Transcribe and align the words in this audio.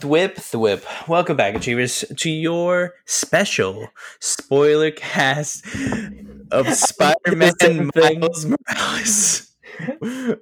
Thwip 0.00 0.36
Thwip. 0.36 1.08
Welcome 1.08 1.36
back, 1.36 1.54
Achievers, 1.54 2.04
to 2.16 2.30
your 2.30 2.94
special 3.06 3.88
spoiler 4.20 4.90
cast 4.90 5.64
of 6.50 6.68
Spider 6.74 7.36
Man. 7.36 7.90
Miles 7.94 8.46
Morales. 8.46 9.50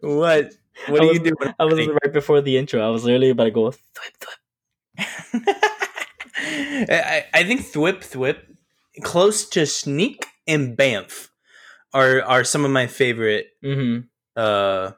what? 0.00 0.54
What 0.86 1.00
I 1.00 1.04
are 1.04 1.08
was, 1.08 1.18
you 1.18 1.18
doing? 1.18 1.54
I 1.58 1.64
was 1.64 1.86
right 1.86 2.12
before 2.12 2.40
the 2.40 2.56
intro. 2.56 2.86
I 2.86 2.90
was 2.90 3.04
literally 3.04 3.30
about 3.30 3.44
to 3.44 3.50
go 3.50 3.70
thwip 3.70 3.78
thwip. 4.20 5.54
I, 6.40 7.24
I 7.34 7.44
think 7.44 7.62
Thwip 7.62 7.98
Thwip, 7.98 8.38
close 9.02 9.48
to 9.50 9.60
Snikt 9.62 10.24
and 10.46 10.76
Bamf, 10.76 11.28
are 11.92 12.22
are 12.22 12.44
some 12.44 12.64
of 12.64 12.70
my 12.70 12.86
favorite 12.86 13.48
Mm-hmm. 13.64 14.06
Uh 14.38 14.92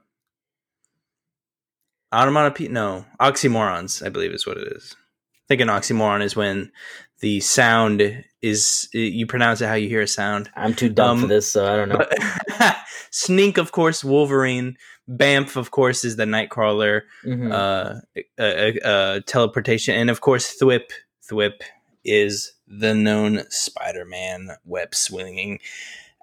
onomatopoeia? 2.12 2.68
No. 2.70 3.04
Oxymorons 3.20 4.04
i 4.04 4.08
believe 4.08 4.32
is 4.32 4.46
what 4.46 4.56
it 4.58 4.66
is. 4.72 4.96
I 4.98 5.44
think 5.48 5.60
an 5.62 5.68
oxymoron 5.68 6.22
is 6.22 6.36
when 6.36 6.70
the 7.20 7.40
sound 7.40 8.24
is 8.42 8.88
you 8.92 9.26
pronounce 9.26 9.60
it 9.60 9.66
how 9.66 9.74
you 9.74 9.88
hear 9.88 10.02
a 10.02 10.06
sound. 10.08 10.50
I'm 10.56 10.74
too 10.74 10.88
dumb 10.88 11.18
for 11.18 11.24
Um, 11.24 11.28
this, 11.28 11.50
so 11.50 11.66
I 11.72 11.76
don't 11.76 11.88
know. 11.88 12.04
snikt 13.12 13.58
of 13.58 13.72
course 13.72 14.04
wolverine. 14.04 14.76
Bamf 15.08 15.56
of 15.56 15.70
course 15.72 16.04
is 16.04 16.16
the 16.16 16.24
nightcrawler 16.24 17.02
Mhm. 17.24 17.50
uh, 17.52 18.00
uh, 18.38 18.42
uh, 18.42 18.88
uh 18.88 19.20
teleportation. 19.26 19.94
And 19.96 20.08
of 20.10 20.20
course 20.20 20.56
thwip. 20.60 20.90
Thwip 21.28 21.62
is 22.04 22.54
the 22.66 22.94
known 22.94 23.44
spider-man 23.50 24.50
web 24.64 24.94
swinging 24.94 25.58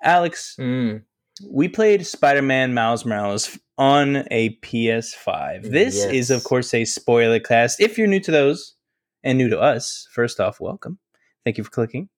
alex 0.02 0.55
Mm. 0.59 1.03
We 1.49 1.67
played 1.67 2.05
Spider-Man 2.05 2.73
Miles 2.73 3.05
Morales 3.05 3.57
on 3.77 4.25
a 4.31 4.55
PS5. 4.61 5.69
This 5.71 5.97
Yes. 5.97 6.13
is, 6.13 6.31
of 6.31 6.44
course, 6.44 6.73
a 6.73 6.85
spoiler 6.85 7.39
cast. 7.39 7.79
If 7.79 7.97
you're 7.97 8.07
new 8.07 8.19
to 8.21 8.31
those 8.31 8.75
and 9.23 9.38
new 9.38 9.49
to 9.49 9.59
us, 9.59 10.07
first 10.11 10.39
off, 10.39 10.59
welcome. 10.59 10.99
Thank 11.44 11.57
you 11.57 11.63
for 11.63 11.69
clicking. 11.69 12.09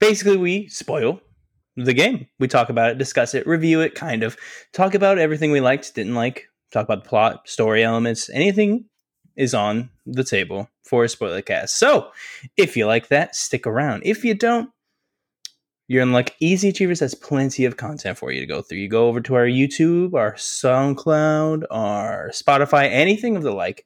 Basically, 0.00 0.36
we 0.36 0.68
spoil 0.68 1.20
the 1.76 1.94
game. 1.94 2.26
We 2.38 2.48
talk 2.48 2.68
about 2.68 2.90
it, 2.90 2.98
discuss 2.98 3.34
it, 3.34 3.46
review 3.46 3.80
it, 3.80 3.94
kind 3.94 4.22
of 4.22 4.36
talk 4.72 4.94
about 4.94 5.18
everything 5.18 5.50
we 5.50 5.60
liked, 5.60 5.94
didn't 5.94 6.14
like, 6.14 6.48
talk 6.72 6.84
about 6.84 7.04
the 7.04 7.08
plot, 7.08 7.48
story 7.48 7.82
elements, 7.84 8.28
anything 8.30 8.86
is 9.36 9.54
on 9.54 9.90
the 10.04 10.24
table 10.24 10.68
for 10.84 11.04
a 11.04 11.08
spoiler 11.08 11.40
cast. 11.42 11.78
So, 11.78 12.10
if 12.56 12.76
you 12.76 12.86
like 12.86 13.08
that, 13.08 13.34
stick 13.34 13.66
around. 13.66 14.02
If 14.04 14.24
you 14.24 14.34
don't, 14.34 14.70
you're 15.92 16.02
in 16.02 16.12
luck. 16.12 16.30
Easy 16.40 16.70
Achievers 16.70 17.00
has 17.00 17.14
plenty 17.14 17.66
of 17.66 17.76
content 17.76 18.16
for 18.16 18.32
you 18.32 18.40
to 18.40 18.46
go 18.46 18.62
through. 18.62 18.78
You 18.78 18.88
go 18.88 19.08
over 19.08 19.20
to 19.20 19.34
our 19.34 19.44
YouTube, 19.44 20.14
our 20.14 20.32
SoundCloud, 20.32 21.64
our 21.70 22.30
Spotify, 22.30 22.88
anything 22.90 23.36
of 23.36 23.42
the 23.42 23.52
like. 23.52 23.84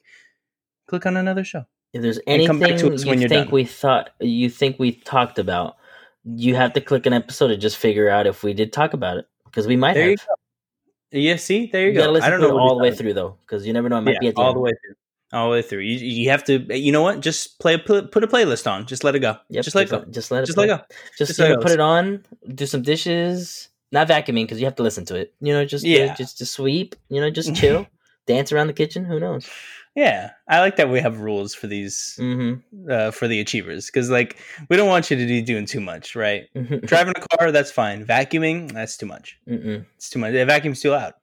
Click 0.86 1.04
on 1.04 1.16
another 1.16 1.42
show. 1.42 1.64
If 1.92 2.02
there's 2.02 2.18
and 2.28 2.46
come 2.46 2.60
back 2.60 2.70
anything 2.70 2.96
to 2.96 3.02
you 3.02 3.08
when 3.08 3.18
think 3.28 3.46
done. 3.46 3.50
we 3.50 3.64
thought 3.64 4.10
you 4.20 4.48
think 4.48 4.78
we 4.78 4.92
talked 4.92 5.40
about, 5.40 5.78
you 6.22 6.54
have 6.54 6.74
to 6.74 6.80
click 6.80 7.06
an 7.06 7.12
episode 7.12 7.48
to 7.48 7.56
just 7.56 7.76
figure 7.76 8.08
out 8.08 8.28
if 8.28 8.44
we 8.44 8.54
did 8.54 8.72
talk 8.72 8.92
about 8.92 9.16
it 9.16 9.26
because 9.46 9.66
we 9.66 9.74
might 9.74 9.94
There 9.94 10.02
have. 10.04 10.10
you 10.12 10.16
go. 10.16 11.18
Yeah, 11.18 11.36
see, 11.36 11.66
there 11.66 11.88
you, 11.88 11.92
You 11.92 12.04
go. 12.04 12.10
listen 12.12 12.26
I 12.28 12.30
don't 12.30 12.40
know 12.40 12.56
all 12.56 12.76
the 12.76 12.84
way 12.84 12.94
through 12.94 13.14
though, 13.14 13.36
because 13.40 13.66
you 13.66 13.72
never 13.72 13.88
know. 13.88 13.98
It 13.98 14.02
might 14.02 14.12
Yeah, 14.12 14.18
be 14.20 14.28
at 14.28 14.36
the 14.36 14.40
all 14.42 14.52
the 14.52 14.60
way 14.60 14.70
through. 14.70 14.94
All 15.32 15.46
the 15.48 15.52
way 15.52 15.62
through. 15.62 15.80
You, 15.80 15.98
you 15.98 16.30
have 16.30 16.44
to. 16.44 16.58
You 16.78 16.92
know 16.92 17.02
what? 17.02 17.20
Just 17.20 17.58
play. 17.58 17.76
Put, 17.76 18.12
put 18.12 18.22
a 18.22 18.28
playlist 18.28 18.70
on. 18.70 18.86
Just 18.86 19.02
let 19.04 19.14
it 19.16 19.18
go. 19.20 19.36
Yep, 19.50 19.64
just 19.64 19.74
let 19.74 19.86
it 19.86 19.90
go. 19.90 20.04
Just 20.10 20.30
let 20.30 20.44
it. 20.44 20.46
Just 20.46 20.56
let 20.58 20.66
play. 20.68 20.74
it 20.74 20.78
go. 20.78 20.84
Just, 21.18 21.28
Just 21.30 21.38
you 21.38 21.44
let 21.44 21.50
know, 21.50 21.56
go. 21.56 21.62
put 21.62 21.72
it 21.72 21.80
on. 21.80 22.24
Do 22.54 22.64
some 22.66 22.82
dishes. 22.82 23.68
Not 23.92 24.08
vacuuming 24.08 24.44
because 24.44 24.58
you 24.60 24.66
have 24.66 24.76
to 24.76 24.82
listen 24.82 25.04
to 25.06 25.16
it. 25.16 25.34
You 25.40 25.52
know, 25.52 25.64
just 25.64 25.84
Yeah. 25.84 26.14
just 26.14 26.38
just 26.38 26.52
sweep. 26.52 26.94
You 27.08 27.20
know, 27.20 27.30
just 27.30 27.54
chill, 27.60 27.86
dance 28.26 28.52
around 28.52 28.68
the 28.68 28.72
kitchen. 28.72 29.04
Who 29.04 29.18
knows? 29.20 29.48
Yeah, 29.96 30.32
I 30.46 30.60
like 30.60 30.76
that 30.76 30.90
we 30.90 31.00
have 31.00 31.20
rules 31.20 31.54
for 31.54 31.66
these 31.68 32.16
Mm-hmm. 32.20 32.90
uh, 32.90 33.10
for 33.12 33.26
the 33.28 33.40
achievers 33.40 33.86
because 33.86 34.10
like 34.10 34.36
we 34.68 34.76
don't 34.76 34.88
want 34.88 35.10
you 35.10 35.16
to 35.16 35.26
be 35.26 35.40
doing 35.40 35.64
too 35.66 35.80
much, 35.80 36.14
right? 36.14 36.44
Driving 36.84 37.14
a 37.16 37.36
car, 37.36 37.50
that's 37.50 37.72
fine. 37.72 38.04
Vacuuming, 38.04 38.72
that's 38.72 38.96
too 38.98 39.06
much. 39.06 39.38
Mm-mm. 39.48 39.86
It's 39.96 40.10
too 40.10 40.18
much. 40.18 40.32
The 40.34 40.44
vacuum's 40.44 40.80
too 40.82 40.90
loud. 40.90 41.14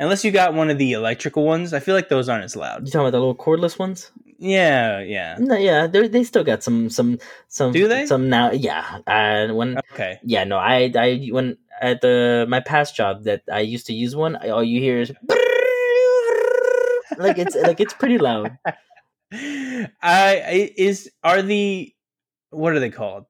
Unless 0.00 0.24
you 0.24 0.32
got 0.32 0.54
one 0.54 0.70
of 0.70 0.78
the 0.78 0.92
electrical 0.92 1.44
ones, 1.44 1.72
I 1.72 1.78
feel 1.78 1.94
like 1.94 2.08
those 2.08 2.28
aren't 2.28 2.42
as 2.44 2.56
loud. 2.56 2.86
You 2.86 2.90
talking 2.90 3.00
about 3.02 3.10
the 3.12 3.18
little 3.20 3.34
cordless 3.36 3.78
ones? 3.78 4.10
Yeah, 4.38 5.00
yeah. 5.00 5.36
No, 5.38 5.54
yeah, 5.56 5.86
they 5.86 6.08
they 6.08 6.24
still 6.24 6.42
got 6.42 6.62
some 6.62 6.88
some 6.90 7.18
some. 7.48 7.72
Do 7.72 7.86
they? 7.86 8.06
Some 8.06 8.28
now? 8.30 8.50
Yeah. 8.50 8.98
And 9.06 9.54
when 9.56 9.78
Okay. 9.92 10.18
yeah, 10.24 10.44
no, 10.44 10.56
I 10.56 10.90
I 10.96 11.28
when 11.30 11.58
at 11.82 12.00
the 12.00 12.46
my 12.48 12.60
past 12.60 12.96
job 12.96 13.24
that 13.24 13.42
I 13.52 13.60
used 13.60 13.86
to 13.86 13.92
use 13.92 14.16
one, 14.16 14.36
all 14.50 14.64
you 14.64 14.80
hear 14.80 15.00
is 15.00 15.12
like 17.18 17.36
it's 17.38 17.54
like 17.56 17.80
it's 17.80 17.92
pretty 17.94 18.16
loud. 18.18 18.56
I 19.32 19.88
I- 20.02 20.72
is 20.76 21.10
are 21.22 21.42
the 21.42 21.92
what 22.50 22.72
are 22.72 22.80
they 22.80 22.90
called? 22.90 23.26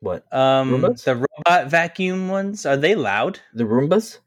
What 0.00 0.24
Um, 0.32 0.72
Roombas? 0.82 1.04
the 1.04 1.14
robot 1.16 1.70
vacuum 1.70 2.28
ones 2.28 2.66
are 2.66 2.76
they 2.76 2.94
loud? 2.94 3.38
the 3.54 3.64
Roombas? 3.64 4.18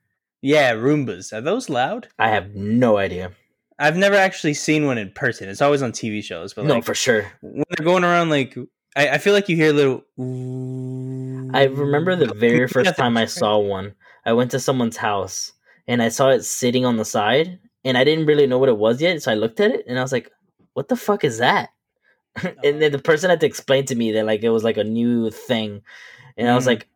Yeah, 0.43 0.73
Roombas. 0.73 1.31
Are 1.31 1.39
those 1.39 1.69
loud? 1.69 2.09
I 2.19 2.27
have 2.29 2.53
no 2.53 2.97
idea. 2.97 3.31
I've 3.79 3.95
never 3.95 4.15
actually 4.15 4.53
seen 4.53 4.85
one 4.85 4.97
in 4.97 5.09
person. 5.11 5.47
It's 5.47 5.61
always 5.61 5.81
on 5.81 5.93
TV 5.93 6.21
shows, 6.21 6.53
but 6.53 6.65
no, 6.65 6.75
like 6.75 6.83
for 6.83 6.93
sure. 6.93 7.31
when 7.41 7.63
they're 7.69 7.85
going 7.85 8.03
around, 8.03 8.29
like 8.29 8.57
I, 8.95 9.11
I 9.11 9.17
feel 9.19 9.33
like 9.33 9.47
you 9.47 9.55
hear 9.55 9.69
a 9.69 9.73
little. 9.73 10.03
I 11.55 11.63
remember 11.63 12.17
the 12.17 12.33
very 12.33 12.67
first 12.75 12.95
time 12.97 13.15
I 13.15 13.23
saw 13.25 13.57
one. 13.57 13.95
I 14.25 14.33
went 14.33 14.51
to 14.51 14.59
someone's 14.59 14.97
house 14.97 15.53
and 15.87 16.03
I 16.03 16.09
saw 16.09 16.29
it 16.29 16.43
sitting 16.43 16.85
on 16.85 16.97
the 16.97 17.05
side, 17.05 17.57
and 17.85 17.97
I 17.97 18.03
didn't 18.03 18.25
really 18.25 18.45
know 18.45 18.57
what 18.59 18.69
it 18.69 18.77
was 18.77 19.01
yet. 19.01 19.23
So 19.23 19.31
I 19.31 19.35
looked 19.35 19.61
at 19.61 19.71
it 19.71 19.85
and 19.87 19.97
I 19.97 20.01
was 20.01 20.11
like, 20.11 20.29
"What 20.73 20.89
the 20.89 20.97
fuck 20.97 21.23
is 21.23 21.37
that?" 21.37 21.69
and 22.43 22.81
then 22.81 22.91
the 22.91 22.99
person 22.99 23.29
had 23.29 23.39
to 23.39 23.45
explain 23.47 23.85
to 23.85 23.95
me 23.95 24.11
that 24.11 24.25
like 24.25 24.43
it 24.43 24.49
was 24.49 24.63
like 24.65 24.77
a 24.77 24.83
new 24.83 25.31
thing, 25.31 25.81
and 26.35 26.49
I 26.49 26.55
was 26.55 26.65
Mm. 26.65 26.67
like, 26.67 26.87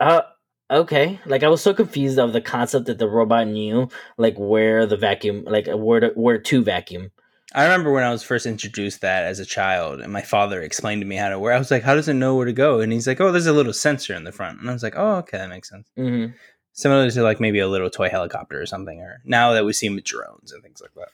"Uh, 0.00 0.22
okay." 0.70 1.20
Like 1.26 1.42
I 1.42 1.48
was 1.48 1.62
so 1.62 1.74
confused 1.74 2.18
of 2.18 2.32
the 2.32 2.40
concept 2.40 2.86
that 2.86 2.98
the 2.98 3.08
robot 3.08 3.48
knew 3.48 3.88
like 4.16 4.36
where 4.36 4.86
the 4.86 4.96
vacuum, 4.96 5.44
like 5.46 5.66
where 5.68 6.00
to 6.00 6.08
where 6.14 6.38
to 6.38 6.62
vacuum. 6.62 7.10
I 7.54 7.62
remember 7.62 7.92
when 7.92 8.02
I 8.02 8.10
was 8.10 8.22
first 8.22 8.44
introduced 8.44 9.00
that 9.00 9.24
as 9.24 9.38
a 9.38 9.46
child, 9.46 10.00
and 10.00 10.12
my 10.12 10.22
father 10.22 10.60
explained 10.60 11.00
to 11.00 11.06
me 11.06 11.16
how 11.16 11.28
to 11.28 11.38
wear. 11.38 11.52
I 11.52 11.58
was 11.58 11.70
like, 11.70 11.84
"How 11.84 11.94
does 11.94 12.08
it 12.08 12.14
know 12.14 12.34
where 12.34 12.46
to 12.46 12.52
go?" 12.52 12.80
And 12.80 12.92
he's 12.92 13.06
like, 13.06 13.20
"Oh, 13.20 13.32
there's 13.32 13.46
a 13.46 13.52
little 13.52 13.72
sensor 13.72 14.14
in 14.14 14.24
the 14.24 14.32
front." 14.32 14.60
And 14.60 14.68
I 14.68 14.72
was 14.72 14.82
like, 14.82 14.94
"Oh, 14.96 15.16
okay, 15.16 15.38
that 15.38 15.48
makes 15.48 15.70
sense." 15.70 15.88
mm-hmm. 15.96 16.32
Similar 16.72 17.10
to 17.10 17.22
like 17.22 17.40
maybe 17.40 17.58
a 17.60 17.68
little 17.68 17.88
toy 17.88 18.10
helicopter 18.10 18.60
or 18.60 18.66
something. 18.66 19.00
Or 19.00 19.22
now 19.24 19.52
that 19.52 19.64
we 19.64 19.72
see 19.72 19.88
with 19.88 20.04
drones 20.04 20.52
and 20.52 20.62
things 20.62 20.82
like 20.82 20.92
that. 20.94 21.08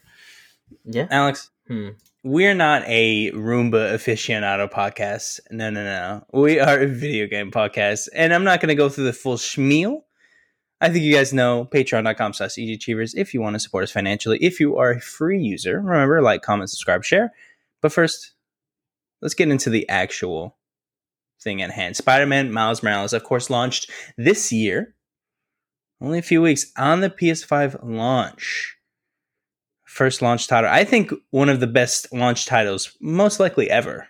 Yeah. 0.84 1.06
Alex, 1.10 1.50
Hmm. 1.68 1.90
We're 2.24 2.54
not 2.54 2.84
a 2.86 3.32
Roomba 3.32 3.94
aficionado 3.94 4.70
podcast. 4.70 5.40
No, 5.50 5.70
no, 5.70 5.82
no. 5.82 6.24
We 6.32 6.60
are 6.60 6.80
a 6.80 6.86
video 6.86 7.26
game 7.26 7.50
podcast, 7.50 8.08
and 8.14 8.32
I'm 8.32 8.44
not 8.44 8.60
going 8.60 8.68
to 8.68 8.76
go 8.76 8.88
through 8.88 9.04
the 9.04 9.12
full 9.12 9.36
schmeal. 9.36 10.02
I 10.80 10.88
think 10.88 11.04
you 11.04 11.14
guys 11.14 11.32
know 11.32 11.64
patreon.com 11.64 12.32
slash 12.32 12.58
Achievers 12.58 13.14
if 13.14 13.34
you 13.34 13.40
want 13.40 13.54
to 13.54 13.60
support 13.60 13.84
us 13.84 13.90
financially. 13.90 14.38
If 14.38 14.60
you 14.60 14.76
are 14.76 14.92
a 14.92 15.00
free 15.00 15.40
user, 15.40 15.80
remember, 15.80 16.22
like, 16.22 16.42
comment, 16.42 16.70
subscribe, 16.70 17.04
share. 17.04 17.32
But 17.80 17.92
first, 17.92 18.32
let's 19.20 19.34
get 19.34 19.48
into 19.48 19.70
the 19.70 19.88
actual 19.88 20.56
thing 21.40 21.60
at 21.60 21.70
hand. 21.70 21.96
Spider-Man 21.96 22.52
Miles 22.52 22.82
Morales, 22.82 23.12
of 23.12 23.24
course, 23.24 23.50
launched 23.50 23.90
this 24.16 24.52
year. 24.52 24.94
Only 26.00 26.18
a 26.18 26.22
few 26.22 26.42
weeks 26.42 26.72
on 26.76 27.00
the 27.00 27.10
PS5 27.10 27.80
launch. 27.82 28.76
First 29.92 30.22
launch 30.22 30.46
title. 30.46 30.70
I 30.72 30.84
think 30.84 31.12
one 31.32 31.50
of 31.50 31.60
the 31.60 31.66
best 31.66 32.10
launch 32.14 32.46
titles, 32.46 32.96
most 32.98 33.38
likely 33.38 33.68
ever, 33.68 34.08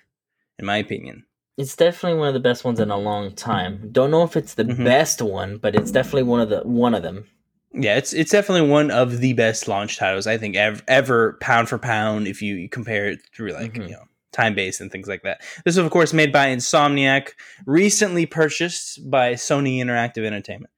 in 0.57 0.65
my 0.65 0.77
opinion. 0.77 1.25
It's 1.59 1.75
definitely 1.75 2.21
one 2.21 2.29
of 2.29 2.35
the 2.35 2.41
best 2.41 2.65
ones 2.65 2.79
in 2.79 2.93
a 2.93 2.97
long 2.97 3.35
time. 3.35 3.89
Don't 3.91 4.13
know 4.13 4.23
if 4.23 4.37
it's 4.37 4.55
the 4.55 4.63
Mhm. 4.63 4.85
best 4.85 5.21
one, 5.21 5.57
but 5.59 5.75
it's 5.75 5.91
definitely 5.91 6.23
one 6.23 6.41
of 6.41 6.51
the 6.51 6.61
one 6.61 6.95
of 6.95 7.03
them. 7.03 7.27
Yeah, 7.75 7.97
it's 7.97 8.13
it's 8.13 8.31
definitely 8.31 8.71
one 8.71 8.93
of 8.93 9.19
the 9.19 9.33
best 9.33 9.67
launch 9.67 9.97
titles 9.97 10.29
I 10.29 10.39
think 10.39 10.55
ever, 10.55 10.81
ever 10.87 11.37
pound 11.41 11.69
for 11.69 11.79
pound 11.79 12.29
if 12.29 12.41
you 12.41 12.69
compare 12.69 13.07
it 13.09 13.19
through 13.35 13.51
like 13.53 13.75
Mhm. 13.75 13.89
you 13.89 13.95
know 13.95 14.05
time 14.31 14.55
based 14.55 14.81
and 14.81 14.93
things 14.93 15.09
like 15.09 15.23
that. 15.25 15.41
This 15.65 15.75
is 15.75 15.79
of 15.79 15.91
course 15.91 16.13
made 16.13 16.31
by 16.31 16.47
Insomniac, 16.47 17.31
recently 17.67 18.25
purchased 18.25 19.11
by 19.11 19.35
Sony 19.35 19.79
Interactive 19.79 20.25
Entertainment. 20.25 20.71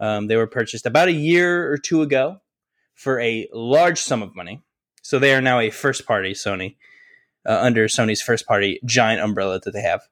Um, 0.00 0.26
they 0.26 0.36
were 0.36 0.46
purchased 0.46 0.84
about 0.84 1.08
a 1.08 1.12
year 1.12 1.72
or 1.72 1.78
two 1.78 2.02
ago 2.02 2.42
for 3.00 3.18
a 3.20 3.48
large 3.54 3.98
sum 3.98 4.22
of 4.22 4.36
money, 4.36 4.60
so 5.00 5.18
they 5.18 5.34
are 5.34 5.40
now 5.40 5.58
a 5.58 5.70
first 5.70 6.06
party 6.06 6.32
Sony 6.32 6.76
uh, 7.46 7.58
under 7.60 7.88
Sony's 7.88 8.20
first 8.20 8.46
party 8.46 8.78
giant 8.84 9.22
umbrella 9.22 9.58
that 9.58 9.70
they 9.72 9.80
have. 9.80 10.02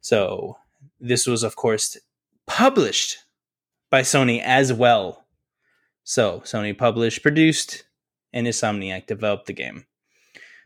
So 0.00 0.56
this 0.98 1.26
was 1.26 1.42
of 1.42 1.54
course 1.54 1.98
published 2.46 3.18
by 3.90 4.00
Sony 4.00 4.40
as 4.42 4.72
well. 4.72 5.26
So, 6.02 6.40
Sony 6.40 6.76
published, 6.76 7.22
produced, 7.22 7.84
and 8.32 8.46
Insomniac 8.46 9.06
developed 9.06 9.46
the 9.46 9.52
game. 9.52 9.84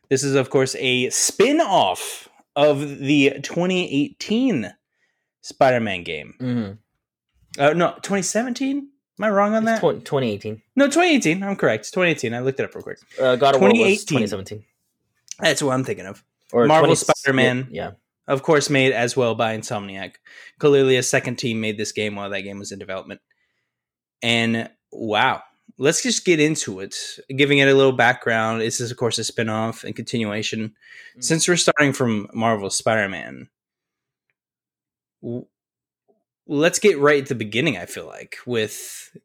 This 0.09 0.23
is, 0.23 0.37
of 0.37 0.49
course, 0.49 0.77
a 0.79 1.11
spin 1.11 1.61
off 1.61 2.29
of 2.55 2.99
the 2.99 3.33
2018 3.43 4.73
Spider 5.43 5.81
Man 5.81 6.05
game. 6.05 6.35
hmm 6.39 6.71
Uh, 7.61 7.73
no, 7.73 7.95
2017? 8.03 8.89
Am 9.19 9.25
I 9.25 9.31
wrong 9.31 9.55
on 9.55 9.67
It's 9.69 9.81
that? 9.81 10.01
tw- 10.01 10.05
2018. 10.05 10.61
no, 10.77 10.87
2018. 10.87 11.43
I'm 11.43 11.57
correct. 11.57 11.85
2018. 11.93 12.35
I 12.35 12.41
looked 12.41 12.59
it 12.59 12.65
up 12.65 12.75
real 12.75 12.83
quick. 12.83 12.99
Uh, 13.21 13.37
God 13.37 13.55
of 13.55 13.61
War 13.61 13.71
was 13.71 14.05
2018. 14.05 14.07
2017. 14.07 14.65
That's 15.41 15.63
what 15.63 15.73
I'm 15.73 15.85
thinking 15.85 16.07
of. 16.07 16.25
Or 16.53 16.67
Marvel 16.67 16.89
20 16.89 16.97
Spider-Man. 16.97 17.69
Yeah. 17.71 17.93
Of 18.27 18.43
course, 18.43 18.71
made 18.71 18.93
as 18.93 19.17
well 19.17 19.35
by 19.35 19.57
Insomniac. 19.57 20.15
Clearly, 20.59 20.97
a 20.97 21.03
second 21.03 21.37
team 21.37 21.61
made 21.61 21.77
this 21.79 21.93
game 21.93 22.17
while 22.17 22.31
that 22.31 22.41
game 22.43 22.59
was 22.59 22.73
in 22.73 22.79
development. 22.79 23.21
And 24.23 24.71
wow, 24.91 25.43
let's 25.79 26.03
just 26.03 26.25
get 26.25 26.41
into 26.41 26.81
it. 26.81 26.97
Giving 27.37 27.59
it 27.59 27.69
a 27.69 27.75
little 27.75 27.93
background. 27.93 28.63
This 28.63 28.81
is, 28.81 28.91
of 28.91 28.97
course, 28.97 29.19
a 29.19 29.25
spin 29.25 29.49
off 29.51 29.85
and 29.85 29.95
continuation. 29.95 30.75
Mm. 31.19 31.25
Since 31.25 31.47
we're 31.47 31.57
starting 31.57 31.93
from 31.93 32.29
Marvel 32.33 32.71
Spider 32.71 33.09
Man, 33.09 33.49
w- 35.23 35.47
let's 36.47 36.79
get 36.79 36.99
right 36.99 37.23
at 37.23 37.29
the 37.29 37.35
beginning, 37.35 37.77
I 37.77 37.87
feel 37.87 38.07
like, 38.07 38.37
with 38.47 39.17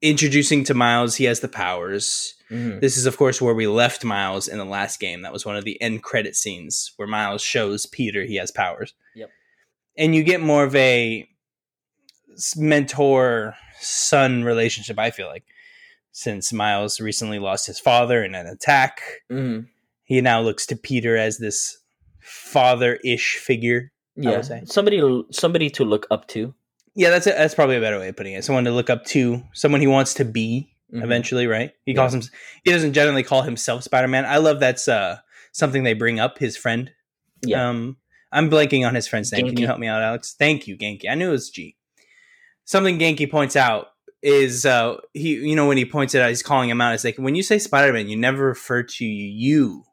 introducing 0.00 0.64
to 0.64 0.74
Miles, 0.74 1.16
he 1.16 1.24
has 1.24 1.40
the 1.40 1.48
powers. 1.48 2.34
Mhm. 2.50 2.80
This 2.80 2.96
is, 2.96 3.06
of 3.06 3.16
course, 3.16 3.42
where 3.42 3.54
we 3.54 3.66
left 3.66 4.04
Miles 4.04 4.46
in 4.48 4.58
the 4.58 4.64
last 4.64 5.00
game. 5.00 5.22
That 5.22 5.32
was 5.32 5.44
one 5.44 5.56
of 5.56 5.64
the 5.64 5.80
end 5.82 6.02
credit 6.02 6.36
scenes 6.36 6.92
where 6.96 7.08
Miles 7.08 7.42
shows 7.42 7.86
Peter 7.86 8.24
he 8.24 8.36
has 8.36 8.50
powers. 8.50 8.94
Yep. 9.14 9.30
And 9.96 10.14
you 10.14 10.22
get 10.22 10.40
more 10.40 10.64
of 10.64 10.76
a 10.76 11.28
mentor 12.56 13.56
son 13.80 14.44
relationship, 14.44 14.98
I 14.98 15.10
feel 15.10 15.26
like, 15.26 15.44
since 16.12 16.52
Miles 16.52 17.00
recently 17.00 17.38
lost 17.40 17.66
his 17.66 17.80
father 17.80 18.22
in 18.22 18.34
an 18.34 18.46
attack. 18.46 19.02
Mhm. 19.30 19.68
He 20.04 20.20
now 20.20 20.40
looks 20.40 20.64
to 20.66 20.76
Peter 20.76 21.16
as 21.16 21.38
this 21.38 21.78
father 22.20 23.00
ish 23.04 23.36
figure. 23.36 23.90
Yeah. 24.14 24.42
Somebody, 24.64 25.24
somebody 25.32 25.70
to 25.70 25.84
look 25.84 26.06
up 26.10 26.28
to. 26.28 26.54
Yeah, 26.98 27.10
that's 27.10 27.26
a, 27.28 27.30
that's 27.30 27.54
probably 27.54 27.76
a 27.76 27.80
better 27.80 27.98
way 27.98 28.08
of 28.08 28.16
putting 28.16 28.34
it. 28.34 28.44
Someone 28.44 28.64
to 28.64 28.72
look 28.72 28.90
up 28.90 29.04
to, 29.06 29.42
someone 29.54 29.80
he 29.80 29.86
wants 29.86 30.14
to 30.14 30.24
be. 30.24 30.74
Mhm. 30.92 31.04
eventually, 31.04 31.46
right? 31.46 31.72
He 31.84 31.92
Yeah. 31.92 31.96
calls 31.98 32.14
him. 32.14 32.22
He 32.64 32.72
doesn't 32.72 32.94
generally 32.94 33.22
call 33.22 33.42
himself 33.42 33.82
Spider 33.84 34.08
Man. 34.08 34.24
I 34.24 34.38
love 34.38 34.58
that's 34.58 34.88
uh, 34.88 35.18
something 35.52 35.82
they 35.82 35.92
bring 35.92 36.18
up. 36.18 36.38
His 36.38 36.56
friend. 36.56 36.90
Yeah. 37.44 37.68
Um, 37.68 37.98
I'm 38.32 38.48
blanking 38.50 38.86
on 38.86 38.94
his 38.94 39.06
friend's 39.06 39.30
name. 39.30 39.46
Can 39.48 39.58
you 39.58 39.66
help 39.66 39.78
me 39.78 39.86
out, 39.86 40.00
Alex? 40.00 40.34
Thank 40.38 40.66
you, 40.66 40.78
Ganke. 40.78 41.02
I 41.06 41.14
knew 41.14 41.28
it 41.28 41.32
was 41.32 41.50
G. 41.50 41.76
Something 42.64 42.98
Ganke 42.98 43.30
points 43.30 43.54
out 43.54 43.88
is 44.22 44.64
uh, 44.64 44.96
he. 45.12 45.34
You 45.34 45.54
know 45.54 45.68
when 45.68 45.76
he 45.76 45.84
points 45.84 46.14
it 46.14 46.22
out, 46.22 46.30
he's 46.30 46.42
calling 46.42 46.70
him 46.70 46.80
out. 46.80 46.94
It's 46.94 47.04
like 47.04 47.16
when 47.18 47.34
you 47.34 47.42
say 47.42 47.58
Spider 47.58 47.92
Man, 47.92 48.08
you 48.08 48.16
never 48.16 48.46
refer 48.46 48.82
to 48.82 49.04
you 49.04 49.84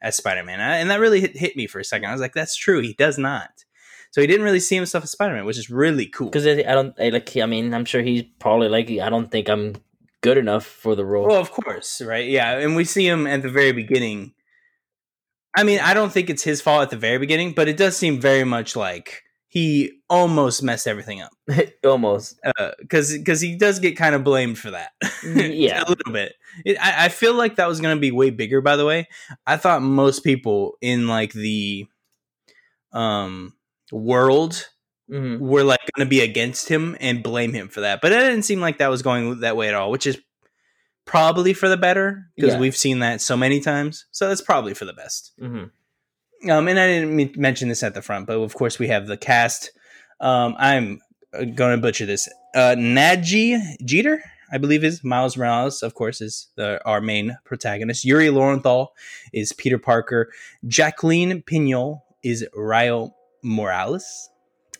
as 0.00 0.16
Spider 0.16 0.44
Man, 0.44 0.60
and 0.60 0.88
that 0.88 1.00
really 1.00 1.20
hit, 1.20 1.36
hit 1.36 1.56
me 1.56 1.66
for 1.66 1.80
a 1.80 1.84
second. 1.84 2.08
I 2.08 2.12
was 2.12 2.20
like, 2.20 2.32
that's 2.34 2.56
true. 2.56 2.80
He 2.80 2.94
does 2.94 3.18
not. 3.18 3.50
So 4.10 4.20
he 4.20 4.26
didn't 4.26 4.44
really 4.44 4.60
see 4.60 4.74
himself 4.74 5.04
as 5.04 5.10
Spider 5.10 5.34
Man, 5.34 5.44
which 5.44 5.58
is 5.58 5.70
really 5.70 6.06
cool. 6.06 6.28
Because 6.28 6.46
I 6.46 6.62
don't 6.62 6.94
I, 6.98 7.10
like. 7.10 7.36
I 7.36 7.46
mean, 7.46 7.74
I'm 7.74 7.84
sure 7.84 8.02
he's 8.02 8.24
probably 8.38 8.68
like. 8.68 8.90
I 8.90 9.10
don't 9.10 9.30
think 9.30 9.48
I'm 9.48 9.76
good 10.22 10.38
enough 10.38 10.64
for 10.64 10.94
the 10.94 11.04
role. 11.04 11.26
Well, 11.28 11.40
of 11.40 11.50
course, 11.50 12.00
right? 12.00 12.26
Yeah, 12.28 12.58
and 12.58 12.74
we 12.76 12.84
see 12.84 13.06
him 13.06 13.26
at 13.26 13.42
the 13.42 13.50
very 13.50 13.72
beginning. 13.72 14.32
I 15.56 15.64
mean, 15.64 15.80
I 15.80 15.94
don't 15.94 16.12
think 16.12 16.30
it's 16.30 16.42
his 16.42 16.60
fault 16.60 16.82
at 16.82 16.90
the 16.90 16.96
very 16.96 17.18
beginning, 17.18 17.52
but 17.52 17.68
it 17.68 17.76
does 17.76 17.96
seem 17.96 18.20
very 18.20 18.44
much 18.44 18.76
like 18.76 19.22
he 19.48 19.92
almost 20.10 20.62
messed 20.62 20.86
everything 20.86 21.22
up 21.22 21.32
Almost. 21.84 22.38
because 22.78 23.16
because 23.16 23.40
he 23.40 23.56
does 23.56 23.78
get 23.78 23.96
kind 23.96 24.14
of 24.14 24.22
blamed 24.22 24.58
for 24.58 24.70
that. 24.70 24.92
Yeah. 25.24 25.82
a 25.82 25.88
little 25.88 26.12
bit. 26.12 26.34
It, 26.64 26.78
I, 26.80 27.06
I 27.06 27.08
feel 27.08 27.34
like 27.34 27.56
that 27.56 27.66
was 27.66 27.80
going 27.80 27.96
to 27.96 28.00
be 28.00 28.12
way 28.12 28.30
bigger. 28.30 28.60
By 28.60 28.76
the 28.76 28.84
way, 28.84 29.08
I 29.46 29.56
thought 29.56 29.82
most 29.82 30.22
people 30.22 30.76
in 30.80 31.08
like 31.08 31.32
the 31.32 31.86
um 32.92 33.52
world 33.92 34.68
hmm 35.08 35.38
were 35.38 35.64
like 35.64 35.80
going 35.96 36.06
to 36.06 36.10
be 36.10 36.20
against 36.20 36.68
him 36.68 36.94
and 37.00 37.22
blame 37.22 37.52
him 37.54 37.68
for 37.68 37.80
that. 37.80 38.00
But 38.02 38.12
it 38.12 38.18
didn't 38.18 38.42
seem 38.42 38.60
like 38.60 38.78
that 38.78 38.88
was 38.88 39.00
going 39.02 39.40
that 39.40 39.56
way 39.56 39.68
at 39.68 39.74
all, 39.74 39.90
which 39.90 40.06
is 40.06 40.18
probably 41.06 41.54
for 41.54 41.68
the 41.68 41.76
better 41.78 42.26
because 42.36 42.54
Yeah. 42.54 42.60
we've 42.60 42.76
seen 42.76 42.98
that 42.98 43.20
so 43.22 43.36
many 43.36 43.60
times. 43.60 44.04
So 44.10 44.28
that's 44.28 44.42
probably 44.42 44.74
for 44.74 44.84
the 44.84 44.92
best. 44.92 45.32
hmm 45.38 45.64
Um, 46.48 46.68
and 46.68 46.78
I 46.78 46.86
didn't 46.86 47.16
me- 47.16 47.32
mention 47.36 47.68
this 47.68 47.82
at 47.82 47.94
the 47.94 48.02
front, 48.02 48.26
but 48.26 48.34
of 48.38 48.54
course 48.54 48.78
we 48.78 48.88
have 48.88 49.06
the 49.06 49.16
cast. 49.16 49.70
Um, 50.20 50.54
I'm 50.58 51.00
going 51.32 51.74
to 51.74 51.78
butcher 51.80 52.04
this. 52.06 52.28
Uh, 52.54 52.74
Nadji 52.78 53.58
Jeter, 53.84 54.22
I 54.52 54.58
believe, 54.58 54.84
is 54.84 55.02
Miles 55.02 55.36
Morales. 55.36 55.82
Of 55.82 55.94
course, 55.94 56.20
is 56.20 56.48
the, 56.56 56.80
our 56.84 57.00
main 57.00 57.36
protagonist. 57.44 58.04
Yuri 58.04 58.28
Lowenthal 58.30 58.92
is 59.32 59.52
Peter 59.52 59.78
Parker. 59.78 60.30
Jacqueline 60.66 61.42
Pinol 61.42 62.02
is 62.22 62.46
Rio 62.54 63.14
Morales. 63.42 64.30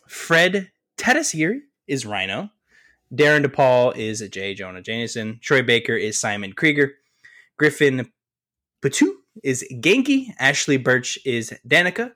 Fred 0.07 0.71
Tatasciore 0.97 1.61
is 1.87 2.05
Rhino. 2.05 2.49
Darin 3.13 3.41
De 3.41 3.49
Paul 3.49 3.91
is 3.91 4.27
J. 4.29 4.53
Jonah 4.53 4.81
Jameson. 4.81 5.39
Troy 5.41 5.63
Baker 5.63 5.95
is 5.95 6.19
Simon 6.19 6.53
Krieger. 6.53 6.93
Griffin 7.57 8.11
Puatu 8.81 9.11
is 9.43 9.65
Ganke. 9.71 10.35
Ashly 10.39 10.81
Burch 10.81 11.17
is 11.25 11.53
Danika. 11.67 12.13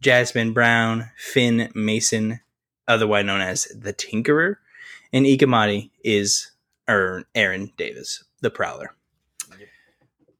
Jasmine 0.00 0.52
Brown, 0.52 1.10
Phin 1.16 1.70
Mason, 1.74 2.40
otherwise 2.86 3.24
known 3.24 3.40
as 3.40 3.64
the 3.74 3.92
Tinkerer. 3.92 4.56
And 5.12 5.26
Ike 5.26 5.42
Amadi 5.42 5.90
is 6.04 6.52
Aaron 6.86 7.72
Davis, 7.76 8.24
the 8.40 8.50
Prowler. 8.50 8.94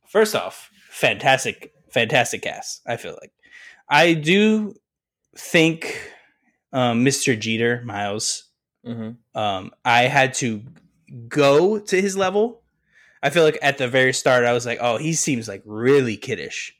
First 0.06 0.34
off, 0.34 0.70
fantastic, 0.90 1.72
fantastic 1.90 2.42
cast, 2.42 2.82
I 2.86 2.96
feel 2.96 3.18
like. 3.20 3.32
I 3.88 4.14
do 4.14 4.74
think 5.36 6.12
um, 6.72 7.04
Mr. 7.04 7.38
Jeter, 7.38 7.82
Miles, 7.84 8.44
hmm 8.84 9.10
um, 9.34 9.72
I 9.84 10.04
had 10.04 10.34
to 10.34 10.62
go 11.28 11.78
to 11.78 12.00
his 12.00 12.16
level. 12.16 12.62
I 13.22 13.30
feel 13.30 13.42
like 13.42 13.58
at 13.60 13.78
the 13.78 13.88
very 13.88 14.12
start, 14.12 14.44
I 14.44 14.52
was 14.52 14.64
like, 14.64 14.78
oh, 14.80 14.96
he 14.96 15.12
seems 15.14 15.48
like 15.48 15.62
really 15.64 16.16
kiddish. 16.16 16.74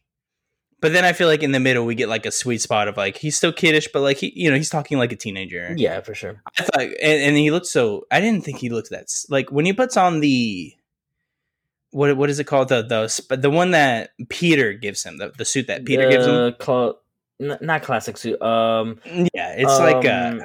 But 0.80 0.92
then 0.92 1.04
I 1.04 1.12
feel 1.12 1.26
like 1.26 1.42
in 1.42 1.52
the 1.52 1.60
middle, 1.60 1.84
we 1.84 1.94
get 1.94 2.08
like 2.08 2.26
a 2.26 2.30
sweet 2.30 2.60
spot 2.60 2.86
of 2.86 2.96
like, 2.96 3.16
he's 3.16 3.36
still 3.36 3.52
kiddish, 3.52 3.88
but 3.92 4.02
like, 4.02 4.18
he, 4.18 4.32
you 4.36 4.50
know, 4.50 4.56
he's 4.56 4.70
talking 4.70 4.98
like 4.98 5.10
a 5.10 5.16
teenager. 5.16 5.74
Yeah, 5.76 6.00
for 6.02 6.14
sure. 6.14 6.42
I 6.58 6.62
thought, 6.62 6.82
and, 6.82 6.94
and 7.02 7.36
he 7.36 7.50
looked 7.50 7.66
so, 7.66 8.06
I 8.10 8.20
didn't 8.20 8.44
think 8.44 8.58
he 8.58 8.68
looked 8.68 8.90
that, 8.90 9.08
like 9.28 9.50
when 9.50 9.64
he 9.64 9.72
puts 9.72 9.96
on 9.96 10.20
the, 10.20 10.74
what 11.90 12.16
what 12.16 12.28
is 12.28 12.38
it 12.38 12.44
called? 12.44 12.68
The, 12.68 12.82
the, 12.82 13.36
the 13.36 13.50
one 13.50 13.70
that 13.70 14.10
Peter 14.28 14.74
gives 14.74 15.02
him, 15.02 15.16
the, 15.16 15.32
the 15.36 15.46
suit 15.46 15.66
that 15.68 15.84
Peter 15.84 16.08
gives 16.10 16.26
him. 16.26 16.54
Cla- 16.58 16.94
n- 17.40 17.58
not 17.60 17.82
classic 17.82 18.16
suit. 18.16 18.40
Um. 18.42 19.00
Yeah, 19.04 19.54
it's 19.56 19.78
like, 19.78 20.06
um, 20.06 20.40
uh, 20.40 20.44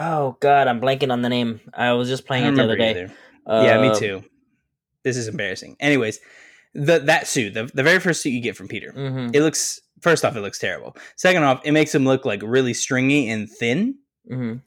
Oh 0.00 0.36
God, 0.40 0.68
I'm 0.68 0.80
blanking 0.80 1.10
on 1.12 1.22
the 1.22 1.28
name. 1.28 1.60
I 1.74 1.92
was 1.94 2.08
just 2.08 2.24
playing 2.26 2.44
it 2.46 2.54
the 2.56 2.64
other 2.64 2.76
day. 2.76 2.90
either. 2.90 3.12
yeah, 3.48 3.80
me 3.80 3.88
Uh, 3.88 3.94
too. 3.94 4.24
This 5.02 5.16
is 5.16 5.26
embarrassing. 5.28 5.76
Anyways, 5.80 6.20
the 6.74 6.98
that 7.00 7.26
suit, 7.26 7.54
the, 7.54 7.70
the 7.74 7.82
very 7.82 7.98
first 7.98 8.20
suit 8.22 8.30
you 8.30 8.40
get 8.40 8.56
from 8.56 8.68
Peter, 8.68 8.92
mhm, 8.92 9.34
it 9.34 9.42
looks 9.42 9.80
first 10.00 10.24
off, 10.24 10.36
it 10.36 10.40
looks 10.40 10.58
terrible. 10.58 10.96
Second 11.16 11.42
off, 11.44 11.60
it 11.64 11.72
makes 11.72 11.94
him 11.94 12.04
look 12.04 12.24
like 12.24 12.42
really 12.44 12.74
stringy 12.74 13.28
and 13.30 13.50
thin. 13.50 13.96
mhm. 14.30 14.62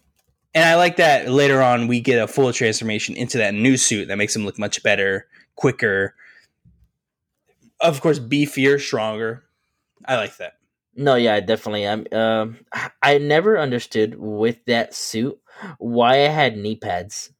And 0.53 0.65
I 0.65 0.75
like 0.75 0.97
that 0.97 1.29
later 1.29 1.61
on 1.61 1.87
we 1.87 2.01
get 2.01 2.21
a 2.21 2.27
full 2.27 2.51
transformation 2.51 3.15
into 3.15 3.37
that 3.37 3.53
new 3.53 3.77
suit 3.77 4.09
that 4.09 4.17
makes 4.17 4.35
him 4.35 4.43
look 4.45 4.59
much 4.59 4.83
better, 4.83 5.27
quicker. 5.55 6.13
Of 7.79 8.01
course, 8.01 8.19
beefier, 8.19 8.77
stronger. 8.79 9.43
I 10.05 10.17
like 10.17 10.35
that. 10.37 10.53
No, 10.95 11.15
yeah, 11.15 11.39
definitely. 11.39 11.87
I'm. 11.87 12.05
Um, 12.11 12.57
I 13.01 13.17
never 13.17 13.59
understood 13.59 14.15
with 14.17 14.63
that 14.65 14.93
suit 14.93 15.39
why 15.77 16.13
I 16.25 16.27
had 16.29 16.57
knee 16.57 16.75
pads. 16.75 17.31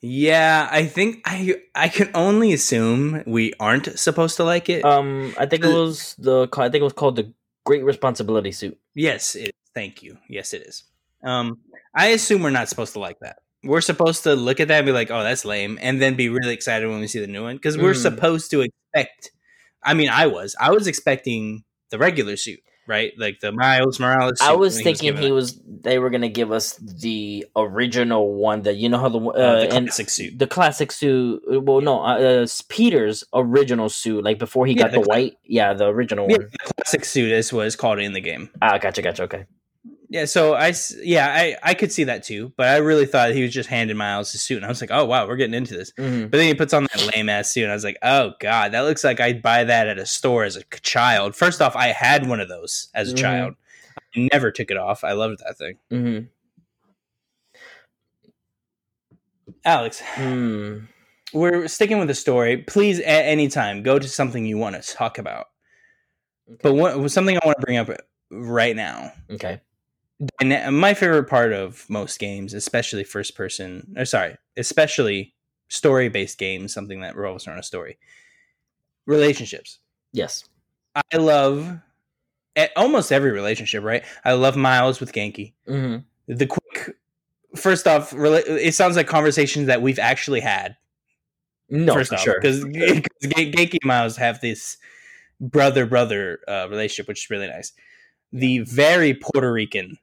Yeah, 0.00 0.68
I 0.70 0.86
think 0.86 1.22
I 1.24 1.62
I 1.76 1.88
can 1.88 2.10
only 2.14 2.52
assume 2.52 3.22
we 3.26 3.52
aren't 3.60 3.98
supposed 3.98 4.36
to 4.38 4.44
like 4.44 4.68
it. 4.68 4.84
Um, 4.84 5.32
I 5.38 5.46
think 5.46 5.64
it 5.64 5.72
was 5.72 6.16
the. 6.18 6.48
I 6.52 6.68
think 6.68 6.80
it 6.80 6.82
was 6.82 6.92
called 6.92 7.16
the 7.16 7.32
Great 7.64 7.84
Responsibility 7.84 8.50
suit. 8.50 8.76
Yes, 8.94 9.36
it 9.36 9.42
is. 9.48 9.52
Thank 9.74 10.02
you. 10.02 10.18
Yes, 10.28 10.54
it 10.54 10.62
is. 10.66 10.82
Um, 11.22 11.58
I 11.94 12.08
assume 12.08 12.42
we're 12.42 12.50
not 12.50 12.68
supposed 12.68 12.94
to 12.94 12.98
like 12.98 13.20
that. 13.20 13.36
We're 13.62 13.80
supposed 13.80 14.24
to 14.24 14.34
look 14.34 14.58
at 14.58 14.66
that 14.68 14.78
and 14.78 14.86
be 14.86 14.90
like, 14.92 15.12
"Oh, 15.12 15.22
that's 15.22 15.44
lame," 15.44 15.78
and 15.80 16.02
then 16.02 16.16
be 16.16 16.28
really 16.28 16.52
excited 16.52 16.88
when 16.88 16.98
we 16.98 17.06
see 17.06 17.20
the 17.20 17.28
new 17.28 17.44
one 17.44 17.54
because 17.56 17.78
we're 17.78 17.92
Mm. 17.94 18.02
supposed 18.02 18.50
to 18.50 18.62
expect. 18.62 19.30
I 19.84 19.94
mean, 19.94 20.08
I 20.08 20.26
was. 20.26 20.56
I 20.60 20.72
was 20.72 20.88
expecting 20.88 21.62
the 21.92 21.98
regular 21.98 22.36
suit, 22.36 22.58
right? 22.88 23.12
Like 23.16 23.38
the 23.40 23.52
Miles 23.52 24.00
Morales. 24.00 24.40
Suit 24.40 24.48
I 24.48 24.54
was 24.56 24.74
thinking 24.82 25.10
given 25.14 25.22
he 25.22 25.30
was. 25.30 25.60
They 25.84 25.98
were 25.98 26.10
gonna 26.10 26.28
give 26.28 26.50
us 26.52 26.74
the 26.76 27.44
original 27.54 28.34
one 28.34 28.62
that 28.62 28.76
you 28.76 28.88
know 28.88 28.98
how 28.98 29.08
the 29.08 29.20
uh, 29.20 29.30
Uh, 29.30 29.60
the 29.60 29.74
and 29.76 29.86
classic 29.88 30.10
suit. 30.10 30.38
the 30.38 30.46
classic 30.46 30.90
suit. 30.92 31.42
Well, 31.46 31.80
no, 31.80 32.00
uh, 32.02 32.18
uh, 32.42 32.46
Peter's 32.68 33.22
original 33.34 33.88
suit, 33.88 34.24
like 34.24 34.38
before 34.38 34.66
he 34.66 34.72
Yeah, 34.74 34.82
got 34.84 34.90
the 34.92 34.98
the, 34.98 35.04
cla- 35.04 35.14
white. 35.14 35.34
Yeah, 35.44 35.74
the 35.74 35.86
original 35.86 36.26
Yeah, 36.30 36.38
one. 36.38 36.48
the 36.50 36.74
classic 36.82 37.04
suit 37.04 37.30
is 37.32 37.52
what 37.52 37.66
is 37.66 37.76
called 37.76 37.98
in 38.00 38.12
the 38.14 38.20
game. 38.20 38.50
Ah, 38.62 38.78
gotcha, 38.78 39.02
gotcha. 39.02 39.24
Okay. 39.24 39.44
Yeah, 40.12 40.26
so 40.26 40.52
I 40.52 40.74
yeah 41.02 41.26
I 41.34 41.56
I 41.62 41.72
could 41.72 41.90
see 41.90 42.04
that 42.04 42.22
too, 42.22 42.52
but 42.58 42.68
I 42.68 42.76
really 42.76 43.06
thought 43.06 43.30
he 43.32 43.40
was 43.42 43.50
just 43.50 43.70
handing 43.70 43.96
Miles 43.96 44.30
his 44.30 44.42
suit, 44.42 44.56
and 44.58 44.66
I 44.66 44.68
was 44.68 44.82
like, 44.82 44.90
oh 44.92 45.06
wow, 45.06 45.26
we're 45.26 45.36
getting 45.36 45.54
into 45.54 45.74
this. 45.74 45.90
hmm 45.96 46.24
But 46.24 46.32
then 46.32 46.48
he 46.48 46.54
puts 46.54 46.74
on 46.74 46.84
that 46.84 47.14
lame 47.14 47.30
ass 47.30 47.50
suit, 47.50 47.62
and 47.62 47.72
I 47.72 47.74
was 47.74 47.82
like, 47.84 47.96
oh 48.02 48.32
god, 48.38 48.72
that 48.72 48.82
looks 48.82 49.04
like 49.04 49.20
I'd 49.20 49.40
buy 49.40 49.64
that 49.64 49.88
at 49.88 49.98
a 49.98 50.04
store 50.04 50.44
as 50.44 50.54
a 50.56 50.62
child. 50.82 51.34
First 51.34 51.62
off, 51.62 51.74
I 51.74 51.88
had 51.88 52.28
one 52.28 52.40
of 52.40 52.50
those 52.50 52.88
as 52.94 53.10
a 53.10 53.14
Mhm. 53.14 53.18
child. 53.18 53.54
I 54.14 54.28
never 54.34 54.50
took 54.50 54.70
it 54.70 54.76
off. 54.76 55.02
I 55.02 55.12
loved 55.12 55.38
that 55.46 55.56
thing. 55.56 55.78
hmm 55.90 56.18
Alex, 59.64 60.00
Hmm. 60.14 60.80
we're 61.32 61.68
sticking 61.68 61.98
with 61.98 62.08
the 62.08 62.14
story. 62.14 62.58
Please, 62.58 63.00
at 63.00 63.22
any 63.24 63.48
time, 63.48 63.82
go 63.82 63.98
to 63.98 64.08
something 64.08 64.44
you 64.44 64.58
want 64.58 64.80
to 64.82 64.92
talk 64.94 65.16
about. 65.16 65.46
But 66.62 66.74
what, 66.74 67.10
something 67.10 67.36
I 67.36 67.46
want 67.46 67.58
to 67.58 67.64
bring 67.64 67.78
up 67.78 67.88
right 68.30 68.76
now. 68.76 69.12
Okay. 69.30 69.60
Dyna- 70.38 70.70
my 70.70 70.94
favorite 70.94 71.24
part 71.28 71.52
of 71.52 71.88
most 71.88 72.18
games, 72.18 72.54
especially 72.54 73.04
first 73.04 73.34
person, 73.34 73.94
or 73.96 74.04
sorry, 74.04 74.36
especially 74.56 75.34
story 75.68 76.08
based 76.08 76.38
games, 76.38 76.72
something 76.72 77.00
that 77.00 77.16
revolves 77.16 77.46
around 77.46 77.58
a 77.58 77.62
story, 77.62 77.98
relationships. 79.06 79.78
Yes. 80.12 80.44
I 80.94 81.16
love 81.16 81.78
almost 82.76 83.10
every 83.12 83.30
relationship, 83.30 83.82
right? 83.82 84.04
I 84.24 84.32
love 84.34 84.56
Miles 84.56 85.00
with 85.00 85.12
Ganke. 85.12 85.54
hmm 85.66 85.96
The 86.28 86.46
quick, 86.46 86.96
first 87.56 87.86
off, 87.86 88.10
rela- 88.10 88.46
it 88.46 88.74
sounds 88.74 88.96
like 88.96 89.06
conversations 89.06 89.66
that 89.66 89.82
we've 89.82 89.98
actually 89.98 90.40
had. 90.40 90.76
No, 91.70 91.94
first 91.94 92.10
for 92.10 92.16
off, 92.16 92.20
sure. 92.22 92.34
because 92.40 92.62
Ganke 92.64 93.72
and 93.72 93.84
Miles 93.84 94.16
have 94.18 94.40
this 94.42 94.76
brother 95.40 95.86
brother 95.86 96.40
uh, 96.46 96.66
relationship, 96.68 97.08
which 97.08 97.24
is 97.24 97.30
really 97.30 97.48
nice. 97.48 97.72
The 98.34 98.58
very 98.60 99.14
Puerto 99.14 99.50
Rican 99.50 99.98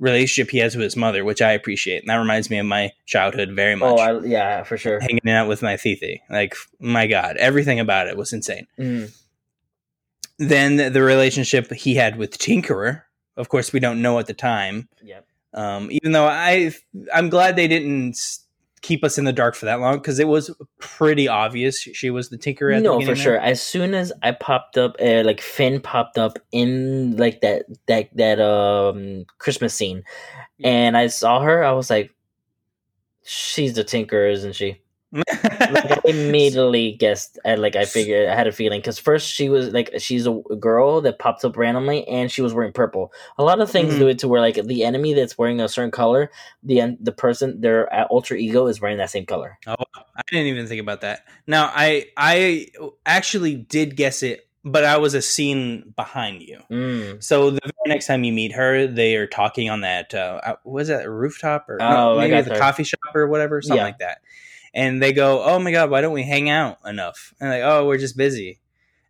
relationship 0.00 0.50
he 0.50 0.58
has 0.58 0.74
with 0.74 0.82
his 0.82 0.96
mother, 0.96 1.24
which 1.24 1.40
I 1.40 1.52
appreciate, 1.52 2.02
and 2.02 2.08
that 2.08 2.16
reminds 2.16 2.50
me 2.50 2.58
of 2.58 2.66
my 2.66 2.90
childhood 3.06 3.50
very 3.52 3.76
much. 3.76 3.96
Oh, 3.96 4.02
I, 4.02 4.20
yeah, 4.24 4.64
for 4.64 4.76
sure. 4.76 4.98
Hanging 4.98 5.28
out 5.28 5.46
with 5.46 5.62
my 5.62 5.76
Fifi, 5.76 6.22
like 6.28 6.56
my 6.80 7.06
God, 7.06 7.36
everything 7.36 7.78
about 7.78 8.08
it 8.08 8.16
was 8.16 8.32
insane. 8.32 8.66
Mhm. 8.78 9.16
Then 10.38 10.92
the 10.92 11.02
relationship 11.02 11.70
he 11.72 11.94
had 11.94 12.16
with 12.16 12.38
Tinkerer, 12.38 13.02
of 13.36 13.48
course, 13.50 13.72
we 13.72 13.80
don't 13.80 14.02
know 14.02 14.18
at 14.18 14.26
the 14.26 14.34
time. 14.34 14.88
Yep. 15.02 15.26
Um, 15.52 15.88
even 15.90 16.12
though 16.12 16.26
I, 16.26 16.72
I'm 17.12 17.28
glad 17.28 17.56
they 17.56 17.68
didn't 17.68 18.16
keep 18.82 19.04
us 19.04 19.18
in 19.18 19.24
the 19.24 19.32
dark 19.32 19.54
for 19.54 19.66
that 19.66 19.80
long 19.80 19.96
because 19.98 20.18
it 20.18 20.28
was 20.28 20.50
pretty 20.78 21.28
obvious 21.28 21.78
she 21.78 22.10
was 22.10 22.30
the 22.30 22.38
Tinkerer. 22.38 22.74
At 22.74 22.82
the 22.82 22.88
No, 22.88 23.00
for 23.00 23.14
sure. 23.14 23.34
there. 23.34 23.40
As 23.40 23.62
soon 23.62 23.94
as 23.94 24.12
I 24.22 24.32
popped 24.32 24.78
up, 24.78 24.96
uh, 25.00 25.22
like 25.24 25.40
Phin 25.40 25.80
popped 25.80 26.18
up 26.18 26.38
in 26.52 27.16
like 27.16 27.40
that 27.42 27.66
that 27.86 28.08
that 28.16 28.40
um 28.40 29.26
Christmas 29.38 29.74
scene, 29.74 30.02
and 30.64 30.96
I 30.96 31.08
saw 31.08 31.40
her, 31.40 31.62
I 31.62 31.72
was 31.72 31.90
like, 31.90 32.14
"She's 33.22 33.74
the 33.74 33.84
Tinker, 33.84 34.26
isn't 34.26 34.54
she?" 34.54 34.80
Like, 35.12 35.84
I 35.84 35.96
immediately 36.04 36.92
guessed. 36.92 37.38
I 37.44 37.54
like 37.56 37.76
I 37.76 37.84
figured 37.84 38.28
I 38.28 38.34
had 38.34 38.46
a 38.46 38.52
feeling 38.52 38.80
because 38.80 38.98
first 38.98 39.28
she 39.28 39.48
was 39.48 39.72
like 39.72 39.90
she's 39.98 40.26
a 40.26 40.32
girl 40.58 41.00
that 41.02 41.18
popped 41.18 41.44
up 41.44 41.56
randomly, 41.56 42.06
and 42.08 42.30
she 42.30 42.42
was 42.42 42.54
wearing 42.54 42.72
purple. 42.72 43.12
A 43.38 43.44
lot 43.44 43.60
of 43.60 43.70
things 43.70 43.94
Mhm. 43.94 43.98
do 43.98 44.08
it 44.08 44.18
to 44.20 44.28
where 44.28 44.40
like 44.40 44.54
the 44.64 44.84
enemy 44.84 45.14
that's 45.14 45.36
wearing 45.36 45.60
a 45.60 45.68
certain 45.68 45.90
color, 45.90 46.30
the 46.62 46.96
the 47.00 47.12
person 47.12 47.60
their 47.60 47.92
uh, 47.92 48.04
alter 48.04 48.34
ego 48.34 48.66
is 48.66 48.80
wearing 48.80 48.98
that 48.98 49.10
same 49.10 49.26
color. 49.26 49.58
Oh, 49.66 49.74
I 49.94 50.22
didn't 50.30 50.46
even 50.46 50.66
think 50.66 50.80
about 50.80 51.00
that. 51.02 51.26
Now, 51.46 51.70
I 51.74 52.06
I 52.16 52.68
actually 53.06 53.56
did 53.56 53.96
guess 53.96 54.22
it, 54.22 54.48
but 54.64 54.84
I 54.84 54.96
was 54.98 55.14
a 55.14 55.22
scene 55.22 55.92
behind 55.96 56.42
you. 56.42 56.60
Mm. 56.70 57.22
So 57.22 57.50
the 57.50 57.60
very 57.62 57.88
next 57.94 58.06
time 58.06 58.24
you 58.24 58.32
meet 58.32 58.52
her, 58.52 58.86
they 58.86 59.16
are 59.16 59.26
talking 59.26 59.70
on 59.70 59.80
that 59.82 60.14
uh, 60.14 60.40
uh, 60.44 60.56
was 60.64 60.88
that 60.88 61.04
a 61.04 61.10
rooftop 61.10 61.68
or 61.68 61.78
Oh, 61.82 62.18
I 62.18 62.28
maybe 62.28 62.40
the 62.42 62.50
there. 62.50 62.58
coffee 62.58 62.84
shop 62.84 63.00
or 63.14 63.26
whatever, 63.28 63.60
something 63.62 63.76
Yeah. 63.76 63.84
like 63.84 63.98
that. 63.98 64.18
And 64.72 65.02
they 65.02 65.12
go, 65.12 65.42
"Oh 65.42 65.58
my 65.58 65.72
god, 65.72 65.90
why 65.90 66.00
don't 66.00 66.12
we 66.12 66.22
hang 66.22 66.48
out 66.48 66.78
enough?" 66.86 67.34
And 67.40 67.50
like, 67.50 67.62
"Oh, 67.62 67.86
we're 67.86 67.98
just 67.98 68.16
busy." 68.16 68.60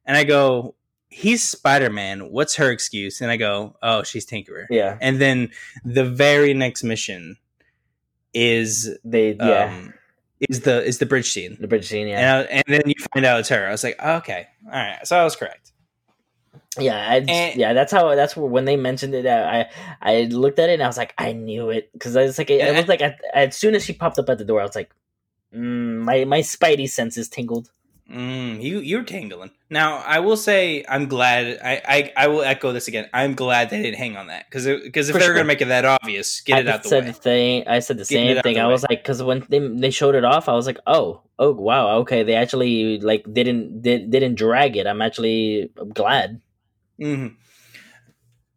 And 0.07 0.17
I 0.17 0.25
go, 0.25 0.75
"He's 1.09 1.43
Spider 1.47 1.91
Man. 1.91 2.31
What's 2.31 2.57
her 2.57 2.71
excuse?" 2.71 3.21
And 3.21 3.31
I 3.31 3.37
go, 3.37 3.77
"Oh, 3.83 4.03
she's 4.03 4.25
Tinkerer." 4.27 4.67
Yeah, 4.71 4.97
And 5.01 5.21
then 5.21 5.51
the 5.85 6.05
very 6.05 6.55
next 6.55 6.83
mission 6.83 7.37
is 8.33 8.97
they 9.05 9.33
yeah 9.35 9.75
um, 9.77 9.95
is 10.49 10.61
the 10.61 10.83
is 10.85 10.99
the 10.99 11.07
bridge 11.07 11.31
scene. 11.31 11.57
the 11.61 11.69
bridge 11.69 11.87
scene. 11.89 12.09
Yeah, 12.09 12.39
And, 12.41 12.49
I, 12.49 12.53
and 12.53 12.65
then 12.69 12.83
you 12.87 12.95
find 13.13 13.27
out 13.27 13.41
it's 13.41 13.49
her. 13.51 13.67
I 13.67 13.71
was 13.71 13.85
like, 13.85 14.01
okay, 14.03 14.47
all 14.67 14.73
right. 14.73 15.07
So 15.07 15.19
I 15.19 15.25
was 15.25 15.37
correct. 15.37 15.73
Yeah, 16.79 17.15
And- 17.17 17.57
yeah, 17.57 17.73
that's 17.73 17.93
how. 17.93 18.15
That's 18.15 18.37
when 18.37 18.65
they 18.65 18.77
mentioned 18.77 19.15
it. 19.15 19.27
I 19.27 19.69
I 20.01 20.23
looked 20.31 20.59
at 20.61 20.71
it 20.71 20.75
and 20.75 20.83
I 20.83 20.87
was 20.87 20.97
like, 20.97 21.13
I 21.19 21.33
knew 21.33 21.71
it 21.71 21.91
because 21.93 22.17
I 22.17 22.23
was 22.23 22.39
like, 22.39 22.49
it, 22.49 22.75
was 22.75 22.87
like 22.89 23.03
I, 23.03 23.17
as 23.35 23.57
soon 23.57 23.75
as 23.75 23.85
she 23.85 23.93
popped 23.93 24.19
up 24.21 24.29
at 24.29 24.39
the 24.39 24.45
door, 24.45 24.61
I 24.61 24.65
was 24.65 24.77
like, 24.77 24.91
mm, 25.55 25.99
my 26.03 26.25
my 26.25 26.41
spidey 26.41 26.89
senses 26.89 27.29
tingled. 27.29 27.71
Mm, 28.11 28.61
you 28.61 28.81
you're 28.81 29.05
tingling. 29.05 29.53
Now 29.71 29.99
I 29.99 30.19
will 30.19 30.37
say 30.37 30.85
I'm 30.89 31.07
glad. 31.07 31.61
I, 31.63 31.81
I 31.87 32.13
I 32.25 32.27
will 32.27 32.43
echo 32.43 32.73
this 32.73 32.89
again. 32.89 33.09
I'm 33.15 33.35
glad 33.35 33.71
they 33.71 33.81
didn't 33.83 33.99
hang 33.99 34.17
on 34.17 34.27
that 34.27 34.47
because 34.51 34.67
because 34.67 35.09
if 35.09 35.13
For 35.15 35.21
they 35.21 35.25
were 35.27 35.29
sure. 35.29 35.35
gonna 35.35 35.47
make 35.47 35.61
it 35.63 35.67
that 35.67 35.85
obvious, 35.85 36.41
get 36.41 36.59
it 36.59 36.67
I 36.67 36.73
out 36.73 36.83
the 36.83 36.89
said 36.89 37.05
way. 37.05 37.09
the 37.09 37.13
thing. 37.13 37.69
I 37.69 37.79
said 37.79 37.99
the 37.99 38.05
Getting 38.05 38.35
same 38.35 38.43
thing. 38.43 38.55
the 38.57 38.61
I 38.63 38.67
way. 38.67 38.73
was 38.73 38.83
like, 38.83 39.03
because 39.03 39.23
when 39.23 39.47
they 39.49 39.61
they 39.61 39.91
showed 39.91 40.17
it 40.17 40.25
off, 40.25 40.49
I 40.49 40.55
was 40.55 40.67
like, 40.67 40.79
oh, 40.89 41.23
oh, 41.39 41.53
wow, 41.53 41.99
okay, 41.99 42.25
they 42.25 42.35
actually 42.35 42.99
like 42.99 43.25
didn't 43.33 43.83
did, 43.83 44.11
didn't 44.11 44.35
drag 44.35 44.77
it. 44.77 44.89
I'm 44.89 45.03
actually 45.03 45.71
glad. 45.95 46.41
hmm 46.99 47.29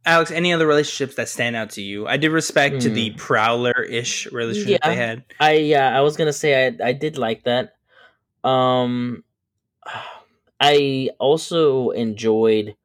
Alex, 0.05 0.31
any 0.31 0.51
other 0.51 0.67
relationships 0.67 1.15
that 1.15 1.29
stand 1.29 1.55
out 1.55 1.69
to 1.71 1.81
you? 1.81 2.05
I 2.07 2.17
did 2.17 2.31
respect 2.31 2.81
to 2.81 2.89
the 2.89 3.11
Hmm. 3.11 3.15
prowler 3.17 3.83
ish 3.83 4.27
relationship 4.31 4.81
Yeah. 4.83 4.89
they 4.89 4.95
had. 4.95 5.23
I 5.39 5.53
yeah, 5.53 5.97
I 5.97 6.01
was 6.01 6.17
gonna 6.17 6.33
say 6.33 6.67
I 6.67 6.89
I 6.89 6.93
did 6.93 7.17
like 7.17 7.43
that. 7.43 7.75
Um, 8.43 9.23
I 10.59 11.09
also 11.19 11.89
enjoyed 11.91 12.75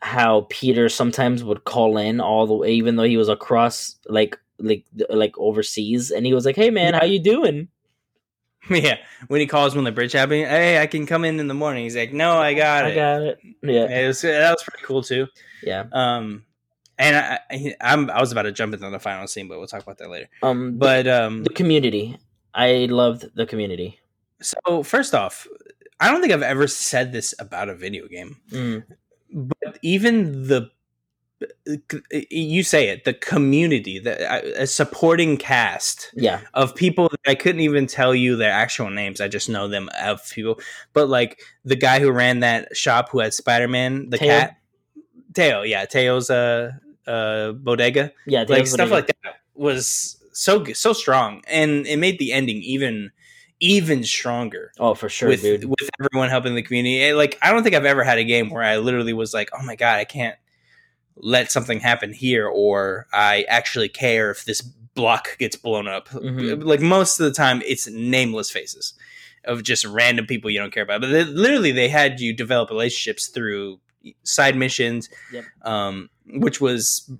how 0.00 0.46
Peter 0.48 0.88
sometimes 0.88 1.42
would 1.42 1.64
call 1.64 1.98
in 1.98 2.20
all 2.20 2.46
the 2.46 2.54
way, 2.54 2.72
even 2.72 2.96
though 2.96 3.02
he 3.04 3.16
was 3.16 3.28
across 3.28 3.96
like 4.06 4.38
like 4.58 4.84
like 5.10 5.36
overseas, 5.38 6.10
and 6.10 6.26
he 6.26 6.34
was 6.34 6.44
like, 6.44 6.56
"Hey 6.56 6.70
man, 6.70 6.94
how 6.94 7.04
you 7.04 7.20
doing?" 7.20 7.68
yeah, 8.70 8.96
when 9.28 9.40
he 9.40 9.46
calls 9.46 9.74
when 9.74 9.84
the 9.84 9.92
bridge 9.92 10.12
happening, 10.12 10.44
hey, 10.44 10.80
I 10.80 10.86
can 10.86 11.06
come 11.06 11.24
in 11.24 11.40
in 11.40 11.48
the 11.48 11.54
morning. 11.54 11.84
He's 11.84 11.96
like, 11.96 12.12
no, 12.12 12.38
I 12.38 12.54
got 12.54 12.84
I 12.84 12.88
it. 12.88 12.92
I 12.92 12.94
got 12.94 13.22
it. 13.22 13.38
Yeah, 13.62 14.00
It 14.00 14.06
was, 14.08 14.20
that 14.22 14.50
was 14.50 14.62
pretty 14.62 14.84
cool 14.84 15.02
too. 15.02 15.26
yeah. 15.62 15.84
Um, 15.92 16.44
and 16.98 17.16
I, 17.16 17.38
I, 17.50 17.74
I'm, 17.80 18.10
I 18.10 18.20
was 18.20 18.32
about 18.32 18.42
to 18.42 18.52
jump 18.52 18.74
into 18.74 18.90
the 18.90 18.98
final 18.98 19.26
scene, 19.28 19.46
but 19.48 19.58
we'll 19.58 19.68
talk 19.68 19.82
about 19.82 19.98
that 19.98 20.10
later. 20.10 20.28
Um, 20.42 20.76
but 20.78 21.04
But 21.04 21.08
um, 21.08 21.44
the 21.44 21.50
community, 21.50 22.18
I 22.54 22.86
loved 22.90 23.26
the 23.36 23.46
community. 23.46 24.00
so 24.42 24.82
first 24.82 25.14
off, 25.14 25.46
I 26.00 26.10
don't 26.10 26.20
think 26.20 26.32
I've 26.32 26.42
ever 26.42 26.66
said 26.66 27.12
this 27.12 27.34
about 27.38 27.68
a 27.68 27.74
video 27.74 28.06
game, 28.08 28.36
Mm, 28.50 28.84
but 29.32 29.78
even 29.82 30.46
the 30.48 30.70
you 32.30 32.62
say 32.62 32.88
it, 32.88 33.04
the 33.04 33.14
community, 33.14 33.98
the 33.98 34.60
a 34.62 34.66
supporting 34.66 35.36
cast 35.36 36.10
yeah, 36.14 36.40
of 36.54 36.74
people 36.74 37.08
that 37.08 37.20
I 37.30 37.34
couldn't 37.34 37.60
even 37.60 37.86
tell 37.86 38.14
you 38.14 38.36
their 38.36 38.50
actual 38.50 38.90
names. 38.90 39.20
I 39.20 39.28
just 39.28 39.48
know 39.48 39.68
them 39.68 39.88
of 40.02 40.28
people. 40.30 40.58
But 40.92 41.08
like 41.08 41.40
the 41.64 41.76
guy 41.76 42.00
who 42.00 42.10
ran 42.10 42.40
that 42.40 42.76
shop 42.76 43.10
who 43.10 43.20
had 43.20 43.34
Spider 43.34 43.68
Man, 43.68 44.10
the 44.10 44.18
Teo? 44.18 44.28
cat, 44.28 44.56
Teo, 45.34 45.62
yeah, 45.62 45.84
Teo's 45.84 46.30
uh 46.30 46.72
uh 47.06 47.52
bodega. 47.52 48.12
yeah. 48.26 48.44
like 48.48 48.66
stuff 48.66 48.90
Bodega. 48.90 48.94
like 48.94 49.06
that 49.22 49.34
was 49.54 50.16
so 50.32 50.64
so 50.72 50.92
strong, 50.92 51.42
and 51.46 51.86
it 51.86 51.98
made 51.98 52.18
the 52.18 52.32
ending 52.32 52.62
even 52.62 53.10
even 53.60 54.04
stronger 54.04 54.72
Oh, 54.78 54.94
for 54.94 55.08
sure, 55.08 55.28
with 55.28 55.42
dude. 55.42 55.64
with 55.64 55.90
everyone 56.00 56.30
helping 56.30 56.54
the 56.54 56.62
community. 56.62 57.12
Like 57.12 57.38
I 57.42 57.52
don't 57.52 57.62
think 57.62 57.74
I've 57.74 57.84
ever 57.84 58.04
had 58.04 58.18
a 58.18 58.24
game 58.24 58.50
where 58.50 58.62
I 58.62 58.78
literally 58.78 59.12
was 59.12 59.32
like, 59.34 59.50
oh 59.58 59.62
my 59.64 59.76
god, 59.76 59.98
I 59.98 60.04
can't 60.04 60.36
let 61.20 61.50
something 61.52 61.80
happen 61.80 62.12
here, 62.12 62.46
or 62.46 63.06
I 63.12 63.44
actually 63.48 63.88
care 63.88 64.30
if 64.30 64.44
this 64.44 64.60
block 64.62 65.36
gets 65.38 65.56
blown 65.56 65.86
up. 65.88 66.08
Mhm. 66.08 66.64
Like 66.64 66.80
most 66.80 67.20
of 67.20 67.24
the 67.26 67.32
time, 67.32 67.62
it's 67.66 67.86
nameless 67.88 68.50
faces 68.50 68.94
of 69.44 69.62
just 69.62 69.84
random 69.84 70.26
people 70.26 70.50
you 70.50 70.58
don't 70.58 70.72
care 70.72 70.82
about. 70.82 71.00
But 71.00 71.08
they, 71.10 71.24
literally, 71.24 71.72
they 71.72 71.88
had 71.88 72.20
you 72.20 72.32
develop 72.32 72.70
relationships 72.70 73.28
through 73.28 73.80
side 74.22 74.56
missions, 74.56 75.08
Yep. 75.32 75.44
um, 75.62 76.10
which 76.26 76.60
was 76.60 77.10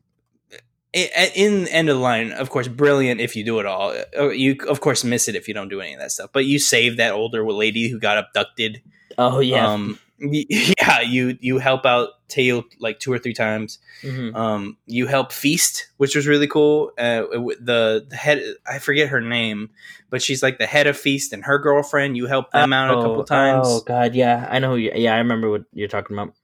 i- 0.94 1.32
in 1.34 1.68
end 1.68 1.88
of 1.88 1.96
the 1.96 2.02
line, 2.02 2.32
of 2.32 2.50
course, 2.50 2.66
brilliant 2.68 3.20
if 3.20 3.36
you 3.36 3.44
do 3.44 3.58
it 3.60 3.66
all. 3.66 3.94
Uh, 4.18 4.30
You 4.30 4.56
of 4.68 4.80
course 4.80 5.04
miss 5.04 5.28
it 5.28 5.34
if 5.36 5.46
you 5.48 5.54
don't 5.54 5.68
do 5.68 5.80
any 5.80 5.94
of 5.94 6.00
that 6.00 6.12
stuff. 6.12 6.30
But 6.32 6.44
you 6.46 6.58
save 6.58 6.96
that 6.96 7.12
older 7.12 7.44
lady 7.50 7.88
who 7.88 7.98
got 7.98 8.18
abducted. 8.18 8.80
Oh 9.16 9.40
yeah. 9.40 9.66
Um, 9.72 9.98
yeah, 10.48 11.00
you 11.00 11.38
you 11.40 11.58
help 11.58 11.86
out 11.86 12.08
Teo 12.28 12.64
like 12.80 12.98
two 12.98 13.12
or 13.12 13.18
three 13.18 13.34
times. 13.34 13.78
Mhm. 14.02 14.34
Um, 14.34 14.76
you 14.86 15.06
help 15.06 15.32
Feast, 15.32 15.88
which 15.96 16.16
was 16.16 16.26
really 16.26 16.48
cool. 16.48 16.90
Uh, 16.98 17.22
the, 17.60 18.04
the 18.08 18.16
head, 18.16 18.42
I 18.66 18.78
forget 18.80 19.08
her 19.10 19.20
name, 19.20 19.70
but 20.10 20.20
she's 20.20 20.42
like 20.42 20.58
the 20.58 20.66
head 20.66 20.86
of 20.88 20.96
Feast 20.96 21.32
and 21.32 21.44
her 21.44 21.58
girlfriend. 21.58 22.16
You 22.16 22.26
help 22.26 22.50
them 22.50 22.72
out 22.72 22.90
a 22.90 22.94
couple 23.02 23.20
Oh, 23.20 23.24
times, 23.24 23.66
Oh 23.68 23.80
god, 23.86 24.14
yeah, 24.14 24.46
I 24.50 24.58
know. 24.58 24.70
Who 24.70 24.76
you, 24.76 24.92
yeah, 24.94 25.14
I 25.14 25.18
remember 25.18 25.50
what 25.50 25.64
you're 25.72 25.88
talking 25.88 26.16
about. 26.16 26.34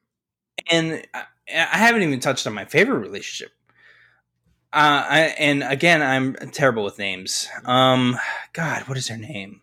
and 0.71 1.05
I, 1.13 1.25
I 1.49 1.79
haven't 1.79 2.03
even 2.03 2.21
touched 2.21 2.47
on 2.47 2.55
my 2.55 2.65
favorite 2.65 2.99
relationship. 3.01 3.53
Uh, 4.73 5.07
I, 5.09 5.21
and 5.39 5.63
again, 5.63 6.03
I'm 6.03 6.35
terrible 6.51 6.83
with 6.85 6.99
names. 6.99 7.49
Um, 7.65 8.19
God, 8.53 8.83
what 8.89 8.99
is 8.99 9.07
her 9.09 9.17
name? 9.17 9.61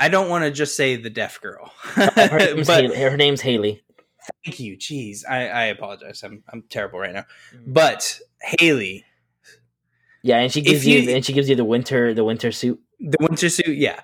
I 0.00 0.08
don't 0.08 0.28
want 0.28 0.44
to 0.44 0.50
just 0.50 0.76
say 0.76 0.96
the 0.96 1.10
deaf 1.10 1.40
girl, 1.40 1.72
Her 1.78 2.38
name's, 2.38 2.66
but 2.66 2.84
Haley, 2.84 2.96
her 2.98 3.16
name's 3.16 3.40
Haley. 3.40 3.82
thank 4.44 4.60
you. 4.60 4.76
Jeez, 4.76 5.24
I, 5.28 5.48
I 5.48 5.64
apologize. 5.64 6.22
I'm 6.22 6.42
I'm 6.52 6.62
terrible 6.68 6.98
right 7.00 7.12
now. 7.12 7.24
Mhm. 7.54 7.72
But 7.72 8.20
Haley, 8.42 9.04
Yeah, 10.22 10.38
and 10.38 10.52
she 10.52 10.60
gives 10.60 10.86
you, 10.86 11.00
you- 11.00 11.14
and 11.16 11.24
she 11.24 11.32
gives 11.32 11.48
you 11.48 11.56
the 11.56 11.64
winter 11.64 12.14
the 12.14 12.24
winter 12.24 12.52
suit. 12.52 12.80
The 13.00 13.16
winter 13.20 13.48
suit, 13.48 13.76
yeah. 13.76 14.00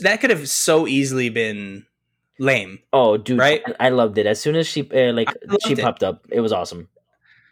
That 0.00 0.20
could 0.20 0.30
have 0.30 0.48
so 0.48 0.86
easily 0.86 1.28
been 1.30 1.84
lame. 2.38 2.78
Oh, 2.92 3.16
dude, 3.16 3.38
Right? 3.38 3.62
I, 3.80 3.86
I 3.86 3.88
loved 3.90 4.18
it. 4.18 4.26
As 4.26 4.40
soon 4.40 4.54
as 4.56 4.66
she 4.66 4.88
uh, 4.90 5.12
like 5.12 5.28
she 5.66 5.72
it. 5.74 5.80
popped 5.80 6.02
up, 6.02 6.26
it 6.30 6.40
was 6.40 6.52
awesome. 6.52 6.88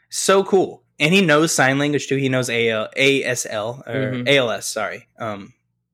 So 0.08 0.44
cool. 0.44 0.82
And 1.00 1.12
he 1.12 1.20
knows 1.24 1.52
sign 1.52 1.78
language 1.78 2.06
too. 2.06 2.16
He 2.16 2.28
knows 2.28 2.48
AL, 2.48 2.88
ASL 2.96 3.86
or 3.88 4.12
Mhm. 4.12 4.28
ALS, 4.28 4.66
sorry. 4.66 5.08
Um 5.18 5.52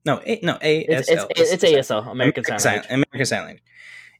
no, 0.09 0.21
a, 0.25 0.39
no, 0.43 0.57
It's 0.61 1.09
ASL. 1.09 1.27
it's, 1.35 1.51
it's 1.53 1.63
ASL 1.63 2.01
American 2.11 2.43
Sign 2.43 2.59
Sign- 2.59 2.73
Language. 2.73 2.91
American 2.91 3.25
Sign 3.25 3.43
Language. 3.45 3.63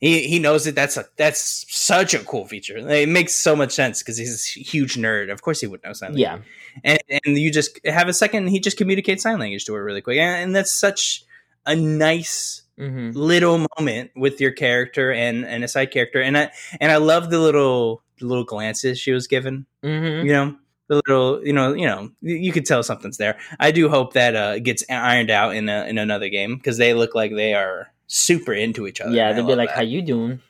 He 0.02 0.28
he 0.32 0.40
knows 0.40 0.66
it. 0.66 0.76
That's 0.76 0.96
a 0.96 1.06
that's 1.18 1.66
such 1.68 2.14
a 2.14 2.20
cool 2.20 2.46
feature. 2.48 2.78
It 2.78 3.10
makes 3.10 3.34
so 3.36 3.54
much 3.54 3.74
sense 3.74 4.02
because 4.02 4.18
he's 4.18 4.34
a 4.56 4.60
huge 4.62 4.96
nerd. 4.96 5.30
Of 5.30 5.42
course, 5.42 5.60
he 5.60 5.68
would 5.68 5.84
know 5.84 5.92
sign 5.94 6.14
language. 6.14 6.22
Yeah, 6.22 6.40
and, 6.86 7.00
and 7.26 7.38
you 7.38 7.52
just 7.52 7.72
have 7.86 8.08
a 8.08 8.14
second. 8.14 8.48
He 8.48 8.60
just 8.62 8.78
communicates 8.78 9.24
sign 9.24 9.40
language 9.40 9.66
to 9.66 9.74
her 9.74 9.84
really 9.84 10.00
quick, 10.02 10.18
and, 10.20 10.44
and 10.44 10.56
that's 10.56 10.72
such 10.72 11.26
a 11.66 11.76
nice 11.76 12.62
hmm 12.78 13.12
little 13.14 13.66
moment 13.78 14.12
with 14.16 14.40
your 14.40 14.52
character 14.52 15.12
and 15.12 15.44
and 15.46 15.66
a 15.66 15.68
side 15.68 15.92
character. 15.92 16.22
And 16.22 16.38
I 16.38 16.52
and 16.80 16.94
I 16.94 16.98
love 16.98 17.30
the 17.30 17.40
little 17.40 18.02
the 18.20 18.26
little 18.26 18.46
glances 18.46 18.98
she 19.00 19.12
was 19.12 19.28
given. 19.28 19.66
hmm 19.84 20.24
You 20.26 20.32
know. 20.32 20.56
The 20.90 20.96
little, 21.08 21.46
you 21.46 21.54
know, 21.54 21.74
you 21.74 21.86
know, 21.86 22.10
you 22.22 22.52
could 22.52 22.66
tell 22.66 22.84
something's 22.84 23.18
there. 23.18 23.38
I 23.60 23.72
do 23.72 23.88
hope 23.90 24.14
that 24.14 24.36
uh, 24.36 24.60
gets 24.60 24.84
ironed 24.90 25.30
out 25.30 25.56
in 25.56 25.70
a, 25.70 25.86
in 25.86 25.98
another 25.98 26.30
game 26.30 26.56
because 26.58 26.78
they 26.78 26.94
look 26.94 27.14
like 27.16 27.32
they 27.34 27.54
are 27.54 27.94
super 28.08 28.54
into 28.54 28.88
each 28.88 29.00
other. 29.00 29.16
yeah. 29.16 29.32
They'd 29.32 29.46
be 29.46 29.54
like, 29.56 29.70
that. 29.70 29.76
"How 29.78 29.82
you 29.84 30.02
doing?" 30.02 30.42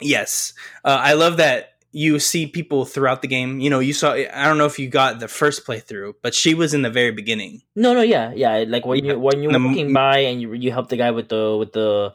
Yes, 0.00 0.52
uh, 0.84 0.98
I 1.00 1.12
love 1.14 1.36
that 1.36 1.70
you 1.92 2.18
see 2.18 2.46
people 2.46 2.84
throughout 2.84 3.22
the 3.22 3.28
game. 3.28 3.60
You 3.60 3.70
know, 3.70 3.78
you 3.78 3.92
saw. 3.92 4.12
I 4.14 4.44
don't 4.46 4.58
know 4.58 4.64
if 4.66 4.78
you 4.78 4.88
got 4.88 5.20
the 5.20 5.28
first 5.28 5.66
playthrough, 5.66 6.14
but 6.22 6.34
she 6.34 6.54
was 6.54 6.74
in 6.74 6.82
the 6.82 6.90
very 6.90 7.10
beginning. 7.12 7.62
No, 7.76 7.94
no, 7.94 8.02
yeah, 8.02 8.32
yeah. 8.34 8.64
Like 8.66 8.86
when 8.86 9.04
Yeah. 9.04 9.12
you 9.12 9.18
when 9.20 9.42
you're 9.42 9.52
The- 9.52 9.58
walking 9.60 9.92
by 9.92 10.18
and 10.18 10.40
you 10.40 10.52
you 10.54 10.72
help 10.72 10.88
the 10.88 10.96
guy 10.96 11.10
with 11.10 11.28
the 11.28 11.56
with 11.56 11.72
the 11.72 12.14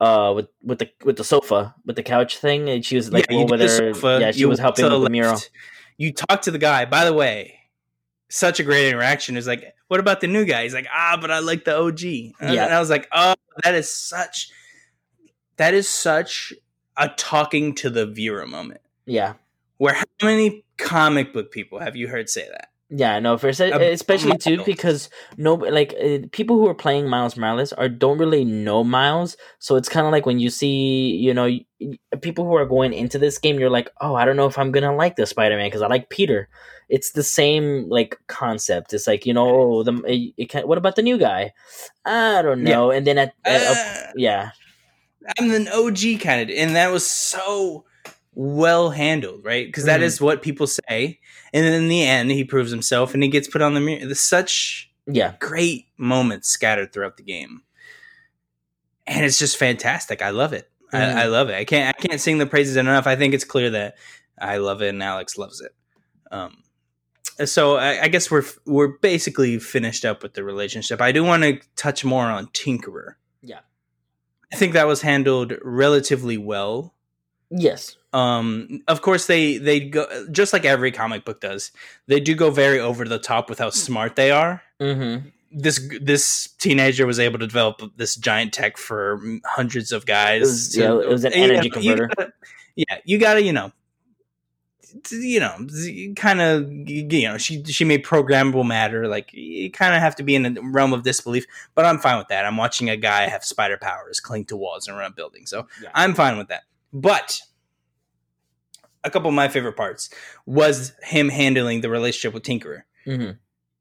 uh 0.00 0.32
with 0.34 0.48
with 0.62 0.78
the 0.80 0.90
with 1.04 1.16
the 1.16 1.24
sofa 1.24 1.74
with 1.86 1.96
the 1.96 2.02
couch 2.02 2.36
thing, 2.38 2.68
and 2.68 2.84
she 2.84 2.96
was 2.96 3.12
like 3.12 3.26
Yeah, 3.30 3.36
over 3.38 3.56
the 3.56 3.66
there. 3.66 3.94
sofa, 3.94 4.18
yeah, 4.20 4.30
she 4.32 4.44
was 4.44 4.58
helping 4.58 4.84
with 4.90 5.04
the 5.04 5.10
mural. 5.10 5.38
You 6.02 6.12
talk 6.12 6.42
to 6.42 6.50
the 6.50 6.58
guy. 6.58 6.84
By 6.84 7.04
the 7.04 7.12
way, 7.12 7.60
such 8.28 8.58
a 8.58 8.64
great 8.64 8.88
interaction. 8.88 9.36
Is 9.36 9.46
like, 9.46 9.72
what 9.86 10.00
about 10.00 10.20
the 10.20 10.26
new 10.26 10.44
guy? 10.44 10.64
He's 10.64 10.74
like, 10.74 10.88
ah, 10.92 11.16
but 11.20 11.30
I 11.30 11.38
like 11.38 11.64
the 11.64 11.76
OG. 11.76 12.02
And 12.40 12.54
Yeah. 12.54 12.76
I 12.76 12.80
was 12.80 12.90
like, 12.90 13.06
oh, 13.12 13.34
that 13.62 13.76
is 13.76 13.88
such. 13.88 14.50
That 15.58 15.74
is 15.74 15.88
such 15.88 16.52
a 16.96 17.08
talking 17.08 17.76
to 17.76 17.88
the 17.88 18.04
viewer 18.04 18.48
moment. 18.48 18.80
Yeah, 19.06 19.34
Where 19.76 19.94
how 19.94 20.04
many 20.24 20.64
comic 20.76 21.32
book 21.32 21.52
people 21.52 21.78
have 21.78 21.94
you 21.94 22.08
heard 22.08 22.28
say 22.28 22.48
that? 22.50 22.71
Yeah. 22.94 23.18
No, 23.18 23.38
for 23.38 23.48
A 23.48 23.92
especially 23.92 24.36
too 24.38 24.62
because 24.64 25.08
no, 25.36 25.54
like 25.54 25.94
uh, 26.00 26.18
people 26.30 26.56
who 26.56 26.66
are 26.68 26.74
playing 26.74 27.08
Miles 27.08 27.36
Morales 27.36 27.72
are 27.72 27.88
don't 27.88 28.18
really 28.18 28.44
know 28.44 28.84
Miles, 28.84 29.36
so 29.58 29.76
it's 29.76 29.88
kind 29.88 30.06
of 30.06 30.12
like 30.12 30.26
when 30.26 30.38
you 30.38 30.50
see 30.50 31.16
you 31.16 31.32
know 31.34 31.48
people 32.20 32.44
who 32.44 32.54
are 32.54 32.66
going 32.66 32.92
into 32.92 33.18
this 33.18 33.38
game, 33.38 33.58
you're 33.58 33.70
like, 33.70 33.90
oh, 34.00 34.14
I 34.14 34.24
don't 34.24 34.36
know 34.36 34.46
if 34.46 34.58
I'm 34.58 34.70
gonna 34.72 34.94
like 34.94 35.16
the 35.16 35.26
Spider 35.26 35.56
Man 35.56 35.66
because 35.66 35.82
I 35.82 35.86
like 35.88 36.10
Peter. 36.10 36.48
It's 36.88 37.12
the 37.12 37.22
same 37.22 37.88
like 37.88 38.18
concept. 38.26 38.92
It's 38.92 39.06
like 39.06 39.24
you 39.24 39.32
know, 39.32 39.48
oh, 39.48 39.82
the 39.82 39.94
it, 40.06 40.34
it 40.36 40.48
can, 40.50 40.68
what 40.68 40.76
about 40.78 40.96
the 40.96 41.02
new 41.02 41.16
guy? 41.18 41.52
I 42.04 42.42
don't 42.42 42.66
Yeah. 42.66 42.74
know. 42.74 42.90
And 42.90 43.06
then 43.06 43.16
at, 43.18 43.32
at 43.44 43.62
up- 43.62 43.76
Uh, 43.76 44.12
yeah, 44.16 44.50
I'm 45.38 45.50
an 45.52 45.68
OG 45.68 46.20
kind 46.20 46.42
of, 46.50 46.54
and 46.56 46.76
that 46.76 46.90
was 46.92 47.08
so 47.08 47.84
well 48.34 48.90
handled, 48.90 49.44
right? 49.44 49.66
Because 49.66 49.84
that 49.84 50.02
is 50.02 50.20
what 50.20 50.42
people 50.42 50.66
say, 50.66 51.20
and 51.52 51.64
then 51.64 51.72
in 51.72 51.88
the 51.88 52.02
end, 52.04 52.30
he 52.30 52.44
proves 52.44 52.70
himself, 52.70 53.14
and 53.14 53.22
he 53.22 53.28
gets 53.28 53.48
put 53.48 53.62
on 53.62 53.74
the 53.74 53.80
mirror. 53.80 54.04
There's 54.04 54.20
such 54.20 54.90
yeah, 55.06 55.34
great 55.40 55.86
moments 55.96 56.48
scattered 56.48 56.92
throughout 56.92 57.16
the 57.16 57.22
game, 57.22 57.62
and 59.06 59.24
it's 59.24 59.38
just 59.38 59.56
fantastic. 59.56 60.22
I 60.22 60.30
love 60.30 60.52
it. 60.52 60.70
Mhm. 60.92 61.16
I, 61.16 61.22
I 61.22 61.26
love 61.26 61.48
it. 61.48 61.54
I 61.54 61.64
can't. 61.64 61.94
I 61.96 62.00
can't 62.00 62.20
sing 62.20 62.38
the 62.38 62.46
praises 62.46 62.76
enough. 62.76 63.06
I 63.06 63.16
think 63.16 63.34
it's 63.34 63.44
clear 63.44 63.70
that 63.70 63.96
I 64.40 64.58
love 64.58 64.82
it, 64.82 64.88
and 64.88 65.02
Alex 65.02 65.36
loves 65.38 65.60
it. 65.60 65.74
Um, 66.30 66.62
so 67.44 67.76
I, 67.76 68.02
I 68.04 68.08
guess 68.08 68.30
we're 68.30 68.44
we're 68.66 68.98
basically 68.98 69.58
finished 69.58 70.04
up 70.04 70.22
with 70.22 70.34
the 70.34 70.44
relationship. 70.44 71.00
I 71.00 71.12
do 71.12 71.24
want 71.24 71.42
to 71.42 71.60
touch 71.76 72.04
more 72.04 72.24
on 72.26 72.46
Tinkerer. 72.48 73.14
Yeah. 73.42 73.60
I 74.52 74.56
think 74.56 74.74
that 74.74 74.86
was 74.86 75.02
handled 75.02 75.54
relatively 75.62 76.36
well. 76.36 76.94
Yes, 77.52 77.96
Um, 78.12 78.80
of 78.88 79.00
course, 79.02 79.26
they 79.26 79.58
they 79.58 79.80
go 79.80 80.06
just 80.32 80.52
like 80.52 80.64
every 80.64 80.90
comic 80.92 81.24
book 81.24 81.40
does. 81.40 81.70
They 82.06 82.18
do 82.20 82.34
go 82.34 82.50
very 82.50 82.80
over 82.80 83.04
the 83.04 83.18
top 83.18 83.48
with 83.48 83.58
how 83.58 83.70
smart 83.70 84.16
they 84.16 84.30
are. 84.30 84.62
mm-hmm. 84.80 85.28
This 85.54 85.86
this 86.00 86.48
teenager 86.58 87.06
was 87.06 87.18
able 87.20 87.38
to 87.38 87.46
develop 87.46 87.82
this 87.96 88.16
giant 88.16 88.52
tech 88.54 88.78
for 88.78 89.20
hundreds 89.44 89.92
of 89.92 90.06
guys. 90.06 90.40
It 90.40 90.44
was- 90.46 90.76
yeah, 90.76 91.00
it 91.00 91.08
was 91.08 91.24
an 91.24 91.32
You 91.32 91.42
energy 91.44 91.66
you 91.66 91.70
converter. 91.70 92.08
gotta- 92.16 92.32
yeah, 92.74 92.98
you 93.04 93.18
gotta 93.18 93.42
you 93.42 93.52
know, 93.52 93.70
you 95.10 95.40
know, 95.40 95.66
kind 96.16 96.40
of 96.40 96.70
you 96.88 97.28
know, 97.28 97.38
she 97.38 97.62
she 97.64 97.84
made 97.84 98.02
programmable 98.04 98.66
matter. 98.66 99.08
Like 99.08 99.32
you 99.32 99.70
kind 99.70 99.94
of 99.94 100.00
have 100.00 100.16
to 100.16 100.22
be 100.22 100.34
in 100.34 100.42
the 100.54 100.60
realm 100.62 100.92
of 100.92 101.02
disbelief, 101.02 101.46
but 101.74 101.84
I'm 101.84 101.98
fine 101.98 102.18
with 102.18 102.28
that. 102.28 102.44
I'm 102.46 102.56
watching 102.56 102.88
a 102.90 102.96
guy 102.96 103.28
have 103.28 103.44
spider 103.44 103.76
powers, 103.76 104.20
cling 104.20 104.46
to 104.46 104.56
walls, 104.56 104.88
and 104.88 104.96
run 104.96 105.10
a 105.12 105.14
building, 105.14 105.46
so 105.46 105.66
Yeah. 105.82 105.90
I'm 105.94 106.14
fine 106.14 106.38
with 106.38 106.48
that. 106.48 106.62
But 106.92 107.40
a 109.04 109.10
couple 109.10 109.28
of 109.28 109.34
my 109.34 109.48
favorite 109.48 109.76
parts 109.76 110.10
was 110.46 110.92
him 111.02 111.28
handling 111.28 111.80
the 111.80 111.90
relationship 111.90 112.34
with 112.34 112.42
Tinkerer. 112.42 112.82
Mm-hmm. 113.06 113.32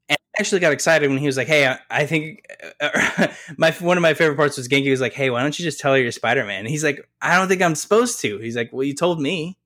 And 0.09 0.17
I 0.17 0.39
actually 0.39 0.59
got 0.61 0.73
excited 0.73 1.09
when 1.09 1.19
he 1.19 1.25
was 1.25 1.37
like, 1.37 1.47
"Hey, 1.47 1.67
I, 1.67 1.79
I 1.89 2.05
think 2.05 2.45
uh, 2.79 3.27
my 3.57 3.71
one 3.71 3.97
of 3.97 4.01
my 4.01 4.13
favorite 4.13 4.35
parts 4.37 4.57
was 4.57 4.67
Ganke 4.67 4.89
was 4.89 5.01
like, 5.01 5.13
"Hey, 5.13 5.29
why 5.29 5.41
don't 5.41 5.57
you 5.57 5.63
just 5.63 5.79
tell 5.79 5.93
her 5.93 5.99
you're 5.99 6.11
Spider 6.11 6.45
Man?" 6.45 6.65
He's 6.65 6.83
like, 6.83 7.07
"I 7.21 7.37
don't 7.37 7.47
think 7.47 7.61
I'm 7.61 7.75
supposed 7.75 8.19
to." 8.21 8.37
He's 8.39 8.55
like, 8.55 8.71
"Well, 8.73 8.83
you 8.83 8.95
told 8.95 9.21
me," 9.21 9.57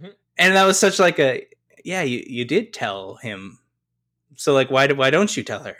Mhm. 0.00 0.12
and 0.38 0.54
that 0.54 0.64
was 0.64 0.78
such 0.78 0.98
like 0.98 1.18
a 1.18 1.46
yeah, 1.84 2.02
you 2.02 2.22
you 2.26 2.44
did 2.44 2.72
tell 2.72 3.16
him. 3.16 3.58
So 4.36 4.54
like, 4.54 4.70
why 4.70 4.86
do 4.86 4.94
why 4.94 5.10
don't 5.10 5.36
you 5.36 5.42
tell 5.42 5.64
her? 5.64 5.76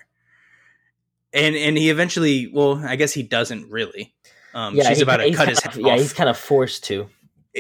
And 1.32 1.54
and 1.56 1.76
he 1.78 1.90
eventually, 1.90 2.50
well, 2.52 2.82
I 2.84 2.96
guess 2.96 3.12
he 3.12 3.22
doesn't 3.22 3.70
really. 3.70 4.14
Um, 4.54 4.74
Yeah, 4.76 4.88
she's 4.88 4.98
he- 4.98 5.02
about 5.02 5.18
to 5.18 5.30
cut 5.32 5.48
his 5.48 5.60
head 5.60 5.76
Yeah, 5.76 5.92
off. 5.94 5.98
he's 6.00 6.12
kind 6.12 6.28
of 6.30 6.38
forced 6.38 6.84
to. 6.84 7.08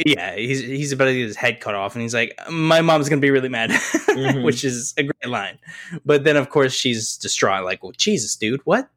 yeah, 0.06 0.34
he's 0.36 0.60
he's 0.60 0.92
about 0.92 1.06
to 1.06 1.14
get 1.14 1.26
his 1.26 1.36
head 1.36 1.60
cut 1.60 1.74
off, 1.74 1.94
and 1.94 2.02
he's 2.02 2.14
like, 2.14 2.34
"My 2.50 2.80
mom's 2.80 3.08
gonna 3.08 3.20
be 3.20 3.30
really 3.30 3.48
mad," 3.48 3.70
Mhm. 4.10 4.42
which 4.44 4.64
is 4.64 4.94
a 4.96 5.02
great 5.04 5.28
line. 5.30 5.58
But 6.04 6.24
then, 6.24 6.36
of 6.36 6.48
course, 6.50 6.72
she's 6.72 7.16
distraught, 7.16 7.64
like, 7.64 7.82
"Well, 7.82 7.92
Jesus, 7.96 8.34
dude, 8.36 8.60
what? 8.64 8.88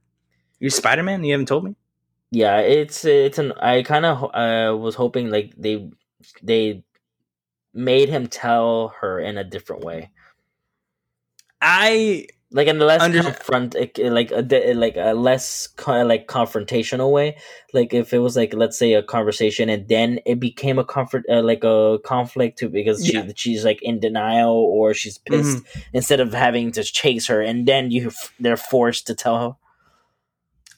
You're 0.59 0.69
Spider 0.71 1.03
Man? 1.03 1.23
You 1.23 1.33
haven't 1.33 1.47
told 1.47 1.63
me?" 1.65 1.75
Yeah, 2.31 2.59
it's 2.59 3.05
it's 3.05 3.37
an. 3.37 3.51
I 3.53 3.83
kind 3.83 4.05
of 4.05 4.23
uh, 4.33 4.75
was 4.77 4.95
hoping 4.95 5.29
like 5.29 5.53
they 5.57 5.89
they 6.43 6.83
made 7.73 8.09
him 8.09 8.27
tell 8.27 8.89
her 9.01 9.19
in 9.19 9.37
a 9.37 9.43
different 9.43 9.83
way, 9.85 10.09
I 11.61 12.27
like 12.51 12.67
in 12.67 12.81
a 12.81 12.85
less 12.85 13.01
Under- 13.01 13.23
confront, 13.23 13.75
like 13.75 13.97
a 13.99 14.73
like 14.73 14.95
a 14.95 15.13
less 15.13 15.67
like 15.85 16.27
confrontational 16.27 17.11
way. 17.11 17.35
Like 17.73 17.93
if 17.93 18.13
it 18.13 18.19
was 18.19 18.37
like 18.37 18.53
let's 18.53 18.77
say 18.77 18.93
a 18.93 19.03
conversation 19.03 19.67
and 19.69 19.87
then 19.89 20.19
it 20.25 20.39
became 20.39 20.79
a 20.79 20.85
comfort 20.85 21.25
uh, 21.29 21.41
like 21.43 21.63
a 21.65 21.99
conflict 22.05 22.57
too 22.59 22.69
because 22.69 23.05
Yeah. 23.11 23.21
Mm-hmm. 23.21 23.31
she's 23.35 23.65
like 23.65 23.81
in 23.81 23.99
denial 23.99 24.53
or 24.55 24.93
she's 24.93 25.17
pissed 25.17 25.61
instead 25.91 26.21
of 26.21 26.33
having 26.33 26.71
to 26.71 26.83
chase 26.83 27.27
her 27.27 27.41
and 27.41 27.67
then 27.67 27.91
you 27.91 28.11
they're 28.39 28.55
forced 28.55 29.07
to 29.07 29.15
tell 29.15 29.37
her. 29.39 29.55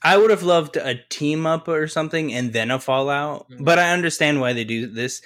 I 0.02 0.18
would 0.18 0.30
have 0.32 0.44
loved 0.44 0.78
a 0.78 0.96
team 1.10 1.46
up 1.46 1.68
or 1.68 1.86
something, 1.88 2.34
and 2.34 2.54
then 2.54 2.72
a 2.72 2.80
fallout. 2.80 3.50
Mhm. 3.50 3.66
But 3.66 3.80
I 3.80 3.92
understand 3.92 4.40
why 4.40 4.54
they 4.54 4.64
do 4.64 4.88
this. 4.88 5.22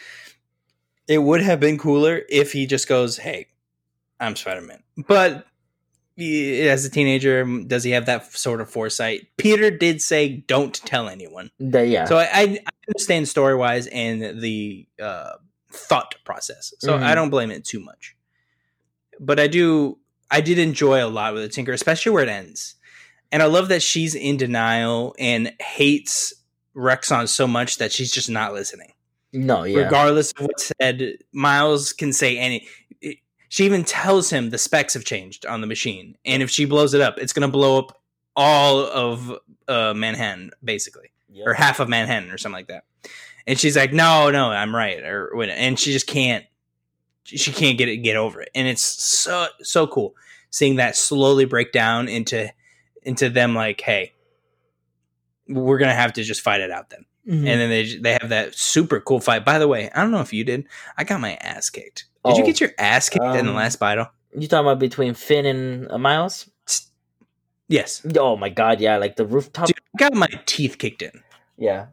It 1.08 1.20
would 1.20 1.42
have 1.42 1.60
been 1.60 1.78
cooler 1.78 2.24
if 2.28 2.54
he 2.54 2.66
just 2.66 2.88
goes, 2.88 3.18
"Hey, 3.18 3.48
I'm 4.20 4.36
Spider 4.36 4.62
Man," 4.62 4.82
but. 5.08 5.46
As 6.18 6.86
a 6.86 6.90
teenager, 6.92 7.44
does 7.66 7.84
he 7.84 7.92
have 7.92 8.06
that 8.06 8.32
sort 8.34 8.62
of 8.62 8.70
foresight? 8.70 9.28
Peter 9.38 9.72
did 9.72 10.02
say, 10.02 10.44
"Don't 10.48 10.74
tell 10.74 11.10
anyone." 11.10 11.50
The, 11.60 11.88
yeah. 11.88 12.06
So 12.06 12.18
I, 12.18 12.28
I 12.34 12.58
understand 12.88 13.28
story 13.28 13.56
wise 13.56 13.88
and 13.88 14.40
the 14.42 14.86
uh, 15.02 15.32
thought 15.72 16.14
process. 16.24 16.72
So 16.80 16.98
Mhm. 17.00 17.04
I 17.04 17.16
don't 17.16 17.32
blame 17.32 17.50
it 17.50 17.66
too 17.66 17.80
much. 17.80 18.16
But 19.20 19.40
I 19.40 19.48
do, 19.48 19.98
I 20.30 20.42
did 20.42 20.60
enjoy 20.60 21.04
a 21.04 21.08
lot 21.10 21.34
with 21.34 21.42
the 21.44 21.50
Tinker, 21.50 21.72
especially 21.72 22.12
where 22.12 22.24
it 22.24 22.30
ends. 22.30 22.76
And 23.32 23.42
I 23.42 23.46
love 23.48 23.70
that 23.70 23.82
she's 23.82 24.14
in 24.14 24.38
denial 24.38 25.16
and 25.18 25.52
hates 25.60 26.34
Roxxon 26.76 27.28
so 27.28 27.48
much 27.48 27.78
that 27.80 27.92
she's 27.92 28.12
just 28.12 28.30
not 28.30 28.54
listening. 28.54 28.92
no, 29.36 29.64
yeah. 29.64 29.80
Regardless 29.80 30.32
of 30.34 30.42
what's 30.46 30.72
said, 30.80 31.18
Miles 31.32 31.92
can 31.94 32.14
say 32.14 32.38
any. 32.38 32.68
She 33.54 33.66
even 33.66 33.84
tells 33.84 34.32
him 34.32 34.50
the 34.50 34.58
specs 34.58 34.96
have 34.96 35.06
changed 35.06 35.46
on 35.46 35.62
the 35.62 35.68
machine, 35.68 36.18
and 36.26 36.42
if 36.42 36.50
she 36.50 36.66
blows 36.66 36.96
it 36.96 37.02
up, 37.02 37.20
it's 37.20 37.34
going 37.34 37.48
to 37.48 37.52
blow 37.52 37.78
up 37.78 38.02
all 38.36 38.80
of 38.80 39.32
uh, 39.68 39.94
Manhattan, 39.96 40.50
basically 40.64 41.12
Yep. 41.32 41.48
or 41.48 41.54
half 41.54 41.80
of 41.80 41.88
Manhattan 41.88 42.32
or 42.32 42.40
something 42.40 42.58
like 42.58 42.70
that. 42.70 42.86
And 43.46 43.60
she's 43.60 43.78
like, 43.78 43.94
"No, 43.94 44.32
no, 44.32 44.50
I'm 44.50 44.76
right," 44.76 45.04
or 45.04 45.40
and 45.44 45.80
she 45.80 45.94
just 45.94 46.08
can't 46.08 46.44
she 47.26 47.52
can't 47.52 47.78
get 47.78 47.90
it 47.90 47.98
get 47.98 48.16
over 48.16 48.42
it, 48.42 48.50
and 48.56 48.68
it's 48.68 48.82
so 48.82 49.46
so 49.62 49.86
cool 49.86 50.16
seeing 50.50 50.78
that 50.78 50.96
slowly 50.96 51.46
break 51.46 51.72
down 51.72 52.08
into 52.08 52.52
into 53.04 53.30
them 53.30 53.54
like, 53.54 53.82
hey, 53.82 54.14
we're 55.48 55.78
gonna 55.78 55.94
have 55.94 56.14
to 56.14 56.24
just 56.24 56.42
fight 56.42 56.62
it 56.62 56.72
out 56.72 56.90
then. 56.90 57.06
Mhm. 57.28 57.38
And 57.38 57.46
then 57.46 57.70
they 57.70 57.96
they 57.98 58.14
have 58.14 58.30
that 58.30 58.54
super 58.54 59.00
cool 59.00 59.20
fight. 59.22 59.46
By 59.46 59.58
the 59.58 59.68
way, 59.68 59.90
I 59.96 60.02
don't 60.02 60.12
know 60.12 60.20
if 60.20 60.34
you 60.34 60.44
did. 60.44 60.66
I 60.98 61.04
got 61.06 61.22
my 61.22 61.36
ass 61.36 61.70
kicked. 61.70 62.06
Did 62.26 62.38
you 62.38 62.44
Oh, 62.44 62.46
get 62.46 62.60
your 62.62 62.72
ass 62.78 63.10
kicked 63.10 63.24
in 63.24 63.46
the 63.46 63.52
um, 63.52 63.56
last 63.58 63.80
battle? 63.80 64.08
you 64.38 64.48
talking 64.48 64.66
about 64.66 64.80
between 64.80 65.14
Phin 65.14 65.46
and 65.46 65.92
uh, 65.92 65.98
Miles? 65.98 66.50
Yes. 67.70 68.06
Oh 68.18 68.36
my 68.36 68.50
god, 68.50 68.80
yeah, 68.82 68.98
like 68.98 69.16
the 69.16 69.26
rooftop. 69.26 69.68
Dude, 69.68 69.78
I 69.96 69.98
got 69.98 70.14
my 70.14 70.28
teeth 70.46 70.78
kicked 70.78 71.02
in. 71.02 71.12
Yeah. 71.58 71.88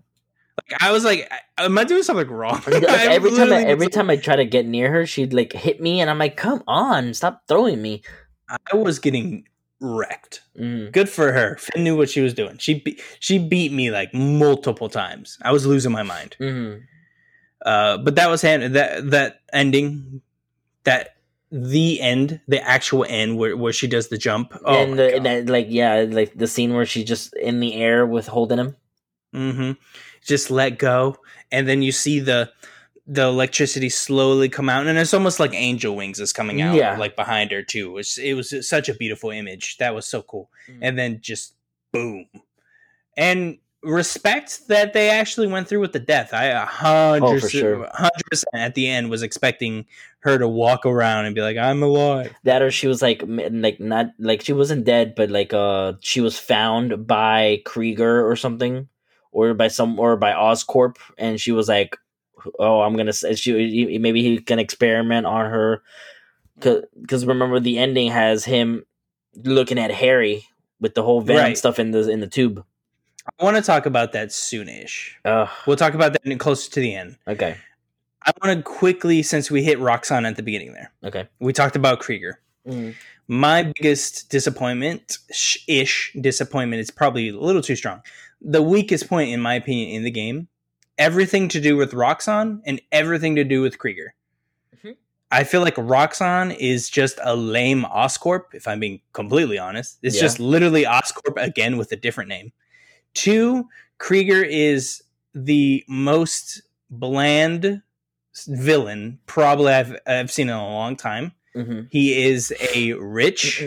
Like 0.71 0.83
I 0.83 0.90
was 0.93 1.05
like, 1.05 1.31
am 1.59 1.79
I 1.79 1.85
doing 1.85 2.03
something 2.03 2.29
wrong? 2.29 2.61
Like, 2.66 2.83
every 2.88 3.31
time, 3.31 3.53
I, 3.53 3.62
every 3.64 3.88
time 3.88 4.11
I 4.11 4.16
try 4.16 4.37
to 4.37 4.45
get 4.45 4.66
near 4.66 4.90
her, 4.90 5.07
she'd 5.07 5.33
like 5.33 5.53
hit 5.53 5.81
me, 5.81 6.01
and 6.01 6.11
I'm 6.11 6.19
like, 6.19 6.37
"Come 6.37 6.62
on, 6.66 7.14
stop 7.14 7.43
throwing 7.49 7.81
me." 7.81 8.03
I 8.49 8.77
was 8.77 8.99
getting 8.99 9.47
wrecked. 9.81 10.43
Mm. 10.59 10.93
Good 10.93 11.09
for 11.09 11.33
her. 11.33 11.57
Phin 11.57 11.85
knew 11.85 11.97
what 11.97 12.11
she 12.11 12.21
was 12.21 12.35
doing. 12.35 12.59
She 12.59 12.81
be- 12.81 13.01
she 13.19 13.38
beat 13.38 13.73
me 13.73 13.90
like 13.90 14.12
multiple 14.14 14.88
times. 14.88 15.38
I 15.43 15.53
was 15.53 15.66
losing 15.66 15.93
my 15.93 16.03
mind. 16.03 16.37
hmm 16.38 16.75
Uh, 17.64 17.99
but 17.99 18.14
that 18.16 18.29
was 18.29 18.43
hand- 18.43 18.75
that 18.75 19.11
that 19.11 19.40
ending, 19.53 20.21
that 20.85 21.16
the 21.53 22.01
end, 22.01 22.40
the 22.47 22.62
actual 22.62 23.05
end 23.09 23.37
where, 23.37 23.57
where 23.57 23.73
she 23.73 23.87
does 23.87 24.09
the 24.09 24.16
jump. 24.19 24.55
Oh 24.64 24.75
and, 24.83 24.99
the, 24.99 25.16
and 25.16 25.27
that, 25.27 25.47
like, 25.49 25.66
yeah, 25.69 26.07
like 26.09 26.33
the 26.37 26.47
scene 26.47 26.73
where 26.75 26.87
she's 26.87 27.05
just 27.05 27.35
in 27.37 27.61
the 27.61 27.75
air 27.75 28.07
with 28.07 28.29
holding 28.29 28.59
him. 28.59 28.77
Mm-hmm. 29.35 29.73
Just 30.25 30.51
let 30.51 30.79
go, 30.79 31.16
and 31.51 31.66
then 31.69 31.83
you 31.83 31.93
see 31.93 32.21
the 32.21 32.51
the 33.12 33.23
electricity 33.23 33.88
slowly 33.88 34.49
come 34.49 34.68
out, 34.68 34.87
and 34.87 34.96
it's 34.96 35.12
almost 35.12 35.40
like 35.40 35.53
angel 35.53 35.96
wings 35.96 36.20
is 36.20 36.33
coming 36.33 36.62
out, 36.62 36.77
Yeah. 36.77 36.96
like 36.96 37.16
behind 37.16 37.51
her 37.51 37.61
too. 37.62 37.99
It's, 37.99 38.16
it 38.18 38.35
was 38.35 38.55
such 38.68 38.88
a 38.88 38.94
beautiful 38.94 39.31
image. 39.31 39.79
That 39.79 39.96
was 39.96 40.07
so 40.07 40.23
cool. 40.23 40.49
Mm. 40.70 40.79
And 40.83 40.99
then 40.99 41.18
just 41.20 41.55
boom, 41.92 42.27
and 43.16 43.59
respect 43.83 44.68
that 44.68 44.92
they 44.92 45.09
actually 45.09 45.46
went 45.46 45.66
through 45.66 45.81
with 45.81 45.92
the 45.92 45.99
death. 45.99 46.33
I 46.35 46.44
a 46.44 46.64
hundred 46.66 47.27
Oh, 47.27 47.40
for 47.40 47.49
sure. 47.49 47.88
hundred 47.94 48.23
percent 48.31 48.55
at 48.55 48.75
the 48.75 48.87
end 48.87 49.11
was 49.11 49.23
expecting 49.23 49.87
her 50.20 50.37
to 50.38 50.46
walk 50.46 50.85
around 50.87 51.25
and 51.25 51.35
be 51.35 51.40
like, 51.40 51.57
"I'm 51.57 51.83
alive." 51.83 52.33
that 52.44 52.62
or 52.62 52.70
she 52.70 52.87
was 52.87 53.01
like 53.03 53.23
like 53.27 53.81
not 53.81 54.09
like 54.18 54.42
she 54.42 54.53
wasn't 54.53 54.85
dead 54.85 55.14
but 55.16 55.31
like 55.31 55.53
uh 55.55 55.94
she 56.01 56.20
was 56.20 56.38
found 56.38 57.07
by 57.07 57.62
krieger 57.64 58.25
or 58.29 58.37
something 58.37 58.87
or 59.33 59.55
by 59.55 59.68
some 59.68 59.99
or 59.99 60.16
by 60.16 60.31
oscorp 60.33 60.96
and 61.18 61.40
she 61.40 61.51
was 61.53 61.66
like 61.68 61.96
oh 62.59 62.81
i'm 62.83 62.96
gonna 62.96 63.12
say 63.12 63.35
she 63.35 63.98
maybe 63.98 64.22
he 64.22 64.38
can 64.38 64.59
experiment 64.59 65.26
on 65.26 65.50
her 65.50 65.83
because 66.59 67.24
remember 67.26 67.61
the 67.61 67.79
ending 67.79 68.11
has 68.11 68.44
him 68.44 68.85
looking 69.44 69.79
at 69.79 69.90
harry 69.90 70.46
with 70.81 70.94
the 70.94 71.03
whole 71.03 71.20
venom 71.20 71.42
Right. 71.44 71.59
stuff 71.59 71.79
in 71.79 71.90
the 71.92 72.09
in 72.11 72.20
the 72.20 72.26
tube 72.29 72.64
I 73.38 73.44
want 73.44 73.57
to 73.59 73.62
talk 73.62 73.85
about 73.87 74.12
that 74.12 74.29
soonish. 74.29 75.11
uh 75.24 75.46
We'll 75.66 75.76
talk 75.76 75.92
about 75.94 76.14
that 76.14 76.38
closer 76.40 76.70
to 76.72 76.81
the 76.81 76.94
end. 76.94 77.16
okay 77.29 77.57
I 78.22 78.33
want 78.42 78.57
to 78.59 78.62
quickly, 78.62 79.22
since 79.22 79.50
we 79.50 79.62
hit 79.62 79.79
Roxxon 79.79 80.26
at 80.29 80.37
the 80.37 80.42
beginning 80.42 80.72
there, 80.72 80.92
okay 81.05 81.29
we 81.38 81.53
talked 81.53 81.76
about 81.76 82.00
Krieger. 82.00 82.40
Mhm. 82.66 82.94
My 83.29 83.62
biggest 83.62 84.29
disappointment, 84.31 85.18
sh- 85.33 85.59
ish 85.68 86.12
disappointment, 86.20 86.81
is 86.81 86.90
probably 86.90 87.29
a 87.29 87.38
little 87.38 87.62
too 87.62 87.76
strong. 87.76 88.03
The 88.42 88.61
weakest 88.62 89.09
point, 89.09 89.31
in 89.31 89.40
my 89.40 89.55
opinion, 89.55 89.90
in 89.94 90.03
the 90.03 90.11
game, 90.11 90.48
everything 91.00 91.48
to 91.48 91.60
do 91.60 91.76
with 91.76 91.92
Roxxon 91.92 92.60
and 92.66 92.80
everything 92.92 93.34
to 93.36 93.42
do 93.42 93.62
with 93.62 93.78
Krieger. 93.78 94.14
Mhm. 94.76 94.96
I 95.32 95.42
feel 95.44 95.62
like 95.62 95.74
Roxxon 95.76 96.54
is 96.58 96.88
just 96.90 97.18
a 97.22 97.34
lame 97.34 97.82
Oscorp, 97.84 98.44
if 98.54 98.68
I'm 98.68 98.78
being 98.80 99.00
completely 99.14 99.58
honest. 99.58 99.98
It's 100.02 100.16
Yeah. 100.16 100.22
just 100.22 100.38
literally 100.38 100.84
Oscorp 100.84 101.42
again 101.42 101.76
with 101.78 101.90
a 101.90 101.96
different 101.96 102.28
name. 102.28 102.52
Two, 103.14 103.66
Krieger 103.98 104.42
is 104.44 105.02
the 105.34 105.82
most 105.88 106.62
bland 106.90 107.82
villain 108.46 109.18
probably 109.26 109.72
I've, 109.72 109.96
I've 110.06 110.30
seen 110.30 110.48
in 110.48 110.54
a 110.54 110.62
long 110.68 110.96
time. 110.96 111.32
Mhm. 111.56 111.88
He 111.90 112.24
is 112.26 112.52
a 112.74 112.92
rich 112.94 113.62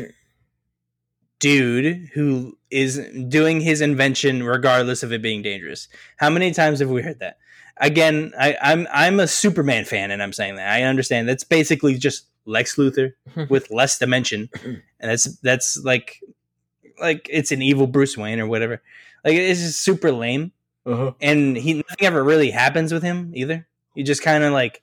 dude 1.44 2.10
who 2.14 2.58
is 2.72 3.06
doing 3.28 3.60
his 3.60 3.82
invention 3.82 4.44
regardless 4.44 5.04
of 5.04 5.12
it 5.12 5.22
being 5.22 5.42
dangerous. 5.42 5.90
How 6.16 6.30
many 6.30 6.52
times 6.52 6.80
have 6.80 6.90
we 6.90 7.02
heard 7.02 7.20
that? 7.20 7.38
Again, 7.78 8.32
I, 8.40 8.56
I'm 8.62 8.88
I'm 8.94 9.20
a 9.20 9.28
Superman 9.28 9.84
fan, 9.84 10.10
and 10.10 10.24
I'm 10.24 10.32
saying 10.32 10.56
that 10.56 10.72
I 10.72 10.84
understand 10.84 11.28
that's 11.28 11.44
basically 11.44 11.98
just 11.98 12.28
Lex 12.46 12.78
Luthor 12.78 13.12
with 13.50 13.72
less 13.72 14.00
dimension, 14.00 14.50
and 14.64 14.82
that's 15.02 15.26
that's 15.40 15.84
like 15.84 16.22
like 17.02 17.28
it's 17.30 17.52
an 17.52 17.62
evil 17.62 17.88
Bruce 17.88 18.18
Wayne 18.18 18.40
or 18.40 18.48
whatever. 18.48 18.82
Like 19.26 19.34
it's 19.34 19.60
just 19.60 19.82
super 19.82 20.14
lame, 20.14 20.54
uh-huh. 20.86 21.12
and 21.20 21.58
he 21.58 21.74
nothing 21.74 22.08
ever 22.08 22.24
really 22.24 22.52
happens 22.52 22.94
with 22.94 23.04
him 23.04 23.34
either. 23.36 23.68
He 23.96 24.04
just 24.04 24.24
kind 24.24 24.46
of 24.46 24.54
like 24.54 24.82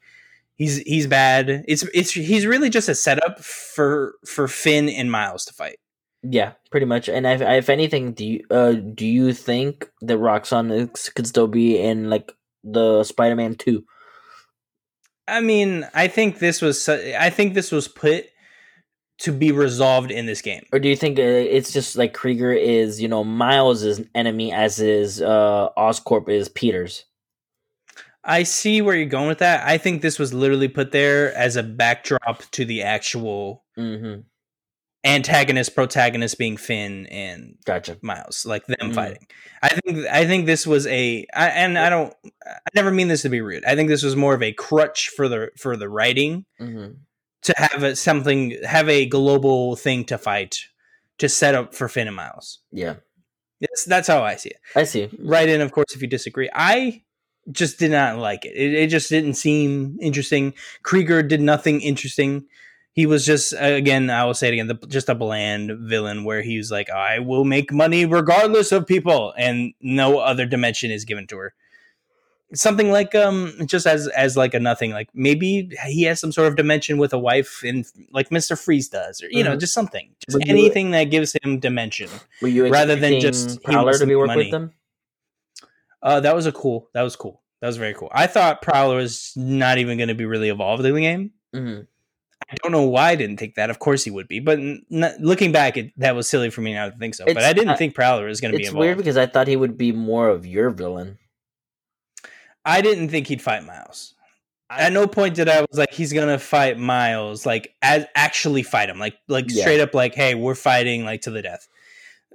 he's 0.57 0.77
he's 0.79 1.07
bad. 1.07 1.64
It's 1.66 1.85
it's 1.94 2.11
he's 2.11 2.44
really 2.44 2.68
just 2.68 2.90
a 2.90 2.94
setup 2.94 3.40
for 3.40 4.16
for 4.27 4.46
Phin 4.46 4.90
and 4.90 5.11
Miles 5.11 5.46
to 5.46 5.55
fight. 5.55 5.79
Yeah, 6.22 6.52
pretty 6.70 6.87
much. 6.87 7.09
And 7.09 7.26
if, 7.26 7.40
if 7.40 7.70
anything, 7.70 8.12
do 8.12 8.26
you 8.26 8.44
uh 8.50 8.72
do 8.72 9.06
you 9.06 9.33
think 9.33 9.90
that 10.02 10.18
Roxxon 10.18 11.14
could 11.14 11.26
still 11.26 11.48
be 11.48 11.78
in 11.78 12.11
like 12.11 12.33
the 12.62 13.04
Spider-Man 13.04 13.54
two? 13.54 13.85
I 15.26 15.40
mean, 15.40 15.87
I 15.94 16.09
think 16.09 16.38
this 16.38 16.61
was 16.61 16.83
su- 16.83 17.14
I 17.18 17.30
think 17.30 17.54
this 17.54 17.72
was 17.72 17.88
put 17.88 18.26
to 19.20 19.33
be 19.33 19.52
resolved 19.52 20.11
in 20.11 20.26
this 20.26 20.42
game. 20.42 20.64
Or 20.72 20.78
do 20.78 20.88
you 20.88 20.96
think 20.96 21.18
uh, 21.18 21.22
it's 21.22 21.72
just 21.72 21.96
like 21.96 22.14
Krieger 22.14 22.52
is, 22.52 23.00
you 23.00 23.09
know, 23.09 23.22
Miles' 23.22 24.00
enemy 24.14 24.52
as 24.52 24.80
is 24.80 25.22
uh 25.22 25.68
Oscorp 25.78 26.28
is 26.28 26.48
Peter's? 26.48 27.06
I 28.22 28.42
see 28.42 28.83
where 28.83 28.94
you're 28.94 29.06
going 29.06 29.28
with 29.28 29.38
that. 29.38 29.66
I 29.66 29.78
think 29.78 30.02
this 30.02 30.18
was 30.18 30.35
literally 30.35 30.68
put 30.68 30.92
there 30.92 31.35
as 31.35 31.56
a 31.56 31.62
backdrop 31.62 32.42
to 32.50 32.66
the 32.66 32.83
actual 32.83 33.64
Mm-hmm. 33.78 34.20
Antagonist 35.02 35.74
protagonist 35.74 36.36
being 36.38 36.56
Phin 36.58 37.06
and 37.06 37.56
Gotcha. 37.64 37.96
Miles, 38.02 38.44
like 38.44 38.66
them 38.66 38.90
Mhm. 38.90 38.94
fighting. 38.94 39.26
I 39.62 39.68
think 39.68 40.06
I 40.06 40.26
think 40.26 40.44
this 40.46 40.66
was 40.66 40.86
a 40.86 41.26
I, 41.34 41.48
and 41.48 41.78
I 41.78 41.88
don't 41.88 42.14
I 42.46 42.58
never 42.74 42.90
mean 42.90 43.08
this 43.08 43.22
to 43.22 43.28
be 43.30 43.40
rude. 43.40 43.64
I 43.64 43.74
think 43.76 43.88
this 43.88 44.02
was 44.02 44.14
more 44.14 44.34
of 44.34 44.42
a 44.42 44.52
crutch 44.52 45.08
for 45.16 45.26
the 45.28 45.48
for 45.56 45.76
the 45.76 45.88
writing 45.88 46.44
Mm-hmm. 46.60 46.92
to 47.42 47.54
have 47.56 47.82
a, 47.82 47.96
something 47.96 48.58
have 48.64 48.88
a 48.90 49.06
global 49.06 49.74
thing 49.76 50.04
to 50.06 50.18
fight 50.18 50.58
to 51.18 51.28
set 51.30 51.54
up 51.54 51.74
for 51.74 51.88
Phin 51.88 52.06
and 52.06 52.16
Miles. 52.16 52.58
Yeah, 52.70 52.96
That's 53.60 53.84
that's 53.86 54.08
how 54.08 54.22
I 54.22 54.36
see 54.36 54.50
it. 54.50 54.60
I 54.76 54.84
see. 54.84 55.08
Write 55.18 55.48
in, 55.48 55.62
of 55.62 55.72
course, 55.72 55.94
if 55.94 56.02
you 56.02 56.08
disagree. 56.08 56.50
I 56.54 57.02
just 57.50 57.78
did 57.78 57.90
not 57.90 58.18
like 58.18 58.44
it. 58.44 58.52
It, 58.54 58.74
it 58.74 58.86
just 58.88 59.08
didn't 59.08 59.34
seem 59.34 59.96
interesting. 60.02 60.52
Krieger 60.82 61.22
did 61.22 61.40
nothing 61.40 61.80
interesting. 61.80 62.44
He 62.92 63.07
was 63.07 63.24
just 63.24 63.55
again, 63.57 64.11
I 64.11 64.24
will 64.24 64.35
say 64.35 64.48
it 64.48 64.55
again, 64.55 64.66
the, 64.66 64.74
just 64.88 65.09
a 65.09 65.14
bland 65.14 65.70
villain 65.88 66.24
where 66.24 66.42
he 66.42 66.59
was 66.59 66.70
like, 66.70 66.90
"I 66.90 67.20
will 67.20 67.44
make 67.44 67.72
money 67.72 68.05
regardless 68.05 68.72
of 68.72 68.87
people," 68.87 69.33
and 69.37 69.72
no 69.81 70.18
other 70.18 70.44
dimension 70.44 70.90
is 70.90 71.05
given 71.05 71.26
to 71.29 71.37
her. 71.38 71.55
Something 72.53 72.90
like 72.90 73.14
um, 73.14 73.55
just 73.66 73.87
as 73.87 74.09
as 74.09 74.37
like 74.37 74.55
a 74.55 74.59
nothing. 74.59 74.90
Like 74.90 75.09
maybe 75.14 75.70
he 75.87 76.03
has 76.03 76.18
some 76.20 76.33
sort 76.33 76.48
of 76.48 76.57
dimension 76.57 76.98
with 76.98 77.12
a 77.12 77.18
wife, 77.18 77.62
and 77.64 77.87
like 78.12 78.33
Mister 78.33 78.57
Freeze 78.57 78.88
does, 78.88 79.22
or 79.22 79.29
you 79.31 79.44
know, 79.44 79.55
Mhm. 79.57 79.61
just 79.61 79.72
something, 79.72 80.11
just 80.26 80.37
Would 80.37 80.48
you- 80.48 80.53
anything 80.55 80.90
that 80.90 81.05
gives 81.05 81.37
him 81.44 81.61
dimension. 81.61 82.11
Were 82.42 82.48
you 82.48 82.68
Rather 82.68 82.96
than 82.96 83.20
just 83.20 83.62
Prowler 83.62 83.96
to 83.96 84.05
be 84.05 84.16
working 84.16 84.26
money. 84.35 84.42
with 84.46 84.50
them? 84.50 84.72
Uh, 86.03 86.18
that 86.20 86.35
was 86.35 86.46
a 86.46 86.53
cool. 86.53 86.88
That 86.92 87.03
was 87.03 87.14
cool. 87.14 87.40
That 87.61 87.68
was 87.68 87.76
very 87.76 87.94
cool. 87.94 88.09
I 88.12 88.26
thought 88.26 88.62
Prowler 88.62 88.96
was 88.96 89.33
not 89.37 89.79
even 89.79 89.96
going 89.96 90.09
to 90.09 90.14
be 90.16 90.24
really 90.24 90.48
evolved 90.48 90.85
in 90.85 90.92
the 90.94 91.00
game. 91.00 91.31
Mm-hmm. 91.55 91.83
I 92.48 92.55
don't 92.62 92.72
know 92.72 92.83
why 92.83 93.11
I 93.11 93.14
didn't 93.16 93.37
think 93.38 93.55
that. 93.57 93.70
Of 93.70 93.79
course 93.79 94.05
he 94.05 94.11
would 94.11 94.26
be, 94.29 94.40
but 94.40 94.59
n- 94.59 94.83
n- 94.90 95.14
looking 95.20 95.53
back, 95.53 95.76
it, 95.76 95.92
that 95.98 96.14
was 96.16 96.29
silly 96.29 96.50
for 96.50 96.61
me 96.61 96.74
not 96.74 96.92
to 96.92 96.98
think 96.98 97.14
so. 97.14 97.24
but 97.26 97.38
I 97.38 97.53
didn't 97.53 97.70
uh, 97.70 97.76
think 97.76 97.94
Prowler 97.94 98.26
was 98.26 98.40
going 98.40 98.50
to 98.53 98.57
be 98.57 98.62
It's 98.64 98.70
involved. 98.70 98.81
weird 98.87 98.96
because 98.96 99.16
I 99.16 99.26
thought 99.26 99.46
he 99.46 99.57
would 99.57 99.76
be 99.79 99.92
more 99.92 100.29
of 100.29 100.44
your 100.46 100.70
villain. 100.70 101.18
I 102.64 102.81
didn't 102.81 103.09
think 103.09 103.26
he'd 103.26 103.42
fight 103.42 103.64
Miles. 103.64 104.14
At 104.68 104.92
no 104.92 105.07
point 105.09 105.35
did 105.35 105.48
I 105.48 105.62
was 105.62 105.79
like 105.79 105.92
he's 105.92 106.12
gonna 106.12 106.38
fight 106.38 106.79
Miles, 106.79 107.44
like 107.44 107.74
as 107.83 108.05
actually 108.14 108.62
fight 108.62 108.88
him, 108.88 109.00
like 109.00 109.16
like 109.26 109.46
Yeah. 109.48 109.62
straight 109.62 109.81
up, 109.81 109.94
like 109.94 110.14
hey, 110.14 110.37
we're 110.37 110.55
fighting 110.55 111.05
like 111.05 111.22
to 111.22 111.31
the 111.33 111.42
death. 111.42 111.66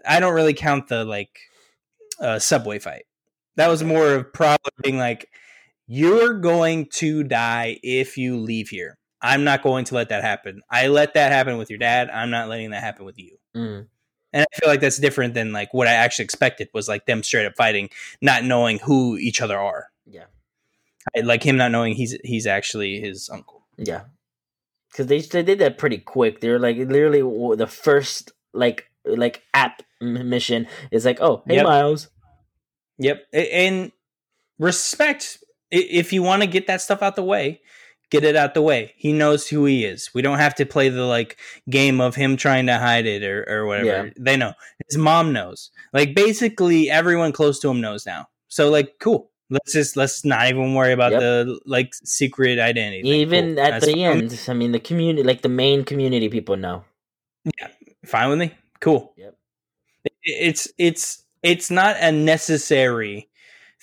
I 0.05 0.19
don't 0.19 0.33
really 0.33 0.53
count 0.53 0.89
the 0.89 1.05
like 1.05 1.29
uh, 2.19 2.39
subway 2.39 2.79
fight. 2.79 3.05
That 3.55 3.69
was 3.69 3.83
more 3.85 4.15
of 4.15 4.33
Prowler 4.33 4.57
being 4.83 4.97
like, 4.97 5.29
"You're 5.87 6.33
going 6.33 6.87
to 6.95 7.23
die 7.23 7.79
if 7.83 8.17
you 8.17 8.35
leave 8.37 8.67
here. 8.67 8.97
I'm 9.33 9.43
not 9.43 9.63
going 9.63 9.85
to 9.85 9.95
let 9.95 10.09
that 10.09 10.23
happen. 10.23 10.61
I 10.69 10.87
let 10.87 11.13
that 11.15 11.31
happen 11.31 11.57
with 11.57 11.69
your 11.69 11.79
dad. 11.79 12.09
I'm 12.09 12.29
not 12.29 12.47
letting 12.49 12.71
that 12.71 12.83
happen 12.83 13.05
with 13.05 13.17
you." 13.19 13.37
Mm. 13.55 13.87
And 14.33 14.45
I 14.51 14.59
feel 14.59 14.69
like 14.69 14.81
that's 14.81 14.97
different 14.97 15.33
than 15.33 15.53
like 15.53 15.73
what 15.73 15.87
I 15.87 15.93
actually 15.93 16.25
expected 16.25 16.69
was 16.73 16.87
like 16.87 17.05
them 17.05 17.23
straight 17.23 17.45
up 17.45 17.55
fighting, 17.55 17.89
not 18.21 18.43
knowing 18.43 18.79
who 18.79 19.17
each 19.17 19.41
other 19.41 19.57
are. 19.57 19.87
Yeah, 20.05 20.25
I- 21.15 21.21
like 21.21 21.43
him 21.43 21.57
not 21.57 21.71
knowing 21.71 21.93
he's 21.95 22.17
he's 22.23 22.45
actually 22.47 22.99
his 22.99 23.29
uncle. 23.29 23.65
yeah. 23.77 24.01
because 24.91 25.07
they 25.07 25.21
they 25.21 25.43
did 25.43 25.59
that 25.59 25.77
pretty 25.77 25.97
quick. 25.99 26.39
They're 26.41 26.59
like 26.59 26.77
literally 26.77 27.21
the 27.55 27.67
first 27.67 28.31
like 28.53 28.89
like 29.05 29.41
app 29.53 29.81
mission 30.01 30.67
is 30.91 31.05
like, 31.05 31.19
oh 31.21 31.43
hey 31.47 31.55
Yep. 31.55 31.65
Miles, 31.65 32.09
Yep. 32.99 33.25
And 33.33 33.91
respect 34.59 35.43
if 35.71 36.13
you 36.13 36.23
want 36.23 36.41
to 36.43 36.47
get 36.47 36.67
that 36.67 36.81
stuff 36.81 37.01
out 37.01 37.15
the 37.15 37.23
way, 37.23 37.61
get 38.11 38.23
it 38.23 38.35
out 38.35 38.53
the 38.53 38.61
way. 38.61 38.93
He 38.97 39.13
knows 39.13 39.47
who 39.47 39.65
he 39.65 39.85
is. 39.85 40.09
We 40.13 40.21
don't 40.21 40.37
have 40.37 40.55
to 40.55 40.65
play 40.65 40.89
the 40.89 41.03
like 41.05 41.37
game 41.69 41.99
of 42.01 42.15
him 42.15 42.37
trying 42.37 42.67
to 42.67 42.77
hide 42.77 43.05
it 43.05 43.23
or, 43.23 43.45
or 43.49 43.65
whatever. 43.65 44.07
Yeah. 44.07 44.13
They 44.19 44.37
know. 44.37 44.53
His 44.89 44.97
mom 44.97 45.33
knows. 45.33 45.71
Like 45.93 46.15
basically 46.15 46.89
everyone 46.89 47.31
close 47.31 47.59
to 47.59 47.69
him 47.69 47.81
knows 47.81 48.05
now. 48.05 48.27
So 48.47 48.69
like 48.69 48.95
cool. 48.99 49.31
Let's 49.49 49.73
just 49.73 49.95
let's 49.95 50.25
not 50.25 50.47
even 50.47 50.73
worry 50.73 50.91
about 50.91 51.11
Yep. 51.11 51.21
the 51.21 51.59
like 51.65 51.93
secret 51.93 52.57
identity. 52.59 53.07
even 53.07 53.55
Cool. 53.55 53.63
at 53.63 53.71
That's 53.71 53.85
the 53.85 53.91
fine. 53.93 54.01
end, 54.01 54.45
I 54.47 54.53
mean 54.53 54.71
the 54.71 54.79
community, 54.79 55.23
like 55.27 55.41
the 55.43 55.49
main 55.49 55.83
community 55.83 56.29
people 56.29 56.55
know. 56.57 56.83
Yeah. 57.59 57.67
Fine 58.05 58.29
with 58.29 58.39
me. 58.39 58.51
Cool. 58.79 59.13
Yep. 59.17 59.35
It's 60.23 60.67
it's 60.79 61.23
it's 61.43 61.69
not 61.69 61.95
a 61.99 62.11
necessary 62.11 63.29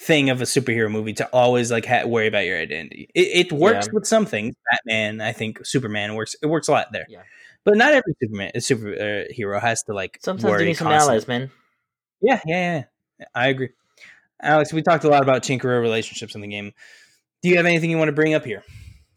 thing 0.02 0.30
of 0.30 0.40
a 0.40 0.44
superhero 0.44 0.90
movie 0.90 1.12
to 1.14 1.26
always 1.32 1.70
like 1.70 1.86
ha- 1.86 2.04
worry 2.06 2.26
about 2.26 2.44
your 2.44 2.58
identity. 2.58 3.08
It, 3.14 3.46
it 3.46 3.52
works 3.52 3.86
Yeah. 3.86 3.92
with 3.94 4.06
some 4.06 4.26
things. 4.26 4.54
Batman, 4.70 5.20
I 5.20 5.32
think 5.32 5.64
Superman 5.64 6.14
works. 6.14 6.34
It 6.42 6.46
works 6.46 6.68
a 6.68 6.72
lot 6.72 6.88
there. 6.92 7.06
Yeah. 7.08 7.22
But 7.64 7.76
not 7.76 7.92
every 7.92 8.12
Superman 8.20 8.50
super 8.60 8.92
uh, 9.28 9.32
hero 9.32 9.60
has 9.60 9.84
to 9.84 9.94
like 9.94 10.18
Sometimes 10.20 10.50
worry 10.50 10.62
you 10.62 10.68
need 10.68 10.76
some 10.76 10.88
allies, 10.88 11.28
man. 11.28 11.50
Yeah, 12.20 12.40
yeah, 12.44 12.84
yeah. 13.20 13.26
I 13.34 13.48
agree. 13.48 13.70
Alex, 14.42 14.72
we 14.72 14.82
talked 14.82 15.04
a 15.04 15.08
lot 15.08 15.22
about 15.22 15.42
Tinkerer 15.44 15.80
relationships 15.80 16.34
in 16.34 16.40
the 16.40 16.48
game. 16.48 16.72
Do 17.42 17.48
you 17.48 17.56
have 17.56 17.66
anything 17.66 17.90
you 17.90 17.98
want 17.98 18.08
to 18.08 18.12
bring 18.12 18.34
up 18.34 18.44
here? 18.44 18.64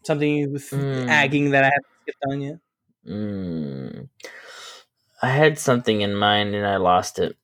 Something 0.04 0.54
with 0.54 0.70
Mm. 0.70 1.08
agging 1.08 1.50
that 1.52 1.64
I 1.64 1.68
haven't 1.68 1.86
skipped 2.04 2.24
on 2.30 2.42
yet? 2.42 2.56
Mm. 3.08 4.10
I 5.22 5.30
had 5.30 5.58
something 5.58 6.02
in 6.02 6.14
mind 6.16 6.54
and 6.54 6.66
I 6.68 6.78
lost 6.78 7.18
it. 7.18 7.36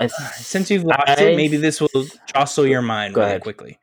I 0.00 0.06
Since 0.08 0.70
you've 0.70 0.84
lost 0.84 1.02
it, 1.20 1.36
maybe 1.36 1.56
this 1.56 1.80
will 1.80 2.06
jostle 2.32 2.66
your 2.66 2.82
mind 2.82 3.16
really 3.16 3.28
ahead. 3.28 3.42
quickly. 3.42 3.78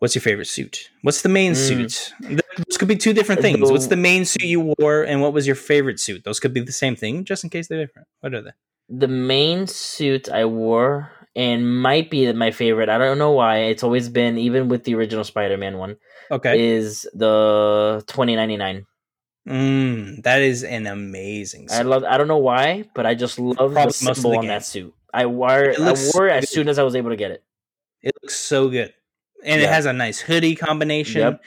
What's 0.00 0.14
your 0.14 0.22
favorite 0.22 0.46
suit? 0.48 0.90
What's 1.02 1.22
the 1.22 1.28
main 1.28 1.52
Mm. 1.52 1.56
suit? 1.56 2.12
Th- 2.26 2.40
Those 2.68 2.76
could 2.76 2.88
be 2.88 2.96
two 2.96 3.12
different 3.12 3.40
things. 3.40 3.70
What's 3.70 3.84
The- 3.86 3.90
the 3.96 4.02
main 4.02 4.24
suit 4.24 4.44
you 4.44 4.74
wore, 4.78 5.02
and 5.02 5.20
what 5.22 5.32
was 5.32 5.46
your 5.46 5.56
favorite 5.56 5.98
suit? 5.98 6.24
Those 6.24 6.38
could 6.40 6.52
be 6.52 6.60
the 6.60 6.72
same 6.72 6.94
thing, 6.96 7.24
just 7.24 7.42
in 7.44 7.50
case 7.50 7.68
they're 7.68 7.84
different. 7.84 8.08
What 8.20 8.34
are 8.34 8.42
they? 8.42 8.50
the 8.90 9.08
main 9.08 9.66
suit 9.66 10.28
I 10.28 10.44
wore 10.44 11.10
and 11.34 11.80
might 11.80 12.10
be 12.10 12.30
my 12.34 12.50
favorite. 12.50 12.90
I 12.90 12.98
don't 12.98 13.16
know 13.16 13.30
why. 13.32 13.60
It's 13.72 13.82
always 13.82 14.10
been 14.10 14.36
even 14.36 14.68
with 14.68 14.84
the 14.84 14.94
original 14.94 15.24
Spider-Man 15.24 15.78
one 15.78 15.96
Okay, 16.30 16.60
is 16.76 17.08
the 17.14 18.04
2099. 18.06 18.84
Mm, 19.48 20.22
that 20.22 20.42
is 20.42 20.64
an 20.64 20.86
amazing. 20.86 21.68
I 21.70 21.82
love 21.82 22.04
I 22.04 22.16
don't 22.18 22.28
know 22.28 22.38
why, 22.38 22.84
but 22.94 23.06
I 23.06 23.14
just 23.14 23.38
love 23.38 23.56
Probably 23.56 23.84
the 23.86 23.92
symbol 23.92 24.30
the 24.32 24.36
on 24.38 24.42
game. 24.42 24.48
that 24.48 24.64
suit. 24.64 24.94
I 25.12 25.26
wore 25.26 25.64
It 25.64 25.78
I 25.80 25.94
wore 26.14 26.28
it 26.28 26.42
as 26.42 26.50
soon 26.50 26.68
as 26.68 26.78
I 26.78 26.82
was 26.82 26.96
able 26.96 27.10
to 27.10 27.16
get 27.16 27.30
it. 27.30 27.42
It 28.02 28.14
looks 28.22 28.36
so 28.36 28.68
good, 28.68 28.92
and 29.44 29.60
it 29.62 29.68
has 29.68 29.86
a 29.86 29.92
nice 29.92 30.20
hoodie 30.20 30.56
combination. 30.56 31.20
Yep. 31.22 31.44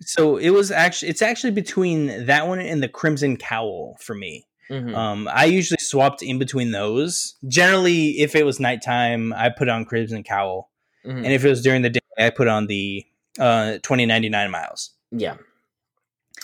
So 0.00 0.36
it 0.36 0.50
was 0.50 0.70
actually 0.70 1.08
it's 1.08 1.22
actually 1.22 1.50
between 1.52 2.26
that 2.26 2.46
one 2.46 2.60
and 2.60 2.82
the 2.82 2.88
Crimson 2.88 3.36
Cowl 3.36 3.96
for 4.00 4.14
me. 4.14 4.46
Mhm. 4.70 4.94
Um, 4.94 5.28
I 5.32 5.46
usually 5.46 5.78
swapped 5.80 6.22
in 6.22 6.38
between 6.38 6.72
those. 6.72 7.36
Generally, 7.48 8.20
if 8.20 8.36
it 8.36 8.44
was 8.44 8.60
nighttime, 8.60 9.32
I 9.32 9.48
put 9.48 9.68
on 9.70 9.86
Crimson 9.86 10.22
Cowl, 10.22 10.70
Mhm. 11.06 11.24
and 11.24 11.26
if 11.32 11.42
it 11.44 11.48
was 11.48 11.62
during 11.62 11.80
the 11.82 11.90
day, 11.90 12.00
I 12.18 12.30
put 12.30 12.48
on 12.48 12.66
the 12.66 13.04
uh, 13.40 13.78
twenty 13.82 14.04
ninety 14.06 14.28
nine 14.28 14.50
miles. 14.50 14.90
Yeah. 15.10 15.36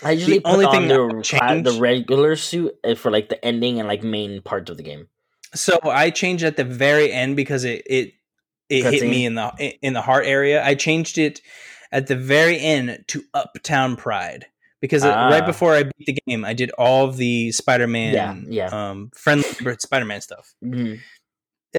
I 0.04 0.12
usually 0.12 0.40
put 0.40 0.52
only 0.52 0.64
on 0.66 0.72
thing 0.72 0.88
the, 0.88 1.62
the 1.62 1.78
regular 1.80 2.36
suit 2.36 2.74
uh, 2.84 2.94
for 2.94 3.10
like 3.10 3.28
the 3.28 3.42
ending 3.44 3.78
and 3.78 3.88
like 3.88 4.02
main 4.02 4.42
parts 4.42 4.70
of 4.70 4.76
the 4.76 4.82
game. 4.82 5.08
So 5.54 5.78
I 5.84 6.10
changed 6.10 6.44
at 6.44 6.56
the 6.56 6.64
very 6.64 7.12
end 7.12 7.36
because 7.36 7.64
it 7.64 7.82
it 7.86 8.12
it 8.68 8.84
hit 8.84 9.02
me 9.02 9.24
in 9.26 9.34
the 9.34 9.50
in 9.82 9.92
the 9.92 10.02
heart 10.02 10.26
area. 10.26 10.64
I 10.64 10.74
changed 10.74 11.18
it 11.18 11.40
at 11.92 12.06
the 12.08 12.16
very 12.16 12.58
end 12.58 13.04
to 13.08 13.22
Uptown 13.34 13.96
Pride 13.96 14.46
because 14.80 15.04
it- 15.04 15.08
right 15.08 15.42
Ah. 15.42 15.46
before 15.46 15.74
I 15.74 15.84
beat 15.84 16.06
the 16.06 16.18
game, 16.26 16.44
I 16.44 16.54
did 16.54 16.70
all 16.72 17.04
of 17.06 17.16
the 17.16 17.52
Spider 17.52 17.86
Man, 17.86 18.46
Yeah, 18.50 18.68
yeah. 18.70 18.90
um, 18.90 19.10
friendly 19.14 19.44
Spider 19.78 20.04
Man 20.04 20.20
stuff. 20.20 20.54
Mhm. 20.64 21.00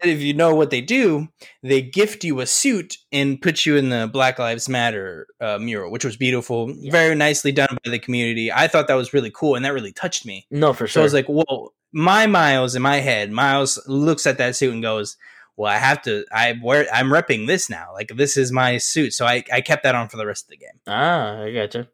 And 0.01 0.12
if 0.12 0.21
you 0.21 0.34
know 0.34 0.53
what 0.55 0.69
they 0.71 0.81
do, 0.81 1.27
they 1.63 1.81
gift 1.81 2.23
you 2.23 2.39
a 2.41 2.45
suit 2.45 2.97
and 3.12 3.41
put 3.41 3.65
you 3.65 3.77
in 3.77 3.89
the 3.89 4.10
Black 4.12 4.39
Lives 4.39 4.67
Matter 4.67 5.27
uh, 5.39 5.58
mural, 5.60 5.91
which 5.91 6.03
was 6.05 6.17
beautiful, 6.17 6.71
Yeah. 6.77 6.91
very 6.91 7.15
nicely 7.15 7.51
done 7.51 7.77
by 7.84 7.91
the 7.91 7.99
community. 7.99 8.51
I 8.51 8.67
thought 8.67 8.88
that 8.88 8.95
was 8.95 9.13
really 9.13 9.31
cool, 9.31 9.55
and 9.55 9.63
that 9.65 9.73
really 9.73 9.93
touched 9.93 10.25
me. 10.25 10.45
No, 10.51 10.73
for 10.73 10.88
sure. 10.88 10.93
So. 10.93 11.01
I 11.01 11.03
was 11.03 11.13
like, 11.13 11.27
"Whoa!" 11.27 11.73
My 11.93 12.27
Miles 12.27 12.75
in 12.75 12.81
my 12.81 12.97
head, 12.97 13.31
Miles 13.31 13.81
looks 13.88 14.25
at 14.27 14.38
that 14.38 14.55
suit 14.55 14.73
and 14.73 14.81
goes, 14.84 15.15
"Well, 15.55 15.71
I 15.71 15.77
have 15.77 16.01
to. 16.03 16.25
I 16.31 16.55
wear. 16.62 16.88
I'm 16.93 17.10
repping 17.10 17.47
this 17.47 17.69
now. 17.69 17.93
Like 17.93 18.10
this 18.15 18.36
is 18.38 18.51
my 18.51 18.77
suit." 18.77 19.13
So 19.13 19.25
I, 19.25 19.43
I 19.51 19.62
kept 19.62 19.84
that 19.84 19.95
on 19.95 20.10
for 20.10 20.17
the 20.17 20.25
rest 20.25 20.45
of 20.45 20.49
the 20.49 20.58
game, 20.58 20.79
ah, 20.88 21.41
I 21.41 21.51
gotcha. 21.53 21.88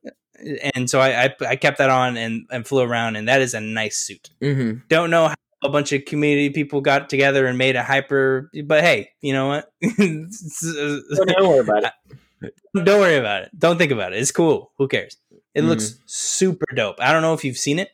and 0.73 0.89
so 0.89 0.99
I, 0.99 1.25
I, 1.25 1.35
I 1.49 1.55
kept 1.55 1.77
that 1.77 1.91
on 1.91 2.17
and, 2.17 2.47
and 2.51 2.65
flew 2.67 2.81
around, 2.81 3.15
and 3.15 3.27
that 3.27 3.41
is 3.41 3.53
a 3.53 3.61
nice 3.61 3.97
suit 3.99 4.31
hmm 4.41 4.73
don't 4.87 5.11
know 5.11 5.27
how 5.27 5.35
a 5.63 5.69
bunch 5.69 5.91
of 5.91 6.05
community 6.05 6.49
people 6.49 6.81
got 6.81 7.09
together 7.09 7.45
and 7.45 7.57
made 7.57 7.75
a 7.75 7.83
hyper 7.83 8.49
but 8.65 8.81
hey 8.83 9.09
you 9.21 9.33
know 9.33 9.47
what 9.47 9.69
Don't 9.97 11.47
worry 11.47 11.59
about 11.59 11.83
it. 11.83 12.53
don't 12.85 12.99
worry 12.99 13.17
about 13.17 13.43
it 13.43 13.51
don't 13.59 13.77
think 13.77 13.91
about 13.91 14.13
it 14.13 14.19
it's 14.19 14.31
cool 14.31 14.71
who 14.77 14.87
cares 14.87 15.17
it 15.53 15.63
looks 15.63 15.91
Mm-hmm. 15.91 16.01
super 16.07 16.65
dope 16.75 16.95
i 16.99 17.11
don't 17.13 17.21
know 17.21 17.33
if 17.35 17.43
you've 17.43 17.57
seen 17.57 17.77
it 17.77 17.89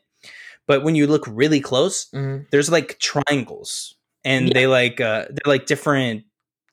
but 0.66 0.82
when 0.82 0.94
you 0.94 1.06
look 1.06 1.24
really 1.28 1.60
close 1.60 2.06
Mhm. 2.14 2.46
there's 2.50 2.70
like 2.70 2.98
triangles 2.98 3.94
and 4.24 4.48
Yeah. 4.48 4.54
they 4.54 4.66
like 4.66 5.00
uh 5.00 5.26
they're 5.28 5.52
like 5.52 5.66
different 5.66 6.24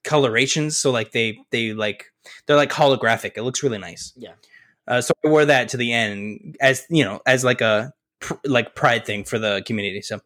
colorations 0.05 0.77
so 0.77 0.91
like 0.91 1.11
they 1.11 1.37
they 1.51 1.73
like 1.73 2.05
they're 2.47 2.55
like 2.55 2.71
holographic 2.71 3.33
it 3.35 3.43
looks 3.43 3.61
really 3.63 3.77
nice 3.79 4.13
Yeah. 4.15 4.33
uh, 4.87 5.01
so 5.01 5.13
i 5.25 5.27
wore 5.27 5.43
that 5.45 5.67
to 5.69 5.77
the 5.77 5.91
end 5.91 6.55
as 6.61 6.85
you 6.89 7.03
know 7.03 7.19
as 7.25 7.43
like 7.43 7.59
a 7.59 7.91
pr- 8.21 8.35
like 8.45 8.75
pride 8.75 9.05
thing 9.05 9.23
for 9.25 9.37
the 9.39 9.63
community 9.65 10.01
so 10.01 10.21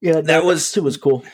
Yeah, 0.00 0.20
that 0.22 0.44
was- 0.44 0.66
suit 0.66 0.84
was 0.84 0.96
cool. 0.96 1.24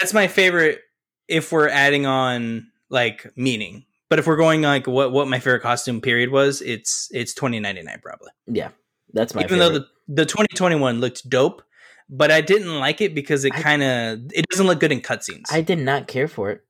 that's 0.00 0.12
my 0.14 0.26
favorite 0.28 0.80
if 1.28 1.52
we're 1.52 1.68
adding 1.68 2.04
on 2.06 2.66
like 2.90 3.26
meaning 3.36 3.84
but 4.10 4.18
if 4.18 4.26
we're 4.26 4.36
going 4.36 4.62
like 4.62 4.86
what 4.86 5.10
what 5.12 5.26
my 5.28 5.38
favorite 5.38 5.62
costume 5.62 6.00
period 6.00 6.30
was 6.30 6.60
it's 6.62 7.08
it's 7.12 7.32
2099 7.34 8.00
probably 8.02 8.28
Yeah, 8.46 8.70
that's 9.12 9.34
my 9.34 9.40
even 9.42 9.58
favorite. 9.58 9.72
though 9.72 9.78
the 9.78 10.22
the 10.22 10.26
2021 10.26 11.00
looked 11.00 11.28
dope 11.30 11.62
but 12.10 12.30
i 12.30 12.40
didn't 12.42 12.78
like 12.78 13.00
it 13.00 13.14
because 13.14 13.44
it 13.44 13.54
kind 13.54 13.82
of 13.82 14.20
it 14.34 14.44
doesn't 14.50 14.66
look 14.66 14.80
good 14.80 14.92
in 14.92 15.00
cutscenes 15.00 15.44
I 15.50 15.60
did 15.62 15.78
not 15.78 16.06
care 16.08 16.28
for 16.28 16.50
it. 16.50 16.60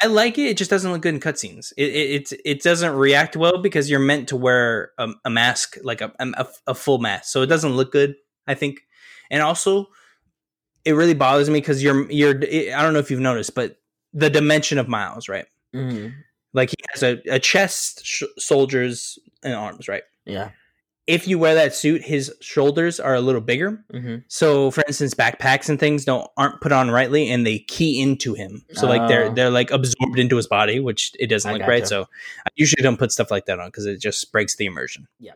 I 0.00 0.06
like 0.06 0.36
it. 0.36 0.46
It 0.50 0.56
just 0.56 0.70
doesn't 0.70 0.90
look 0.90 1.00
good 1.02 1.14
in 1.14 1.20
cutscenes. 1.20 1.72
It, 1.76 1.84
it 1.90 2.10
it's 2.16 2.32
it 2.44 2.62
doesn't 2.62 2.92
react 2.94 3.36
well 3.36 3.58
because 3.62 3.88
you're 3.88 4.00
meant 4.00 4.28
to 4.30 4.36
wear 4.36 4.90
a, 4.98 5.08
a 5.24 5.30
mask, 5.30 5.76
like 5.84 6.00
a, 6.00 6.12
a 6.18 6.46
a 6.66 6.74
full 6.74 6.98
mask, 6.98 7.26
so 7.32 7.42
it 7.42 7.46
doesn't 7.46 7.72
look 7.76 7.92
good. 7.92 8.16
I 8.48 8.54
think, 8.54 8.80
and 9.30 9.42
also, 9.42 9.86
it 10.84 10.92
really 10.92 11.14
bothers 11.14 11.48
me 11.50 11.60
because 11.60 11.82
you're 11.82 12.10
you're. 12.10 12.36
I 12.36 12.82
don't 12.82 12.92
know 12.92 12.98
if 12.98 13.10
you've 13.10 13.20
noticed, 13.20 13.54
but 13.54 13.78
the 14.12 14.30
dimension 14.30 14.78
of 14.78 14.88
Miles, 14.88 15.28
right? 15.28 15.46
hmm 15.72 16.08
Like 16.52 16.70
he 16.70 16.76
has 16.92 17.02
a, 17.02 17.20
a 17.30 17.38
chest, 17.38 18.04
sh- 18.04 18.24
shoulders, 18.38 19.18
and 19.42 19.54
arms, 19.54 19.88
right? 19.88 20.02
Yeah. 20.26 20.50
If 21.08 21.26
you 21.26 21.36
wear 21.36 21.56
that 21.56 21.74
suit, 21.74 22.00
his 22.02 22.32
shoulders 22.40 23.00
are 23.00 23.14
a 23.16 23.20
little 23.20 23.40
bigger. 23.40 23.84
hmm 23.90 24.16
So, 24.28 24.70
for 24.70 24.84
instance, 24.86 25.14
backpacks 25.14 25.68
and 25.68 25.80
things 25.80 26.04
don't 26.04 26.28
aren't 26.36 26.60
put 26.60 26.70
on 26.72 26.90
rightly, 26.92 27.28
and 27.30 27.44
they 27.46 27.58
key 27.60 28.00
into 28.00 28.34
him. 28.34 28.64
So, 28.74 28.86
like 28.86 29.08
they're 29.08 29.26
Oh. 29.30 29.34
they're 29.34 29.50
like 29.50 29.70
absorbed 29.72 30.18
into 30.18 30.36
his 30.36 30.46
body, 30.46 30.78
which 30.78 31.12
it 31.18 31.26
doesn't 31.28 31.48
I 31.50 31.54
look 31.54 31.66
right. 31.66 31.86
So, 31.88 32.02
I 32.46 32.50
usually 32.54 32.82
don't 32.82 32.98
put 32.98 33.10
stuff 33.12 33.30
like 33.32 33.46
that 33.46 33.58
on 33.58 33.68
because 33.68 33.86
it 33.86 34.00
just 34.00 34.30
breaks 34.30 34.54
the 34.56 34.66
immersion. 34.66 35.08
Yeah. 35.18 35.32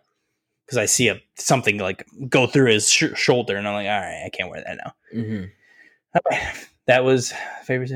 Because 0.66 0.78
I 0.78 0.86
see 0.86 1.08
a 1.08 1.20
something 1.36 1.78
like 1.78 2.04
go 2.28 2.46
through 2.48 2.72
his 2.72 2.90
sh- 2.90 3.14
shoulder, 3.14 3.56
and 3.56 3.66
I'm 3.68 3.74
like, 3.74 3.86
all 3.86 4.00
right, 4.00 4.24
I 4.26 4.30
can't 4.30 4.50
wear 4.50 4.62
that 4.66 4.78
now. 4.84 4.92
hmm 5.12 5.44
Okay. 6.16 6.42
That 6.86 7.04
was 7.04 7.32
favorite. 7.64 7.90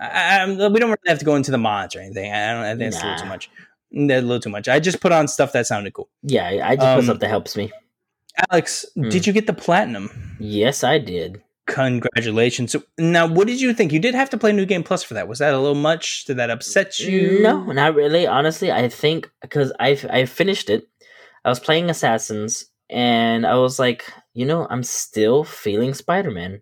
I, 0.00 0.40
I, 0.40 0.46
we 0.68 0.78
don't 0.80 0.90
really 0.90 0.96
have 1.08 1.18
to 1.18 1.24
go 1.24 1.34
into 1.36 1.50
the 1.50 1.58
mods 1.58 1.94
or 1.96 2.00
anything. 2.00 2.32
I 2.32 2.52
don't. 2.52 2.62
I 2.62 2.76
think 2.76 2.92
that's 2.92 3.02
a 3.02 3.06
little 3.06 3.22
too 3.24 3.28
much. 3.28 3.50
That's 3.92 4.22
a 4.22 4.26
little 4.26 4.40
too 4.40 4.50
much. 4.50 4.68
I 4.68 4.78
just 4.80 5.00
put 5.00 5.10
on 5.12 5.26
stuff 5.28 5.52
that 5.52 5.66
sounded 5.66 5.92
cool. 5.94 6.08
Yeah, 6.22 6.46
I 6.64 6.76
just 6.76 6.86
Um, 6.86 6.96
put 6.98 7.04
stuff 7.04 7.18
that 7.18 7.28
helps 7.28 7.56
me. 7.56 7.72
Alex, 8.50 8.86
Hmm. 8.94 9.08
did 9.08 9.26
you 9.26 9.32
get 9.32 9.46
the 9.46 9.52
platinum? 9.52 10.36
Yes, 10.38 10.84
I 10.84 10.98
did. 10.98 11.42
Congratulations. 11.66 12.70
So 12.72 12.82
now, 12.98 13.26
what 13.26 13.46
did 13.46 13.60
you 13.60 13.72
think? 13.74 13.92
You 13.92 13.98
did 13.98 14.14
have 14.14 14.30
to 14.30 14.38
play 14.38 14.52
New 14.52 14.66
Game 14.66 14.82
Plus 14.84 15.02
for 15.02 15.14
that. 15.14 15.26
Was 15.28 15.38
that 15.40 15.52
a 15.54 15.58
little 15.58 15.74
much? 15.74 16.24
Did 16.24 16.36
that 16.36 16.50
upset 16.50 16.98
you? 17.00 17.40
No, 17.42 17.64
not 17.72 17.94
really. 17.94 18.26
Honestly, 18.26 18.70
I 18.70 18.88
think 18.88 19.30
because 19.42 19.72
I 19.80 19.98
I 20.10 20.26
finished 20.26 20.70
it. 20.70 20.86
I 21.46 21.48
was 21.48 21.60
playing 21.60 21.88
Assassins, 21.88 22.66
and 22.90 23.46
I 23.46 23.54
was 23.54 23.78
like, 23.78 24.12
you 24.34 24.44
know, 24.44 24.66
I'm 24.68 24.82
still 24.82 25.44
feeling 25.44 25.94
Spider 25.94 26.32
Man. 26.32 26.60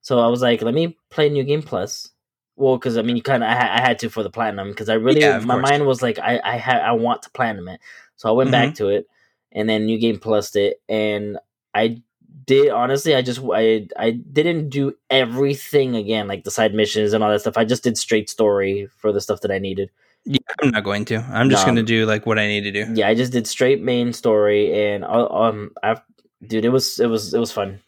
So 0.00 0.20
I 0.20 0.28
was 0.28 0.40
like, 0.40 0.62
let 0.62 0.74
me 0.74 0.96
play 1.10 1.28
New 1.28 1.42
Game 1.42 1.62
Plus. 1.62 2.08
Well, 2.54 2.76
because 2.76 2.96
I 2.96 3.02
mean, 3.02 3.16
you 3.16 3.22
kind 3.22 3.42
of 3.42 3.48
I, 3.48 3.54
I 3.54 3.80
had 3.80 3.98
to 4.00 4.10
for 4.10 4.22
the 4.22 4.30
platinum 4.30 4.68
because 4.68 4.88
I 4.88 4.94
really 4.94 5.20
Yeah, 5.20 5.40
my 5.40 5.54
course. 5.54 5.70
mind 5.70 5.86
was 5.86 6.02
like 6.02 6.20
I 6.20 6.38
I 6.38 6.56
I 6.56 6.92
want 6.92 7.22
to 7.22 7.30
platinum 7.30 7.66
it. 7.66 7.80
So 8.14 8.28
I 8.28 8.32
went 8.32 8.52
back 8.52 8.68
mm-hmm. 8.68 8.84
to 8.84 8.88
it, 8.90 9.08
and 9.50 9.68
then 9.68 9.86
New 9.86 9.98
Game 9.98 10.20
Plus 10.20 10.54
it, 10.54 10.80
and 10.88 11.38
I 11.74 12.02
did 12.46 12.70
honestly. 12.70 13.16
I 13.16 13.22
just 13.22 13.40
I 13.52 13.88
I 13.98 14.12
didn't 14.12 14.68
do 14.68 14.94
everything 15.10 15.96
again, 15.96 16.28
like 16.28 16.44
the 16.44 16.50
side 16.52 16.74
missions 16.74 17.12
and 17.12 17.24
all 17.24 17.30
that 17.30 17.40
stuff. 17.40 17.58
I 17.58 17.64
just 17.64 17.82
did 17.82 17.98
straight 17.98 18.30
story 18.30 18.88
for 18.98 19.12
the 19.12 19.20
stuff 19.20 19.40
that 19.40 19.50
I 19.50 19.58
needed. 19.58 19.90
Yeah, 20.24 20.38
I'm 20.62 20.70
not 20.70 20.84
going 20.84 21.04
to. 21.06 21.16
I'm 21.32 21.50
just 21.50 21.64
going 21.64 21.76
to 21.76 21.82
do 21.82 22.06
like 22.06 22.26
what 22.26 22.38
I 22.38 22.46
need 22.46 22.62
to 22.62 22.70
do. 22.70 22.86
Yeah, 22.94 23.08
I 23.08 23.14
just 23.14 23.32
did 23.32 23.46
straight 23.46 23.82
main 23.82 24.12
story, 24.12 24.72
and 24.72 25.04
uh, 25.04 25.26
um, 25.26 25.72
I 25.82 26.00
dude, 26.46 26.64
it 26.64 26.68
was 26.68 27.00
it 27.00 27.06
was 27.06 27.34
it 27.34 27.40
was 27.40 27.50
fun. 27.50 27.80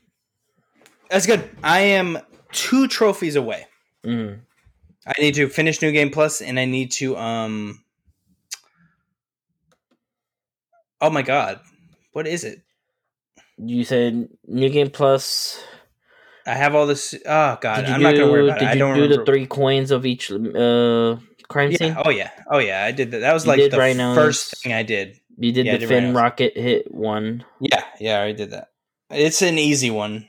That's 1.11 1.27
good. 1.27 1.49
I 1.62 1.81
am 1.81 2.18
two 2.51 2.88
trophies 2.88 3.37
away. 3.37 3.66
Mm. 4.05 4.40
I 5.07 5.12
need 5.20 5.35
to 5.37 5.49
finish 5.49 5.81
New 5.81 5.92
Game 5.92 6.11
Plus, 6.11 6.40
and 6.40 6.59
I 6.59 6.64
need 6.64 6.90
to 6.92 7.16
um. 7.16 7.85
Oh 11.01 11.11
my 11.11 11.23
god, 11.23 11.61
what 12.12 12.27
is 12.27 12.42
it? 12.42 12.62
You 13.59 13.85
said 13.85 14.29
New 14.49 14.70
Game 14.70 14.90
Plus. 14.90 15.62
I 16.47 16.55
have 16.55 16.75
all 16.75 16.87
this. 16.87 17.14
Oh 17.25 17.59
god, 17.61 17.83
Did 17.83 17.90
I'm 17.90 18.01
do, 18.01 18.05
not 18.05 18.14
gonna 18.14 18.31
worry 18.33 18.49
about 18.49 18.59
did 18.59 18.66
it. 18.66 18.70
I 18.70 18.73
you 18.73 18.79
don't 18.79 18.94
do 18.94 19.03
remember. 19.03 19.25
the 19.25 19.31
three 19.31 19.47
coins 19.47 19.90
of 19.90 20.05
each 20.05 20.33
uh 20.33 21.16
crime 21.48 21.70
yeah. 21.70 21.76
scene? 21.78 21.96
Oh 22.04 22.11
yeah. 22.11 22.30
Oh 22.50 22.59
yeah. 22.59 22.85
I 22.85 22.92
did 22.92 23.11
that. 23.12 23.20
That 23.20 23.33
was 23.33 23.44
You 23.44 23.50
like 23.52 23.70
the 23.70 23.78
Rhinos. 23.78 24.16
first 24.16 24.62
thing 24.62 24.72
I 24.72 24.83
did. 24.83 25.18
You 25.37 25.52
did 25.52 25.66
Yeah, 25.66 25.72
the 25.72 25.78
did 25.78 25.88
Phin 25.88 26.04
Rhinos. 26.04 26.16
rocket 26.16 26.57
hit 26.57 26.92
one. 26.94 27.44
Yeah. 27.61 27.85
Yeah. 28.00 28.22
I 28.22 28.33
did 28.33 28.50
that. 28.52 28.68
It's 29.11 29.42
an 29.42 29.59
easy 29.59 29.90
one. 29.90 30.28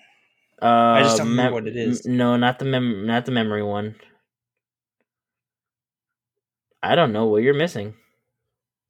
Uh, 0.61 0.65
I 0.65 1.03
just 1.03 1.17
don't 1.17 1.27
remember 1.29 1.53
what 1.55 1.67
it 1.67 1.75
is. 1.75 2.05
No, 2.05 2.37
not 2.37 2.59
the 2.59 2.65
mem, 2.65 3.05
not 3.05 3.25
the 3.25 3.31
memory 3.31 3.63
one. 3.63 3.95
I 6.81 6.95
don't 6.95 7.11
know 7.13 7.25
what 7.25 7.41
you're 7.43 7.53
missing. 7.53 7.95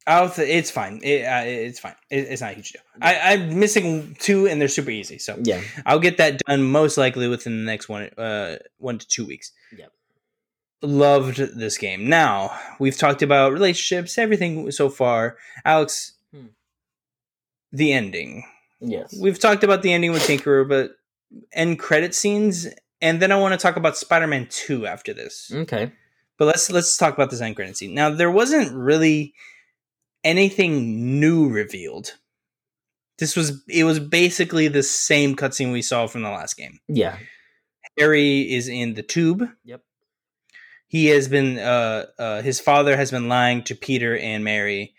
I'll 0.06 0.30
th- 0.30 0.48
it's 0.48 0.70
fine. 0.70 1.00
It, 1.02 1.24
uh, 1.24 1.42
it's 1.44 1.80
fine. 1.80 1.96
It, 2.10 2.28
it's 2.30 2.40
not 2.40 2.52
a 2.52 2.54
huge 2.54 2.70
deal. 2.72 2.82
I, 3.02 3.32
I'm 3.34 3.58
missing 3.58 4.16
two, 4.20 4.46
and 4.46 4.60
they're 4.60 4.68
super 4.68 4.90
easy. 4.90 5.18
So 5.18 5.36
Yeah, 5.42 5.60
I'll 5.84 5.98
get 5.98 6.18
that 6.18 6.38
done 6.46 6.62
most 6.62 6.96
likely 6.96 7.26
within 7.26 7.58
the 7.58 7.64
next 7.64 7.88
one, 7.88 8.04
uh, 8.16 8.56
one 8.78 8.98
to 8.98 9.06
two 9.08 9.26
weeks. 9.26 9.50
Yep. 9.76 9.90
Loved 10.82 11.38
this 11.58 11.78
game. 11.78 12.08
Now 12.08 12.56
we've 12.78 12.96
talked 12.96 13.22
about 13.22 13.52
relationships, 13.52 14.18
everything 14.18 14.70
so 14.70 14.88
far. 14.88 15.36
Alex, 15.64 16.12
Hmm. 16.32 16.46
the 17.72 17.92
ending. 17.92 18.44
yes. 18.80 19.16
We've 19.20 19.38
talked 19.38 19.64
about 19.64 19.82
the 19.82 19.92
ending 19.92 20.12
with 20.12 20.22
Tinkerer, 20.22 20.68
but 20.68 20.92
end 21.52 21.78
credit 21.78 22.14
scenes, 22.14 22.66
and 23.00 23.20
then 23.20 23.32
I 23.32 23.36
want 23.40 23.52
to 23.58 23.58
talk 23.62 23.76
about 23.76 23.96
Spider-Man 23.96 24.48
Two 24.50 24.86
after 24.86 25.12
this. 25.14 25.50
Okay. 25.52 25.92
But 26.38 26.44
let's 26.46 26.70
let's 26.70 26.96
talk 26.98 27.14
about 27.14 27.30
this 27.30 27.40
end 27.40 27.56
credit 27.56 27.76
scene. 27.76 27.94
Now 27.94 28.10
there 28.10 28.30
wasn't 28.30 28.74
really 28.76 29.32
anything 30.24 31.18
new 31.20 31.48
revealed. 31.48 32.18
This 33.18 33.34
was 33.34 33.62
it 33.68 33.84
was 33.84 33.98
basically 33.98 34.68
the 34.68 34.82
same 34.82 35.34
cutscene 35.36 35.72
we 35.72 35.80
saw 35.80 36.06
from 36.06 36.22
the 36.22 36.28
last 36.30 36.56
game. 36.58 36.80
Yeah. 36.86 37.16
Harry 37.98 38.52
is 38.52 38.68
in 38.68 38.92
the 38.92 39.02
tube. 39.02 39.48
Yep. 39.64 39.80
He 40.88 41.06
has 41.06 41.28
been 41.28 41.58
uh, 41.58 42.06
uh 42.18 42.42
his 42.42 42.60
father 42.60 42.96
has 42.96 43.10
been 43.10 43.28
lying 43.28 43.62
to 43.64 43.74
Peter 43.74 44.16
and 44.16 44.44
Mary 44.44 44.94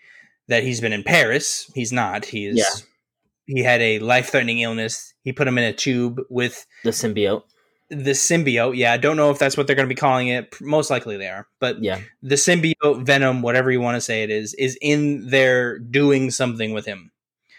that 0.48 0.62
he's 0.62 0.80
been 0.80 0.92
in 0.92 1.02
Paris. 1.02 1.70
He's 1.74 1.92
not. 1.92 2.24
He 2.26 2.46
is 2.46 2.56
Yeah. 2.58 3.54
he 3.56 3.62
had 3.62 3.80
a 3.80 3.98
life-threatening 3.98 4.58
illness. 4.60 5.12
He 5.22 5.32
put 5.32 5.48
him 5.48 5.58
in 5.58 5.64
a 5.64 5.72
tube 5.72 6.20
with 6.30 6.66
The 6.84 6.90
symbiote. 6.90 7.42
the 7.90 8.10
symbiote. 8.12 8.76
Yeah, 8.76 8.92
I 8.92 8.96
don't 8.98 9.16
know 9.16 9.30
if 9.30 9.38
that's 9.38 9.56
what 9.56 9.66
they're 9.66 9.76
going 9.76 9.88
to 9.88 9.94
be 9.94 9.98
calling 9.98 10.28
it. 10.28 10.54
Most 10.60 10.90
likely 10.90 11.16
they 11.16 11.28
are. 11.28 11.46
But 11.58 11.82
Yeah. 11.82 12.00
the 12.22 12.34
symbiote 12.36 13.04
venom, 13.06 13.40
whatever 13.42 13.70
you 13.70 13.80
want 13.80 13.96
to 13.96 14.00
say 14.02 14.22
it 14.22 14.30
is, 14.30 14.52
is 14.54 14.76
in 14.82 15.28
there 15.28 15.78
doing 15.78 16.30
something 16.30 16.72
with 16.72 16.84
him. 16.86 17.10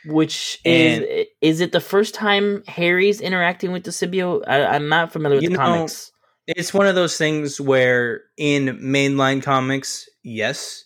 Which 0.06 0.60
And- 0.66 1.04
is 1.04 1.26
is 1.42 1.62
it 1.62 1.72
the 1.72 1.82
first 1.82 2.14
time 2.14 2.64
Harry's 2.68 3.22
interacting 3.22 3.72
with 3.72 3.84
the 3.84 3.92
symbiote? 3.92 4.44
I, 4.48 4.66
I'm 4.66 4.88
not 4.88 5.12
familiar 5.12 5.38
with 5.38 5.46
the 5.50 5.58
know, 5.58 5.58
comics. 5.58 6.12
It's 6.58 6.74
one 6.74 6.88
of 6.88 6.96
those 6.96 7.16
things 7.18 7.62
where 7.62 8.24
in 8.38 8.80
mainline 8.80 9.44
comics, 9.44 10.10
yes, 10.24 10.86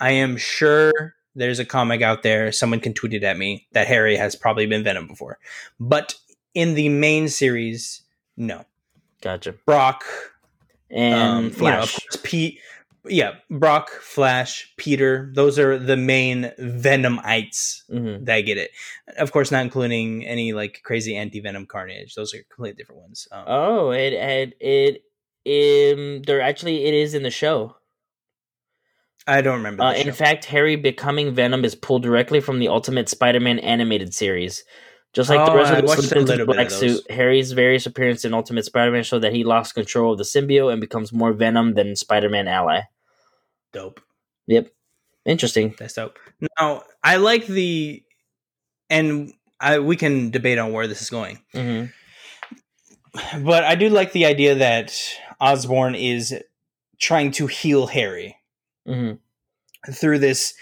I 0.00 0.10
am 0.10 0.36
sure 0.36 1.14
there's 1.34 1.58
a 1.58 1.64
comic 1.64 2.02
out 2.02 2.22
there, 2.22 2.52
someone 2.52 2.80
can 2.80 2.92
tweet 2.92 3.14
it 3.14 3.22
at 3.24 3.38
me, 3.38 3.66
that 3.72 3.86
Harry 3.86 4.16
has 4.16 4.36
probably 4.36 4.66
been 4.66 4.84
Venom 4.84 5.06
before. 5.06 5.38
But 5.80 6.14
in 6.54 6.74
the 6.74 6.88
main 6.90 7.28
series, 7.28 8.02
no. 8.36 8.64
Gotcha. 9.22 9.54
Brock, 9.64 10.04
And 10.90 11.14
um, 11.14 11.36
you 11.36 11.42
know, 11.42 11.46
of 11.48 11.56
Flash. 11.56 11.92
course, 11.98 12.18
Pete, 12.22 12.60
yeah, 13.08 13.32
Brock, 13.50 13.90
Flash, 13.90 14.72
Peter, 14.76 15.30
those 15.34 15.58
are 15.58 15.78
the 15.78 15.96
main 15.96 16.52
Venomites 16.58 17.82
Mhm. 17.90 18.24
that 18.26 18.40
get 18.42 18.58
it. 18.58 18.70
Of 19.16 19.32
course, 19.32 19.50
not 19.50 19.62
including 19.62 20.26
any 20.26 20.52
like 20.52 20.80
crazy 20.84 21.16
anti 21.16 21.40
venom 21.40 21.66
carnage. 21.66 22.14
Those 22.14 22.34
are 22.34 22.42
completely 22.50 22.76
different 22.76 23.02
ones. 23.02 23.26
Um, 23.32 23.44
Oh, 23.46 23.90
it 23.90 24.12
it 24.12 24.54
it 25.46 25.94
um, 25.96 26.22
there 26.22 26.40
actually 26.40 26.84
it 26.84 26.94
is 26.94 27.14
in 27.14 27.22
the 27.22 27.30
show. 27.30 27.76
I 29.26 29.40
don't 29.42 29.56
remember. 29.58 29.82
Uh, 29.82 29.92
in 29.94 30.12
fact, 30.12 30.46
Harry 30.46 30.76
becoming 30.76 31.34
Venom 31.34 31.64
is 31.64 31.74
pulled 31.74 32.02
directly 32.02 32.40
from 32.40 32.60
the 32.60 32.68
Ultimate 32.68 33.08
Spider-Man 33.10 33.58
animated 33.58 34.14
series. 34.14 34.64
Just 35.14 35.28
like 35.30 35.44
the 35.44 35.52
Oh, 35.52 35.56
rest 35.56 35.72
I 35.72 35.76
of 35.76 35.82
the 35.82 35.86
watched 35.88 36.02
a 36.02 36.06
Splinter 36.06 36.26
little 36.32 36.46
bit 36.46 36.58
of 36.58 36.68
Black 36.68 36.70
suit, 36.70 37.10
Harry's 37.10 37.52
various 37.52 37.86
appearances 37.86 38.24
in 38.26 38.34
Ultimate 38.34 38.64
Spider-Man 38.64 39.02
show 39.02 39.18
that 39.18 39.32
he 39.34 39.44
lost 39.44 39.74
control 39.74 40.12
of 40.12 40.18
the 40.18 40.24
symbiote 40.24 40.70
and 40.72 40.80
becomes 40.80 41.12
more 41.12 41.32
Venom 41.32 41.74
than 41.74 41.96
Spider-Man 41.96 42.46
ally. 42.48 42.80
Dope. 43.72 44.00
Yep, 44.46 44.70
interesting. 45.24 45.74
That's 45.78 45.94
dope. 45.94 46.18
Now, 46.58 46.82
I 47.02 47.16
like 47.16 47.46
the, 47.46 48.02
and 48.88 49.32
I 49.60 49.78
we 49.80 49.96
can 49.96 50.30
debate 50.30 50.58
on 50.58 50.72
where 50.72 50.86
this 50.86 51.02
is 51.02 51.10
going, 51.10 51.38
hmm 51.52 51.86
but 53.42 53.64
I 53.64 53.74
do 53.74 53.88
like 53.88 54.12
the 54.12 54.26
idea 54.26 54.54
that 54.56 54.96
Osborn 55.40 55.94
is 55.94 56.34
trying 57.00 57.30
to 57.32 57.46
heal 57.46 57.86
Harry 57.88 58.36
hmm 58.86 59.12
through 59.90 60.18
this 60.18 60.54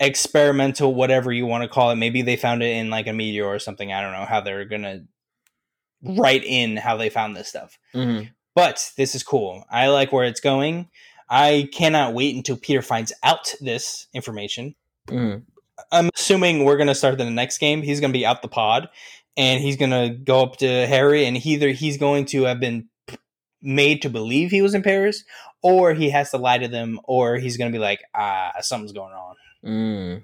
experimental 0.00 0.94
whatever 0.94 1.32
you 1.32 1.46
want 1.46 1.62
to 1.62 1.68
call 1.68 1.90
it. 1.90 1.96
Maybe 1.96 2.22
they 2.22 2.36
found 2.36 2.62
it 2.62 2.76
in 2.76 2.90
like 2.90 3.06
a 3.06 3.12
meteor 3.12 3.46
or 3.46 3.58
something. 3.58 3.92
I 3.92 4.00
don't 4.00 4.12
know 4.12 4.24
how 4.24 4.40
they're 4.40 4.64
gonna 4.64 5.04
write 6.02 6.44
in 6.44 6.76
how 6.76 6.96
they 6.96 7.10
found 7.10 7.36
this 7.36 7.48
stuff. 7.48 7.78
Hmm 7.92 8.22
but 8.54 8.92
this 8.96 9.14
is 9.14 9.22
cool. 9.22 9.64
I 9.70 9.88
like 9.88 10.12
where 10.12 10.24
it's 10.24 10.40
going 10.40 10.88
i 11.28 11.68
cannot 11.72 12.14
wait 12.14 12.34
until 12.34 12.56
peter 12.56 12.82
finds 12.82 13.12
out 13.22 13.54
this 13.60 14.06
information 14.14 14.74
hmm 15.08 15.36
i'm 15.90 16.10
assuming 16.14 16.64
we're 16.64 16.76
gonna 16.76 16.94
start 16.94 17.18
the 17.18 17.28
next 17.28 17.58
game 17.58 17.82
he's 17.82 18.00
gonna 18.00 18.12
be 18.12 18.26
out 18.26 18.42
the 18.42 18.48
pod 18.48 18.88
and 19.36 19.60
he's 19.60 19.76
gonna 19.76 20.10
go 20.10 20.42
up 20.42 20.56
to 20.56 20.86
harry 20.86 21.24
and 21.24 21.44
either 21.44 21.70
he's 21.70 21.98
going 21.98 22.24
to 22.24 22.44
have 22.44 22.60
been 22.60 22.88
made 23.60 24.02
to 24.02 24.10
believe 24.10 24.50
he 24.50 24.62
was 24.62 24.74
in 24.74 24.82
paris 24.82 25.24
or 25.62 25.94
he 25.94 26.10
has 26.10 26.30
to 26.30 26.36
lie 26.36 26.58
to 26.58 26.68
them 26.68 27.00
or 27.04 27.36
he's 27.36 27.56
gonna 27.56 27.72
be 27.72 27.78
like 27.78 28.02
ah 28.14 28.52
something's 28.60 28.92
going 28.92 29.12
on 29.12 29.34
Mm. 29.64 30.22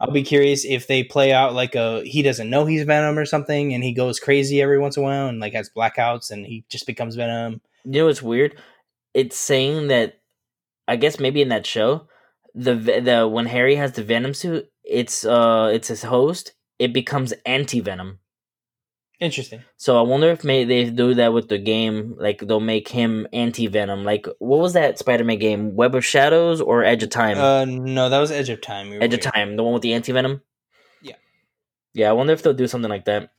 I'll 0.00 0.10
be 0.10 0.22
curious 0.22 0.64
if 0.64 0.86
they 0.86 1.04
play 1.04 1.32
out 1.32 1.54
like 1.54 1.74
a 1.74 2.02
he 2.04 2.22
doesn't 2.22 2.48
know 2.48 2.64
he's 2.64 2.84
Venom 2.84 3.18
or 3.18 3.26
something, 3.26 3.74
and 3.74 3.84
he 3.84 3.92
goes 3.92 4.18
crazy 4.18 4.62
every 4.62 4.78
once 4.78 4.96
in 4.96 5.02
a 5.02 5.06
while 5.06 5.28
and 5.28 5.40
like 5.40 5.52
has 5.52 5.70
blackouts, 5.70 6.30
and 6.30 6.46
he 6.46 6.64
just 6.68 6.86
becomes 6.86 7.16
Venom. 7.16 7.60
You 7.84 8.00
know 8.00 8.06
what's 8.06 8.22
weird? 8.22 8.58
It's 9.12 9.36
saying 9.36 9.88
that 9.88 10.19
I 10.90 10.96
guess 10.96 11.20
maybe 11.20 11.40
in 11.40 11.50
that 11.50 11.66
show, 11.66 12.08
the 12.52 12.74
the 12.74 13.28
when 13.28 13.46
Harry 13.46 13.76
has 13.76 13.92
the 13.92 14.02
Venom 14.02 14.34
suit, 14.34 14.68
it's 14.82 15.24
uh 15.24 15.70
it's 15.72 15.86
his 15.86 16.02
host. 16.02 16.54
It 16.80 16.92
becomes 16.92 17.32
anti 17.46 17.78
Venom. 17.78 18.18
Interesting. 19.20 19.62
So 19.76 19.98
I 19.98 20.02
wonder 20.02 20.30
if 20.30 20.42
may 20.42 20.64
they 20.64 20.90
do 20.90 21.14
that 21.14 21.32
with 21.32 21.48
the 21.48 21.58
game, 21.58 22.16
like 22.18 22.40
they'll 22.40 22.58
make 22.58 22.88
him 22.88 23.28
anti 23.32 23.68
Venom. 23.68 24.02
Like 24.02 24.26
what 24.40 24.58
was 24.58 24.72
that 24.72 24.98
Spider 24.98 25.22
Man 25.22 25.38
game? 25.38 25.76
Web 25.76 25.94
of 25.94 26.04
Shadows 26.04 26.60
or 26.60 26.82
Edge 26.82 27.04
of 27.04 27.10
Time? 27.10 27.38
Uh, 27.38 27.66
no, 27.66 28.08
that 28.08 28.18
was 28.18 28.32
Edge 28.32 28.48
of 28.48 28.60
Time. 28.60 28.90
Were 28.90 29.00
Edge 29.00 29.14
of. 29.14 29.20
Time, 29.20 29.54
the 29.54 29.62
one 29.62 29.74
with 29.74 29.82
the 29.82 29.94
anti 29.94 30.10
Venom. 30.10 30.42
Yeah. 31.02 31.16
Yeah, 31.94 32.10
I 32.10 32.14
wonder 32.14 32.32
if 32.32 32.42
they'll 32.42 32.52
do 32.52 32.66
something 32.66 32.90
like 32.90 33.04
that. 33.04 33.30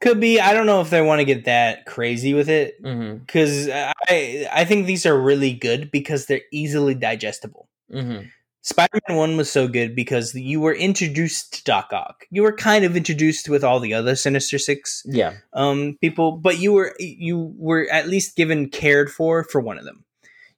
Could 0.00 0.20
be. 0.20 0.40
I 0.40 0.52
don't 0.52 0.66
know 0.66 0.80
if 0.80 0.90
they 0.90 1.00
want 1.02 1.20
to 1.20 1.24
get 1.24 1.44
that 1.44 1.86
crazy 1.86 2.34
with 2.34 2.48
it 2.48 2.82
Mm-hmm. 2.82 3.18
because 3.18 3.68
I 3.70 4.46
I 4.52 4.64
think 4.64 4.86
these 4.86 5.06
are 5.06 5.18
really 5.18 5.52
good 5.52 5.90
because 5.90 6.26
they're 6.26 6.42
easily 6.52 6.94
digestible. 6.94 7.68
Mm-hmm. 7.92 8.26
Spider-Man 8.62 9.18
One 9.18 9.36
was 9.36 9.50
so 9.52 9.68
good 9.68 9.94
because 9.94 10.34
you 10.34 10.58
were 10.58 10.72
introduced 10.74 11.52
to 11.54 11.64
Doc 11.64 11.90
Ock. 11.92 12.24
You 12.30 12.42
were 12.42 12.52
kind 12.56 12.84
of 12.86 12.96
introduced 12.96 13.48
with 13.48 13.62
all 13.62 13.78
the 13.78 13.92
other 13.94 14.16
Sinister 14.16 14.58
Six 14.58 15.02
Yeah. 15.06 15.34
um 15.52 15.98
people 16.00 16.32
but 16.32 16.58
you 16.58 16.72
were 16.72 16.94
you 16.98 17.54
were 17.58 17.86
at 17.92 18.08
least 18.08 18.36
given 18.36 18.68
cared 18.70 19.10
for 19.12 19.44
for 19.44 19.60
one 19.60 19.78
of 19.78 19.84
them 19.84 20.04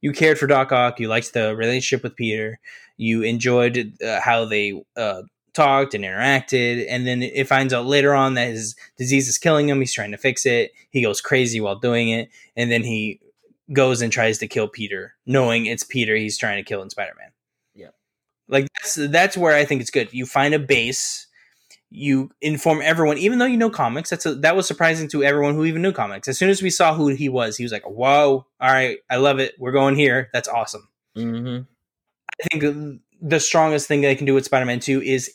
you 0.00 0.12
cared 0.12 0.38
for 0.38 0.46
doc 0.46 0.70
ock 0.72 1.00
you 1.00 1.08
liked 1.08 1.32
the 1.32 1.56
relationship 1.56 2.02
with 2.04 2.14
peter 2.16 2.60
you 2.96 3.22
enjoyed 3.22 3.92
uh, 4.04 4.20
how 4.20 4.44
they 4.44 4.80
uh 4.96 5.22
talked 5.56 5.94
and 5.94 6.04
interacted 6.04 6.86
and 6.88 7.06
then 7.06 7.22
it 7.22 7.48
finds 7.48 7.72
out 7.72 7.86
later 7.86 8.14
on 8.14 8.34
that 8.34 8.48
his 8.48 8.76
disease 8.96 9.28
is 9.28 9.38
killing 9.38 9.68
him 9.68 9.80
he's 9.80 9.92
trying 9.92 10.10
to 10.12 10.18
fix 10.18 10.44
it 10.46 10.72
he 10.90 11.02
goes 11.02 11.20
crazy 11.20 11.60
while 11.60 11.76
doing 11.76 12.10
it 12.10 12.28
and 12.56 12.70
then 12.70 12.82
he 12.84 13.18
goes 13.72 14.02
and 14.02 14.12
tries 14.12 14.38
to 14.38 14.46
kill 14.46 14.68
peter 14.68 15.14
knowing 15.24 15.66
it's 15.66 15.82
peter 15.82 16.14
he's 16.14 16.38
trying 16.38 16.62
to 16.62 16.68
kill 16.68 16.82
in 16.82 16.90
spider-man 16.90 17.30
Yeah. 17.74 17.88
like 18.48 18.68
that's 18.74 18.94
that's 19.10 19.36
where 19.36 19.56
i 19.56 19.64
think 19.64 19.80
it's 19.80 19.90
good 19.90 20.12
you 20.12 20.26
find 20.26 20.54
a 20.54 20.58
base 20.58 21.26
you 21.88 22.30
inform 22.40 22.82
everyone, 22.82 23.16
even 23.16 23.38
though 23.38 23.46
you 23.46 23.56
know 23.56 23.70
comics. 23.70 24.10
That's 24.10 24.26
a, 24.26 24.34
that 24.34 24.56
was 24.56 24.66
surprising 24.66 25.08
to 25.10 25.22
everyone 25.22 25.54
who 25.54 25.64
even 25.64 25.82
knew 25.82 25.92
comics. 25.92 26.26
As 26.26 26.36
soon 26.36 26.50
as 26.50 26.60
we 26.60 26.68
saw 26.68 26.94
who 26.94 27.08
he 27.08 27.28
was, 27.28 27.56
he 27.56 27.62
was 27.62 27.70
like, 27.70 27.84
"Whoa! 27.84 28.44
All 28.60 28.72
right, 28.72 28.98
I 29.08 29.16
love 29.16 29.38
it. 29.38 29.54
We're 29.58 29.72
going 29.72 29.94
here. 29.94 30.28
That's 30.32 30.48
awesome." 30.48 30.88
hmm 31.14 31.60
I 32.42 32.48
think 32.58 33.00
the 33.22 33.38
strongest 33.40 33.86
thing 33.86 34.00
they 34.00 34.16
can 34.16 34.26
do 34.26 34.34
with 34.34 34.44
Spider-Man 34.44 34.80
Two 34.80 35.00
is 35.00 35.32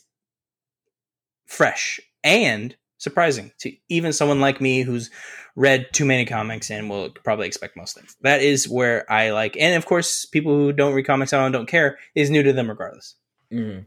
fresh 1.51 1.99
and 2.23 2.75
surprising 2.97 3.51
to 3.59 3.73
even 3.89 4.13
someone 4.13 4.39
like 4.39 4.61
me 4.61 4.83
who's 4.83 5.09
read 5.55 5.87
too 5.91 6.05
many 6.05 6.23
comics 6.23 6.69
and 6.71 6.89
will 6.89 7.09
probably 7.23 7.47
expect 7.47 7.75
most 7.75 7.95
things. 7.95 8.15
That 8.21 8.41
is 8.41 8.69
where 8.69 9.11
I 9.11 9.31
like, 9.31 9.57
and 9.57 9.75
of 9.75 9.85
course, 9.85 10.25
people 10.25 10.55
who 10.55 10.71
don't 10.71 10.93
read 10.93 11.05
comics 11.05 11.33
at 11.33 11.39
all 11.39 11.45
and 11.45 11.53
don't 11.53 11.67
care 11.67 11.97
is 12.15 12.29
new 12.29 12.43
to 12.43 12.53
them 12.53 12.69
regardless. 12.69 13.15
hmm 13.51 13.79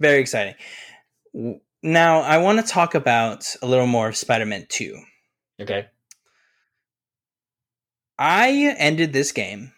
Very 0.00 0.20
exciting. 0.20 0.54
Now, 1.82 2.20
I 2.20 2.38
want 2.38 2.60
to 2.60 2.72
talk 2.72 2.94
about 2.94 3.54
a 3.60 3.66
little 3.66 3.86
more 3.86 4.08
of 4.08 4.16
Spider-Man 4.16 4.66
Two. 4.68 4.98
Okay. 5.60 5.86
I 8.18 8.74
ended 8.78 9.12
this 9.12 9.32
game, 9.32 9.72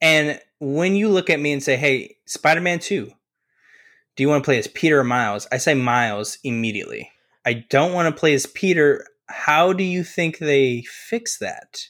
and 0.00 0.38
when 0.60 0.94
you 0.96 1.08
look 1.08 1.30
at 1.30 1.40
me 1.40 1.52
and 1.52 1.62
say, 1.62 1.76
"Hey, 1.76 2.16
Spider-Man 2.26 2.78
2, 2.78 3.10
do 4.20 4.24
you 4.24 4.28
want 4.28 4.44
to 4.44 4.46
play 4.46 4.58
as 4.58 4.66
Peter 4.68 5.00
or 5.00 5.04
Miles?" 5.04 5.48
I 5.50 5.56
say 5.56 5.72
Miles 5.72 6.36
immediately. 6.44 7.10
I 7.46 7.64
don't 7.70 7.94
want 7.94 8.14
to 8.14 8.20
play 8.20 8.34
as 8.34 8.44
Peter. 8.44 9.06
How 9.30 9.72
do 9.72 9.82
you 9.82 10.04
think 10.04 10.36
they 10.36 10.82
fix 10.82 11.38
that? 11.38 11.86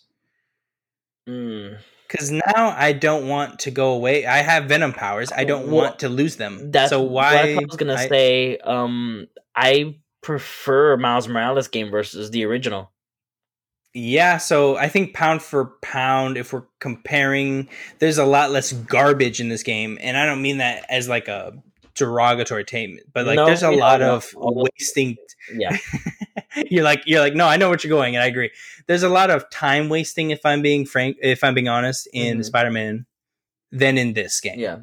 Mm. 1.29 1.79
Because 2.07 2.31
now 2.31 2.75
I 2.77 2.93
don't 2.93 3.27
want 3.27 3.59
to 3.61 3.73
go 3.73 3.91
away. 3.95 4.27
I 4.27 4.39
have 4.43 4.67
Venom 4.67 4.93
powers. 4.93 5.33
I 5.33 5.43
don't 5.43 5.67
Well, 5.67 5.83
want 5.83 5.99
to 6.01 6.09
lose 6.09 6.37
them. 6.37 6.71
That's 6.71 6.91
so 6.91 7.03
why? 7.03 7.57
I 7.61 7.65
was 7.65 7.75
gonna 7.77 7.95
I- 7.95 8.07
say. 8.07 8.59
Um, 8.59 9.27
I 9.57 9.97
prefer 10.23 10.97
Miles 10.97 11.27
Morales 11.27 11.67
game 11.67 11.91
versus 11.91 12.31
the 12.31 12.45
original. 12.45 12.93
Yeah, 13.93 14.37
so 14.37 14.77
I 14.77 14.89
think 14.89 15.15
pound 15.15 15.43
for 15.43 15.73
pound, 15.83 16.37
if 16.37 16.53
we're 16.53 16.63
comparing, 16.79 17.69
there's 17.99 18.19
a 18.19 18.25
lot 18.25 18.53
less 18.53 18.73
garbage 18.73 19.41
in 19.41 19.49
this 19.49 19.65
game, 19.65 19.99
and 20.01 20.17
I 20.17 20.27
don't 20.27 20.43
mean 20.43 20.59
that 20.59 20.87
as 20.89 21.09
like 21.09 21.27
a 21.27 21.61
derogatory 22.01 22.65
statement, 22.67 23.07
but 23.13 23.27
like 23.27 23.37
No, 23.37 23.47
there's 23.47 23.63
a 23.63 23.71
lot 23.71 24.01
no, 24.01 24.17
of 24.17 24.27
although- 24.37 24.67
wasting. 24.79 25.17
Yeah. 25.55 25.77
you're 26.71 26.85
like 26.85 27.03
you're 27.07 27.21
like 27.21 27.35
no, 27.35 27.47
I 27.47 27.57
know 27.57 27.69
what 27.69 27.85
you're 27.85 27.91
going, 27.91 28.17
and 28.17 28.23
I 28.23 28.27
agree. 28.27 28.51
There's 28.89 29.03
a 29.05 29.09
lot 29.09 29.31
of 29.31 29.49
time 29.51 29.89
wasting, 29.89 30.31
if 30.31 30.45
I'm 30.45 30.63
being 30.63 30.85
frank, 30.87 31.17
if 31.23 31.45
I'm 31.45 31.55
being 31.55 31.69
honest, 31.69 32.09
in 32.13 32.39
Mhm. 32.39 32.45
Spider-Man 32.45 33.07
than 33.71 33.97
in 33.99 34.15
this 34.15 34.41
game. 34.41 34.59
Yeah. 34.59 34.79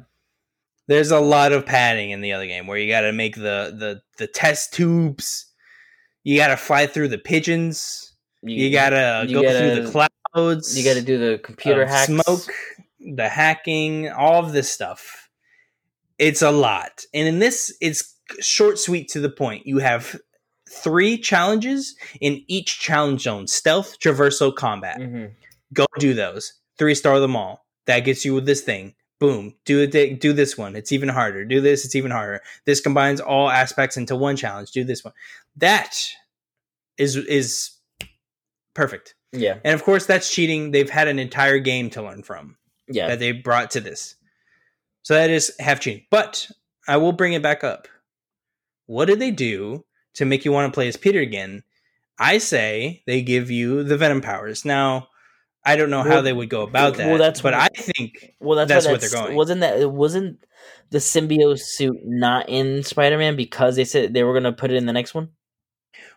There's 0.86 1.10
a 1.10 1.20
lot 1.20 1.52
of 1.52 1.66
padding 1.66 2.10
in 2.12 2.22
the 2.22 2.32
other 2.32 2.46
game 2.46 2.66
where 2.66 2.78
you 2.78 2.88
got 2.90 3.02
to 3.02 3.12
make 3.12 3.34
the 3.36 3.74
the 3.76 4.00
the 4.16 4.26
test 4.26 4.72
tubes, 4.72 5.46
you 6.24 6.38
got 6.38 6.48
to 6.48 6.56
fly 6.56 6.86
through 6.86 7.08
the 7.08 7.18
pigeons. 7.18 8.14
You 8.42 8.70
gotta 8.70 9.26
you 9.28 9.34
go 9.34 9.42
through 9.42 9.68
gotta- 9.74 9.82
the 9.82 10.08
clouds. 10.34 10.78
You 10.78 10.84
got 10.84 10.94
to 10.94 11.02
do 11.02 11.18
the 11.18 11.38
computer 11.38 11.82
of 11.82 11.88
hacks. 11.88 12.06
smoke, 12.06 12.40
the 13.00 13.28
hacking, 13.28 14.08
all 14.10 14.44
of 14.44 14.52
this 14.52 14.70
stuff. 14.70 15.27
It's 16.18 16.42
a 16.42 16.50
lot, 16.50 17.04
and 17.14 17.28
in 17.28 17.38
this, 17.38 17.76
it's 17.80 18.14
short, 18.40 18.78
sweet, 18.78 19.08
to 19.10 19.20
the 19.20 19.30
point. 19.30 19.66
You 19.66 19.78
have 19.78 20.20
three 20.68 21.16
challenges 21.16 21.96
in 22.20 22.42
each 22.48 22.80
challenge 22.80 23.22
zone: 23.22 23.46
stealth, 23.46 23.98
traversal, 24.00 24.54
combat. 24.54 24.98
Mhm. 24.98 25.32
Go 25.72 25.86
do 25.98 26.14
those. 26.14 26.54
Three 26.78 26.94
star 26.94 27.20
them 27.20 27.36
all. 27.36 27.66
That 27.86 28.00
gets 28.00 28.24
you 28.24 28.34
with 28.34 28.46
this 28.46 28.60
thing. 28.62 28.94
Boom. 29.20 29.54
Do 29.64 29.80
it. 29.80 30.20
Do 30.20 30.32
this 30.32 30.56
one. 30.58 30.76
It's 30.76 30.92
even 30.92 31.08
harder. 31.08 31.44
Do 31.44 31.60
this. 31.60 31.84
It's 31.84 31.94
even 31.96 32.10
harder. 32.10 32.40
This 32.66 32.80
combines 32.80 33.20
all 33.20 33.50
aspects 33.50 33.96
into 33.96 34.14
one 34.14 34.36
challenge. 34.36 34.70
Do 34.72 34.84
this 34.84 35.04
one. 35.04 35.14
That 35.56 35.98
is 36.98 37.16
is 37.16 37.70
perfect. 38.74 39.14
Yeah. 39.32 39.58
And 39.64 39.74
of 39.74 39.82
course, 39.84 40.06
that's 40.06 40.32
cheating. 40.32 40.70
They've 40.70 40.88
had 40.90 41.08
an 41.08 41.18
entire 41.18 41.58
game 41.58 41.90
to 41.90 42.02
learn 42.02 42.22
from 42.22 42.56
Yeah. 42.88 43.08
that 43.08 43.18
they 43.18 43.32
brought 43.32 43.70
to 43.72 43.80
this. 43.80 44.14
So 45.08 45.14
that 45.14 45.30
is 45.30 45.54
half 45.58 45.80
cheating. 45.80 46.04
But 46.10 46.50
I 46.86 46.98
will 46.98 47.12
bring 47.12 47.32
it 47.32 47.40
back 47.40 47.64
up. 47.64 47.88
What 48.84 49.06
did 49.06 49.18
they 49.18 49.30
do 49.30 49.86
to 50.16 50.26
make 50.26 50.44
you 50.44 50.52
want 50.52 50.70
to 50.70 50.76
play 50.76 50.86
as 50.86 50.98
Peter 50.98 51.18
again? 51.18 51.62
I 52.18 52.36
say 52.36 53.04
they 53.06 53.22
give 53.22 53.50
you 53.50 53.84
the 53.84 53.96
Venom 53.96 54.20
powers. 54.20 54.66
Now, 54.66 55.08
I 55.64 55.76
don't 55.76 55.88
know 55.88 56.02
how 56.02 56.20
they 56.20 56.34
would 56.34 56.50
go 56.50 56.60
about 56.60 56.98
that. 56.98 57.08
well, 57.08 57.16
that's 57.16 57.40
but 57.40 57.54
what- 57.54 57.62
I 57.62 57.68
think 57.74 58.34
Well, 58.38 58.58
that's, 58.58 58.68
That's 58.68 58.86
what, 58.86 59.00
they're 59.00 59.08
going. 59.08 59.34
Wasn't 59.34 59.62
that? 59.62 59.80
It 59.80 59.90
wasn't 59.90 60.44
the 60.90 60.98
symbiote 60.98 61.58
suit 61.58 61.96
not 62.04 62.50
in 62.50 62.82
Spider 62.82 63.16
Man 63.16 63.34
because 63.34 63.76
they 63.76 63.86
said 63.86 64.12
they 64.12 64.24
were 64.24 64.34
gonna 64.34 64.52
put 64.52 64.70
it 64.70 64.76
in 64.76 64.84
the 64.84 64.92
next 64.92 65.14
one. 65.14 65.30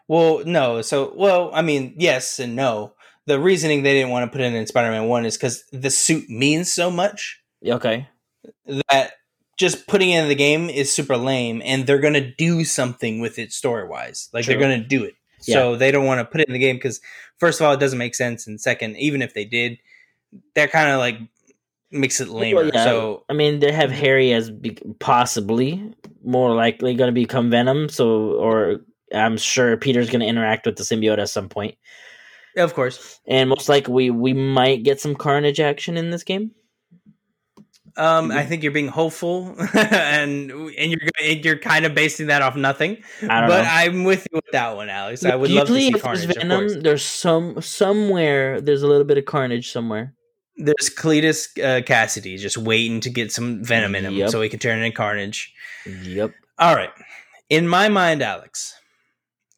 well, 0.10 0.44
no. 0.44 0.82
So, 0.82 1.14
well, 1.16 1.50
I 1.54 1.62
mean, 1.62 1.96
yes 1.98 2.40
and 2.40 2.58
no. 2.58 2.96
The 3.26 3.40
reasoning 3.40 3.84
they 3.84 3.94
didn't 3.94 4.12
want 4.12 4.30
to 4.30 4.38
put 4.38 4.42
it 4.42 4.54
in 4.54 4.68
Spider-Man 4.68 5.08
1 5.08 5.26
is 5.26 5.38
cuz 5.38 5.64
the 5.72 5.90
suit 5.90 6.30
means 6.30 6.74
so 6.74 6.92
much. 6.92 7.42
Okay. 7.66 8.10
That 8.66 9.14
just 9.58 9.88
putting 9.88 10.10
it 10.12 10.22
in 10.24 10.30
the 10.30 10.36
game 10.36 10.70
is 10.70 10.92
super 10.92 11.18
lame 11.18 11.62
and 11.64 11.86
they're 11.86 12.00
going 12.00 12.14
to 12.14 12.34
do 12.36 12.64
something 12.64 13.20
with 13.20 13.38
it 13.38 13.52
story 13.52 13.88
wise 13.88 14.30
like 14.34 14.46
they're 14.46 14.58
going 14.58 14.82
to 14.82 14.88
do 14.88 15.04
it. 15.04 15.16
So 15.40 15.76
they 15.76 15.92
don't 15.92 16.06
want 16.06 16.20
to 16.20 16.26
put 16.26 16.42
it 16.42 16.48
in 16.48 16.54
the 16.54 16.60
game 16.60 16.76
because 16.76 17.02
first 17.38 17.60
of 17.60 17.66
all 17.66 17.74
it 17.74 17.80
doesn't 17.80 17.98
make 17.98 18.16
sense 18.16 18.48
and 18.48 18.62
second 18.62 18.98
even 18.98 19.22
if 19.22 19.34
they 19.34 19.46
did 19.46 19.80
that 20.56 20.72
kind 20.72 20.90
of 20.92 21.00
like 21.00 21.18
makes 21.92 22.22
it 22.22 22.30
lamer. 22.30 22.62
Well, 22.62 22.72
yeah, 22.74 22.84
so 22.84 23.24
I 23.30 23.34
mean, 23.34 23.60
they 23.60 23.72
have 23.72 23.92
Harry 23.92 24.34
as 24.34 24.50
be- 24.50 24.78
possibly 25.00 25.94
more 26.24 26.54
likely 26.54 26.96
going 26.96 27.10
to 27.10 27.14
become 27.14 27.50
Venom. 27.50 27.90
So, 27.90 28.34
or 28.34 28.82
I'm 29.14 29.38
sure 29.38 29.78
Peter's 29.78 30.10
going 30.10 30.22
to 30.22 30.28
interact 30.28 30.66
with 30.66 30.78
the 30.78 30.84
symbiote 30.84 31.20
at 31.20 31.30
some 31.30 31.50
point, 31.50 31.76
of 32.58 32.74
course. 32.74 33.20
And 33.28 33.50
most 33.50 33.70
likely 33.70 33.94
we 33.94 34.10
we 34.10 34.34
might 34.34 34.84
get 34.84 35.00
some 35.00 35.16
Carnage 35.16 35.60
action 35.60 35.98
in 35.98 36.10
this 36.10 36.24
game. 36.24 36.52
Um 37.98 38.32
i 38.32 38.46
think 38.46 38.64
you're 38.64 38.72
being 38.72 38.88
hopeful 38.88 39.56
and 39.74 40.52
and 40.52 40.92
you're 40.92 41.10
you're 41.36 41.58
kind 41.58 41.86
of 41.86 41.94
basing 41.94 42.28
that 42.28 42.42
off 42.42 42.56
nothing 42.56 42.98
I 43.22 43.42
don't 43.42 43.50
but 43.50 43.64
know. 43.64 43.70
i'm 43.70 44.04
with 44.04 44.28
you 44.32 44.38
with 44.38 44.52
that 44.52 44.76
one 44.76 44.90
alex 44.90 45.26
i 45.26 45.36
would 45.36 45.52
love 45.52 45.68
to 45.68 45.74
see 45.74 45.88
if 45.88 45.94
there's 45.94 46.02
carnage 46.04 46.26
of 46.26 46.36
Venom, 46.36 46.60
course 46.60 46.78
there's 46.82 47.04
some 47.06 47.62
somewhere 47.62 48.62
there's 48.62 48.82
a 48.84 48.88
little 48.88 49.04
bit 49.04 49.18
of 49.18 49.26
Carnage 49.26 49.72
somewhere. 49.72 50.14
there's 50.58 50.90
cletus 50.90 51.48
uh, 51.60 51.82
kasady 51.82 52.38
just 52.40 52.58
waiting 52.58 53.00
to 53.02 53.10
get 53.10 53.32
some 53.32 53.64
venom 53.64 53.96
in 53.96 54.06
him 54.06 54.14
Yep. 54.14 54.30
so 54.30 54.42
he 54.42 54.50
can 54.50 54.60
turn 54.60 54.80
it 54.80 54.86
into 54.86 54.96
carnage 54.96 55.54
Yep. 56.04 56.32
All 56.60 56.76
right. 56.76 56.92
In 57.50 57.68
my 57.68 57.90
mind, 57.90 58.22
Alex, 58.22 58.76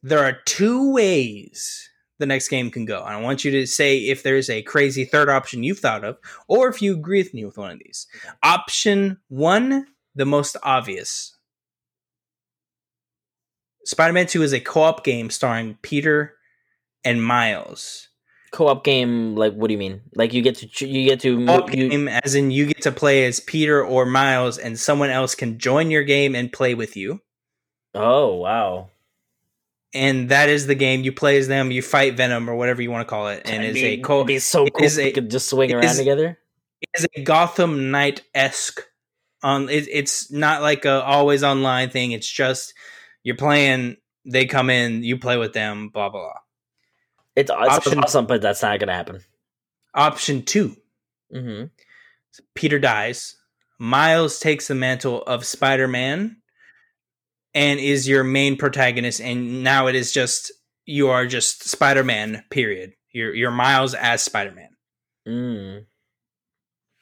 there 0.01 0.19
are 0.23 0.31
two 0.45 0.91
ways 0.93 1.89
the 2.23 2.27
next 2.27 2.47
game 2.47 2.71
can 2.71 2.85
go. 2.85 3.01
I 3.01 3.19
want 3.19 3.43
you 3.43 3.51
to 3.51 3.67
say 3.67 3.97
if 3.97 4.23
there's 4.23 4.49
a 4.49 4.61
crazy 4.61 5.03
third 5.03 5.27
option 5.27 5.61
you've 5.61 5.79
thought 5.79 6.05
of, 6.05 6.17
or 6.47 6.69
if 6.69 6.81
you 6.81 6.93
agree 6.93 7.21
with 7.21 7.33
me 7.33 7.43
with 7.43 7.57
one 7.57 7.71
of 7.71 7.79
these. 7.79 8.07
Option 8.41 9.17
one, 9.27 9.87
the 10.15 10.25
most 10.25 10.55
obvious. 10.63 11.35
Spider 13.83 14.13
Man 14.13 14.27
2 14.27 14.41
is 14.41 14.53
a 14.53 14.61
co 14.61 14.83
op 14.83 15.03
game 15.03 15.29
starring 15.29 15.77
Peter 15.81 16.35
and 17.03 17.21
Miles. 17.21 18.07
Co-op 18.51 18.83
game, 18.83 19.35
like 19.35 19.53
what 19.53 19.67
do 19.67 19.73
you 19.73 19.79
mean? 19.79 20.01
Like 20.15 20.31
you 20.31 20.43
get 20.43 20.55
to 20.57 20.87
you 20.87 21.09
get 21.09 21.19
to 21.21 21.43
Co-op 21.43 21.73
you, 21.73 21.89
game, 21.89 22.07
as 22.07 22.35
in 22.35 22.51
you 22.51 22.67
get 22.67 22.83
to 22.83 22.91
play 22.91 23.25
as 23.25 23.39
Peter 23.39 23.83
or 23.83 24.05
Miles, 24.05 24.59
and 24.59 24.79
someone 24.79 25.09
else 25.09 25.33
can 25.33 25.57
join 25.57 25.89
your 25.89 26.03
game 26.03 26.35
and 26.35 26.53
play 26.53 26.75
with 26.75 26.95
you. 26.95 27.19
Oh 27.95 28.35
wow! 28.35 28.91
And 29.93 30.29
that 30.29 30.49
is 30.49 30.65
the 30.67 30.75
game 30.75 31.03
you 31.03 31.11
play 31.11 31.37
as 31.37 31.47
them 31.47 31.71
you 31.71 31.81
fight 31.81 32.15
venom 32.17 32.49
or 32.49 32.55
whatever 32.55 32.81
you 32.81 32.89
want 32.91 33.07
to 33.07 33.09
call 33.09 33.27
it 33.27 33.41
and 33.45 33.63
it's 33.63 33.77
a 33.77 33.97
co- 33.97 34.17
it'd 34.17 34.27
be 34.27 34.39
so 34.39 34.65
cool. 34.67 34.83
is 34.85 34.97
a- 34.99 35.11
could 35.11 35.29
just 35.29 35.49
swing 35.49 35.71
around 35.73 35.83
is- 35.85 35.97
together. 35.97 36.37
it 36.81 36.89
is 36.97 37.07
a 37.15 37.21
gotham 37.23 37.91
knight-esque 37.91 38.81
on 39.43 39.69
it, 39.69 39.87
it's 39.91 40.31
not 40.31 40.61
like 40.61 40.85
a 40.85 41.03
always 41.03 41.43
online 41.43 41.89
thing 41.89 42.11
it's 42.11 42.29
just 42.29 42.73
you're 43.23 43.35
playing 43.35 43.97
they 44.25 44.45
come 44.45 44.69
in 44.69 45.03
you 45.03 45.17
play 45.17 45.37
with 45.37 45.53
them 45.53 45.89
blah 45.89 46.09
blah 46.09 46.21
blah 46.21 46.39
It's, 47.35 47.51
it's 47.51 47.77
Option- 47.77 47.99
awesome, 48.03 48.25
but 48.25 48.41
that's 48.41 48.61
not 48.61 48.79
gonna 48.79 48.93
happen. 48.93 49.19
option 49.93 50.43
two 50.43 50.75
hmm 51.31 51.65
peter 52.55 52.79
dies 52.79 53.35
miles 53.79 54.39
takes 54.39 54.67
the 54.67 54.75
mantle 54.75 55.21
of 55.23 55.45
spider-man 55.45 56.37
and 57.53 57.79
is 57.79 58.07
your 58.07 58.23
main 58.23 58.55
protagonist 58.57 59.19
and 59.21 59.63
now 59.63 59.87
it 59.87 59.95
is 59.95 60.11
just 60.11 60.51
you 60.85 61.09
are 61.09 61.25
just 61.25 61.63
spider-man 61.69 62.43
period 62.49 62.93
you're, 63.11 63.33
you're 63.33 63.51
miles 63.51 63.93
as 63.93 64.21
spider-man 64.21 64.69
Mm. 65.27 65.85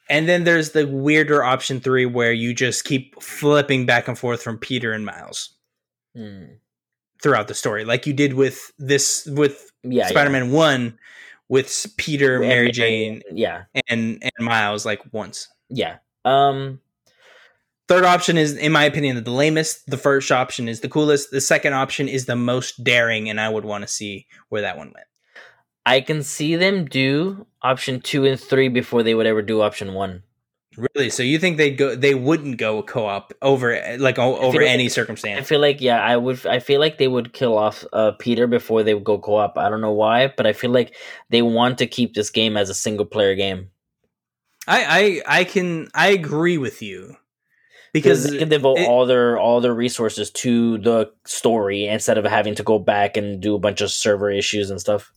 And 0.08 0.28
then 0.28 0.44
there's 0.44 0.70
the 0.70 0.86
weirder 0.86 1.42
option 1.42 1.80
three 1.80 2.06
where 2.06 2.32
you 2.32 2.54
just 2.54 2.84
keep 2.84 3.20
flipping 3.22 3.86
back 3.86 4.06
and 4.08 4.18
forth 4.18 4.42
from 4.42 4.58
Peter 4.58 4.92
and 4.92 5.04
Miles 5.04 5.54
Mm. 6.16 6.58
throughout 7.22 7.48
the 7.48 7.54
story, 7.54 7.84
like 7.84 8.06
you 8.06 8.12
did 8.12 8.34
with 8.34 8.70
this 8.78 9.26
with 9.26 9.72
Yeah, 9.82 10.06
Spider-Man 10.08 10.52
One, 10.52 10.98
with 11.48 11.86
Peter, 11.96 12.40
yeah. 12.42 12.48
Mary 12.48 12.70
Jane, 12.70 13.22
Yeah, 13.32 13.64
and 13.88 14.22
and 14.22 14.32
Miles, 14.38 14.84
like 14.86 15.00
once. 15.12 15.48
yeah. 15.70 15.96
Um, 16.24 16.80
Third 17.88 18.04
option 18.04 18.38
is, 18.38 18.56
in 18.56 18.72
my 18.72 18.84
opinion, 18.84 19.22
the 19.22 19.30
lamest. 19.30 19.86
The 19.86 19.96
first 19.98 20.30
option 20.30 20.68
is 20.68 20.80
the 20.80 20.88
coolest. 20.88 21.30
The 21.30 21.40
second 21.40 21.74
option 21.74 22.08
is 22.08 22.26
the 22.26 22.36
most 22.36 22.82
daring, 22.82 23.28
and 23.28 23.40
I 23.40 23.48
would 23.48 23.64
want 23.64 23.82
to 23.82 23.88
see 23.88 24.26
where 24.48 24.62
that 24.62 24.78
one 24.78 24.92
went. 24.94 25.06
I 25.84 26.00
can 26.00 26.22
see 26.22 26.54
them 26.56 26.84
do 26.84 27.46
option 27.60 28.00
two 28.00 28.24
and 28.24 28.38
three 28.38 28.68
before 28.68 29.02
they 29.02 29.14
would 29.14 29.26
ever 29.26 29.42
do 29.42 29.62
option 29.62 29.94
one. 29.94 30.22
Really? 30.76 31.10
So 31.10 31.22
you 31.22 31.38
think 31.38 31.58
they 31.58 31.70
go? 31.70 31.94
They 31.94 32.14
wouldn't 32.14 32.56
go 32.56 32.82
co-op 32.82 33.34
over 33.42 33.78
like 33.98 34.18
over 34.18 34.58
like- 34.58 34.68
any 34.68 34.84
I 34.84 34.88
circumstance? 34.88 35.46
feel 35.46 35.60
like 35.60 35.82
yeah, 35.82 36.00
I 36.00 36.16
would. 36.16 36.46
I 36.46 36.60
feel 36.60 36.80
like 36.80 36.96
they 36.96 37.08
would 37.08 37.34
kill 37.34 37.58
off 37.58 37.84
uh, 37.92 38.12
Peter 38.12 38.46
before 38.46 38.82
they 38.82 38.94
would 38.94 39.04
go 39.04 39.18
co-op. 39.18 39.58
I 39.58 39.68
don't 39.68 39.82
know 39.82 39.92
why, 39.92 40.32
but 40.34 40.46
I 40.46 40.54
feel 40.54 40.70
like 40.70 40.94
they 41.28 41.42
want 41.42 41.76
to 41.78 41.86
keep 41.86 42.14
this 42.14 42.30
game 42.30 42.56
as 42.56 42.70
a 42.70 42.74
single 42.74 43.04
player 43.04 43.34
game 43.34 43.68
I, 44.66 45.22
I 45.26 45.40
I 45.40 45.44
can 45.44 45.88
I 45.94 46.08
agree 46.08 46.56
with 46.56 46.80
you 46.80 47.16
because 47.92 48.24
they 48.24 48.38
can 48.38 48.48
devote 48.48 48.78
it- 48.78 48.88
all 48.88 49.06
their 49.06 49.38
all 49.38 49.60
their 49.60 49.74
resources 49.74 50.30
to 50.30 50.78
the 50.78 51.10
story 51.26 51.86
instead 51.86 52.18
of 52.18 52.24
having 52.24 52.54
to 52.54 52.62
go 52.62 52.78
back 52.78 53.16
and 53.16 53.40
do 53.40 53.54
a 53.54 53.58
bunch 53.58 53.80
of 53.80 53.90
server 53.90 54.30
issues 54.30 54.70
and 54.70 54.80
stuff. 54.80 55.12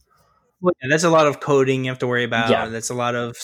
Well, 0.61 0.73
yeah, 0.81 0.89
that's 0.89 1.03
a 1.03 1.09
lot 1.09 1.27
of 1.27 1.39
coding 1.39 1.83
you 1.85 1.91
have 1.91 1.99
to 1.99 2.07
worry 2.07 2.23
about. 2.23 2.49
Yeah. 2.49 2.67
That's 2.67 2.89
a 2.89 2.93
lot 2.93 3.13
of, 3.13 3.35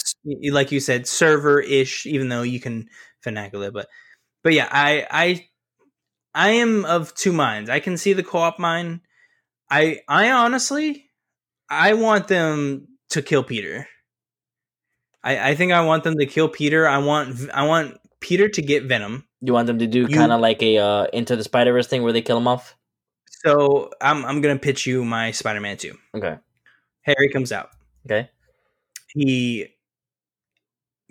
like 0.50 0.72
you 0.72 0.80
said, 0.80 1.08
server 1.08 1.60
ish. 1.60 2.06
Even 2.06 2.30
though 2.30 2.42
you 2.42 2.60
can 2.60 2.90
finagle 3.24 3.68
it, 3.68 3.74
but 3.74 3.88
but 4.44 4.54
yeah, 4.54 4.68
I 4.72 5.06
I 5.12 5.48
I 6.34 6.50
am 6.52 6.86
of 6.86 7.14
two 7.14 7.34
minds. 7.34 7.70
I 7.70 7.80
can 7.80 7.98
see 7.98 8.14
the 8.14 8.24
co-op 8.24 8.60
mine. 8.60 9.02
I 9.70 10.00
I 10.08 10.32
honestly, 10.32 11.10
I 11.70 11.94
want 11.94 12.28
them 12.28 12.88
to 13.12 13.22
kill 13.22 13.44
Peter. 13.44 13.88
I 15.24 15.52
I 15.52 15.56
think 15.56 15.72
I 15.74 15.86
want 15.86 16.04
them 16.04 16.16
to 16.18 16.26
kill 16.26 16.50
Peter. 16.50 16.88
I 16.88 16.98
want 16.98 17.50
I 17.54 17.68
want 17.68 18.00
Peter 18.22 18.48
to 18.48 18.62
get 18.62 18.84
Venom. 18.86 19.28
You 19.42 19.52
want 19.54 19.68
them 19.68 19.80
to 19.80 19.88
do 19.88 20.08
kind 20.08 20.32
of 20.32 20.40
like 20.40 20.62
a 20.64 20.78
uh, 20.78 21.06
into 21.12 21.36
the 21.36 21.44
Spider 21.44 21.74
Verse 21.74 21.88
thing 21.88 22.04
where 22.04 22.14
they 22.14 22.22
kill 22.22 22.38
him 22.38 22.48
off? 22.48 22.76
So 23.44 23.90
I'm 24.00 24.24
I'm 24.26 24.40
gonna 24.42 24.60
pitch 24.60 24.86
you 24.86 25.04
my 25.04 25.32
Spider-Man 25.32 25.78
two. 25.78 25.98
Okay, 26.16 26.38
Harry 27.02 27.30
comes 27.30 27.52
out. 27.52 27.70
okay, 28.06 28.30
he 29.14 29.68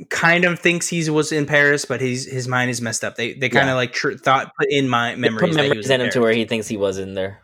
kind 0.08 0.44
of 0.44 0.58
thinks 0.58 0.88
he 0.88 1.10
was 1.10 1.32
in 1.32 1.44
Paris, 1.46 1.84
but 1.84 2.00
his 2.00 2.24
his 2.24 2.48
mind 2.48 2.70
is 2.70 2.80
messed 2.80 3.04
up. 3.04 3.16
They 3.16 3.34
they 3.34 3.48
kind 3.48 3.66
Yeah. 3.66 3.72
of 3.72 3.76
like 3.76 3.92
tr- 3.92 4.12
thought 4.12 4.52
put 4.58 4.68
in 4.70 4.88
my 4.88 5.10
They 5.14 5.20
memories. 5.20 5.40
put 5.50 5.54
that 5.56 5.62
he 5.64 5.68
memories 5.68 5.76
was 5.78 5.90
in 5.90 6.00
him 6.00 6.10
to 6.10 6.20
where 6.20 6.32
he 6.32 6.44
thinks 6.46 6.68
he 6.68 6.76
was 6.76 6.98
in 6.98 7.14
there. 7.14 7.40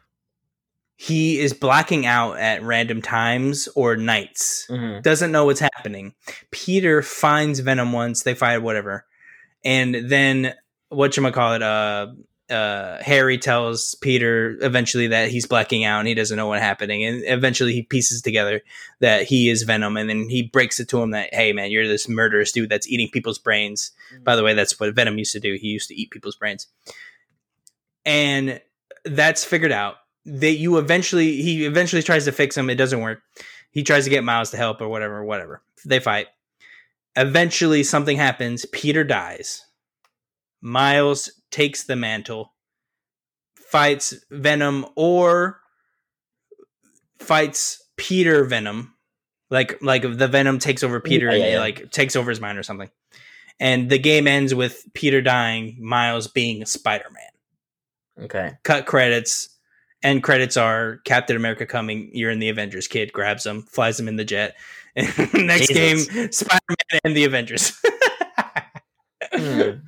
he 0.99 1.39
is 1.41 1.53
blacking 1.53 2.07
out 2.07 2.39
at 2.39 2.63
random 2.63 3.03
times 3.03 3.69
or 3.77 3.97
nights. 3.97 4.65
hmm 4.71 5.01
Doesn't 5.03 5.31
know 5.33 5.45
what's 5.45 5.61
happening. 5.61 6.15
Peter 6.51 7.03
finds 7.03 7.61
Venom 7.61 7.93
once. 7.93 8.23
They 8.23 8.35
fight 8.35 8.59
whatever, 8.63 9.05
and 9.67 10.09
then 10.09 10.55
what 10.91 11.17
you 11.17 11.31
call 11.33 11.55
it? 11.55 11.63
Uh, 11.63 12.07
uh, 12.49 13.03
Harry 13.03 13.37
tells 13.37 13.97
Peter 13.97 14.57
eventually 14.61 15.09
that 15.09 15.29
he's 15.29 15.47
blacking 15.47 15.85
out 15.85 15.99
and 15.99 16.07
he 16.07 16.15
doesn't 16.15 16.37
know 16.37 16.47
what's 16.47 16.63
happening, 16.63 17.05
and 17.05 17.25
eventually 17.27 17.73
he 17.73 17.83
pieces 17.83 18.23
together 18.23 18.63
that 19.01 19.25
he 19.25 19.49
is 19.49 19.65
Venom, 19.65 19.97
and 19.97 20.09
then 20.09 20.29
he 20.29 20.45
breaks 20.45 20.79
it 20.79 20.89
to 20.91 21.03
him 21.03 21.11
that 21.11 21.35
hey 21.35 21.53
man, 21.53 21.73
you're 21.73 21.89
this 21.89 22.09
murderous 22.09 22.53
dude 22.53 22.71
that's 22.71 22.89
eating 22.89 23.09
people's 23.13 23.39
brains. 23.41 23.91
By 24.23 24.37
the 24.37 24.45
way, 24.45 24.55
that's 24.55 24.79
what 24.79 24.95
Venom 24.95 25.19
used 25.19 25.33
to 25.33 25.41
do. 25.41 25.59
He 25.61 25.69
used 25.69 25.89
to 25.89 26.01
eat 26.01 26.13
people's 26.13 26.37
brains. 26.37 26.69
And 28.05 28.61
that's 29.05 29.45
figured 29.45 29.73
out. 29.73 29.97
That 30.27 30.53
you 30.53 30.79
eventually 30.79 31.43
he 31.43 31.67
eventually 31.67 32.03
tries 32.03 32.25
to 32.27 32.33
fix 32.33 32.57
him. 32.57 32.71
It 32.71 32.77
doesn't 32.77 33.01
work. 33.01 33.23
He 33.73 33.83
tries 33.83 34.05
to 34.05 34.11
get 34.11 34.25
Miles 34.25 34.51
to 34.53 34.57
help 34.57 34.81
or 34.81 34.89
whatever, 34.89 35.25
whatever. 35.25 35.63
They 35.85 36.01
fight. 36.01 36.29
Eventually 37.17 37.83
something 37.83 38.17
happens. 38.17 38.67
Peter 38.67 39.05
dies. 39.05 39.65
Miles 40.61 41.31
takes 41.51 41.85
the 41.85 41.97
mantle, 41.97 42.53
fights 43.55 44.15
Venom 44.31 44.87
or 44.97 45.61
fights 47.19 47.83
Peter 47.97 48.45
Venom. 48.45 48.95
Like 49.49 49.79
like 49.81 50.03
the 50.03 50.29
Venom 50.29 50.59
takes 50.59 50.83
over 50.83 51.01
Peter 51.01 51.27
Yeah, 51.27 51.33
and 51.33 51.43
yeah, 51.43 51.53
yeah. 51.53 51.59
like 51.61 51.91
takes 51.93 52.17
over 52.17 52.31
his 52.31 52.41
mind 52.41 52.59
or 52.59 52.63
something. 52.63 52.91
And 53.61 53.89
the 53.89 53.99
game 53.99 54.27
ends 54.27 54.55
with 54.55 54.85
Peter 54.93 55.23
dying, 55.23 55.79
Miles 55.81 56.29
being 56.29 56.67
Spider-Man. 56.67 58.25
Okay, 58.25 58.53
Cut 58.65 58.87
credits. 58.87 59.49
End 60.03 60.23
credits 60.23 60.57
are 60.57 60.99
Captain 61.05 61.37
America 61.37 61.65
coming. 61.65 62.11
You're 62.13 62.31
in 62.31 62.39
the 62.39 62.51
Avengers. 62.51 62.87
Kid 62.87 63.13
grabs 63.13 63.47
him, 63.47 63.63
flies 63.63 63.99
him 63.99 64.09
in 64.09 64.17
the 64.17 64.25
jet. 64.25 64.57
Next 65.35 65.69
Jesus. 65.69 66.07
game, 66.09 66.33
Spider-Man 66.33 67.01
and 67.05 67.17
the 67.17 67.25
Avengers. 67.25 67.79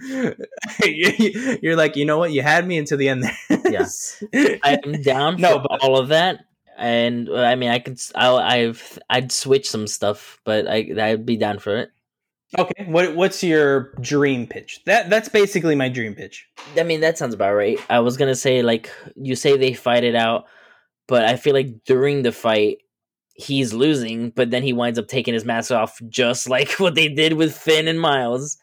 You're 1.62 1.76
like, 1.76 1.96
you 1.96 2.04
know 2.04 2.18
what? 2.18 2.32
You 2.32 2.42
had 2.42 2.66
me 2.66 2.78
until 2.78 2.98
the 2.98 3.09
end 3.09 3.22
there. 3.22 3.36
Yes. 3.70 4.22
I'm 4.64 5.02
down 5.02 5.36
for 5.36 5.40
No, 5.42 5.59
but- 5.59 5.82
all 5.82 5.98
of 5.98 6.09
that. 6.09 6.40
And 6.76 7.28
I 7.28 7.54
mean, 7.56 7.70
I 7.70 7.80
could, 7.80 7.98
I'll, 8.14 8.36
I've, 8.38 8.98
I'd 9.11 9.32
switch 9.32 9.68
some 9.68 9.86
stuff, 9.88 10.40
but 10.44 10.68
I, 10.68 10.88
I'd 10.96 11.26
be 11.26 11.36
down 11.36 11.59
for 11.59 11.76
it. 11.76 11.90
Okay, 12.59 12.84
what 12.86 13.14
what's 13.14 13.42
your 13.44 13.92
dream 14.00 14.46
pitch? 14.46 14.80
That 14.86 15.11
that's 15.11 15.28
basically 15.28 15.74
my 15.74 15.90
dream 15.90 16.14
pitch. 16.14 16.46
I 16.78 16.82
mean, 16.82 17.00
that 17.00 17.18
sounds 17.18 17.34
about 17.34 17.52
right. 17.54 17.78
I 17.90 17.98
was 17.98 18.16
gonna 18.16 18.34
say, 18.34 18.62
like, 18.62 18.90
you 19.16 19.36
say 19.36 19.59
they 19.59 19.74
fight 19.74 20.02
it 20.02 20.14
out, 20.14 20.46
but 21.09 21.26
I 21.26 21.36
feel 21.36 21.52
like 21.52 21.84
during 21.84 22.22
the 22.22 22.32
fight, 22.32 22.78
he's 23.39 23.72
losing, 23.72 24.30
but 24.30 24.51
then 24.51 24.62
he 24.62 24.72
winds 24.74 24.99
up 24.99 25.09
taking 25.09 25.32
his 25.32 25.45
mask 25.47 25.70
off, 25.70 25.99
just 26.09 26.49
like 26.49 26.72
what 26.78 26.95
they 26.95 27.09
did 27.09 27.32
with 27.34 27.57
Phin 27.57 27.89
and 27.89 28.01
Miles. 28.01 28.59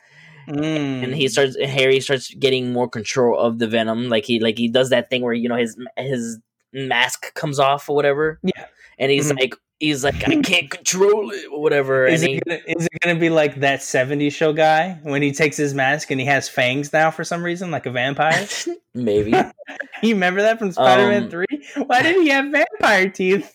and 0.47 1.15
he 1.15 1.27
starts 1.27 1.57
Harry 1.59 1.99
starts 1.99 2.31
getting 2.35 2.71
more 2.71 2.87
control 2.87 3.35
of 3.39 3.57
the 3.57 3.65
venom 3.67 4.09
like 4.09 4.25
he 4.25 4.39
like 4.39 4.59
he 4.59 4.67
does 4.67 4.91
that 4.91 5.09
thing 5.09 5.23
where 5.23 5.33
you 5.33 5.49
know 5.49 5.55
his 5.55 5.75
his 5.97 6.37
mask 6.71 7.33
comes 7.33 7.57
off 7.57 7.89
or 7.89 7.95
whatever 7.95 8.39
Yeah. 8.43 8.65
and 8.99 9.11
he's 9.11 9.31
Mhm. 9.31 9.39
like 9.39 9.55
he's 9.79 10.03
like 10.03 10.23
I 10.27 10.39
can't 10.43 10.69
control 10.69 11.31
it 11.31 11.45
or 11.51 11.59
whatever 11.63 12.05
Is 12.05 12.21
it, 12.21 12.29
he, 12.29 12.39
gonna, 12.45 12.59
is 12.67 12.85
it 12.85 12.91
gonna 13.01 13.19
be 13.19 13.29
like 13.31 13.55
that 13.61 13.79
70s 13.79 14.33
show 14.33 14.53
guy 14.53 14.99
when 15.01 15.23
he 15.23 15.31
takes 15.31 15.57
his 15.57 15.73
mask 15.73 16.11
and 16.11 16.19
he 16.19 16.27
has 16.27 16.47
fangs 16.47 16.93
now 16.93 17.09
for 17.09 17.23
some 17.23 17.41
reason, 17.41 17.71
like 17.71 17.87
a 17.87 17.91
vampire? 17.91 18.47
maybe 18.93 19.31
you 20.03 20.13
remember 20.13 20.43
that 20.43 20.59
from 20.59 20.71
Spider-Man 20.71 21.23
Um, 21.23 21.29
3? 21.31 21.45
Why 21.87 22.03
did 22.03 22.17
he 22.21 22.27
have 22.29 22.51
vampire 22.51 23.09
teeth? 23.09 23.51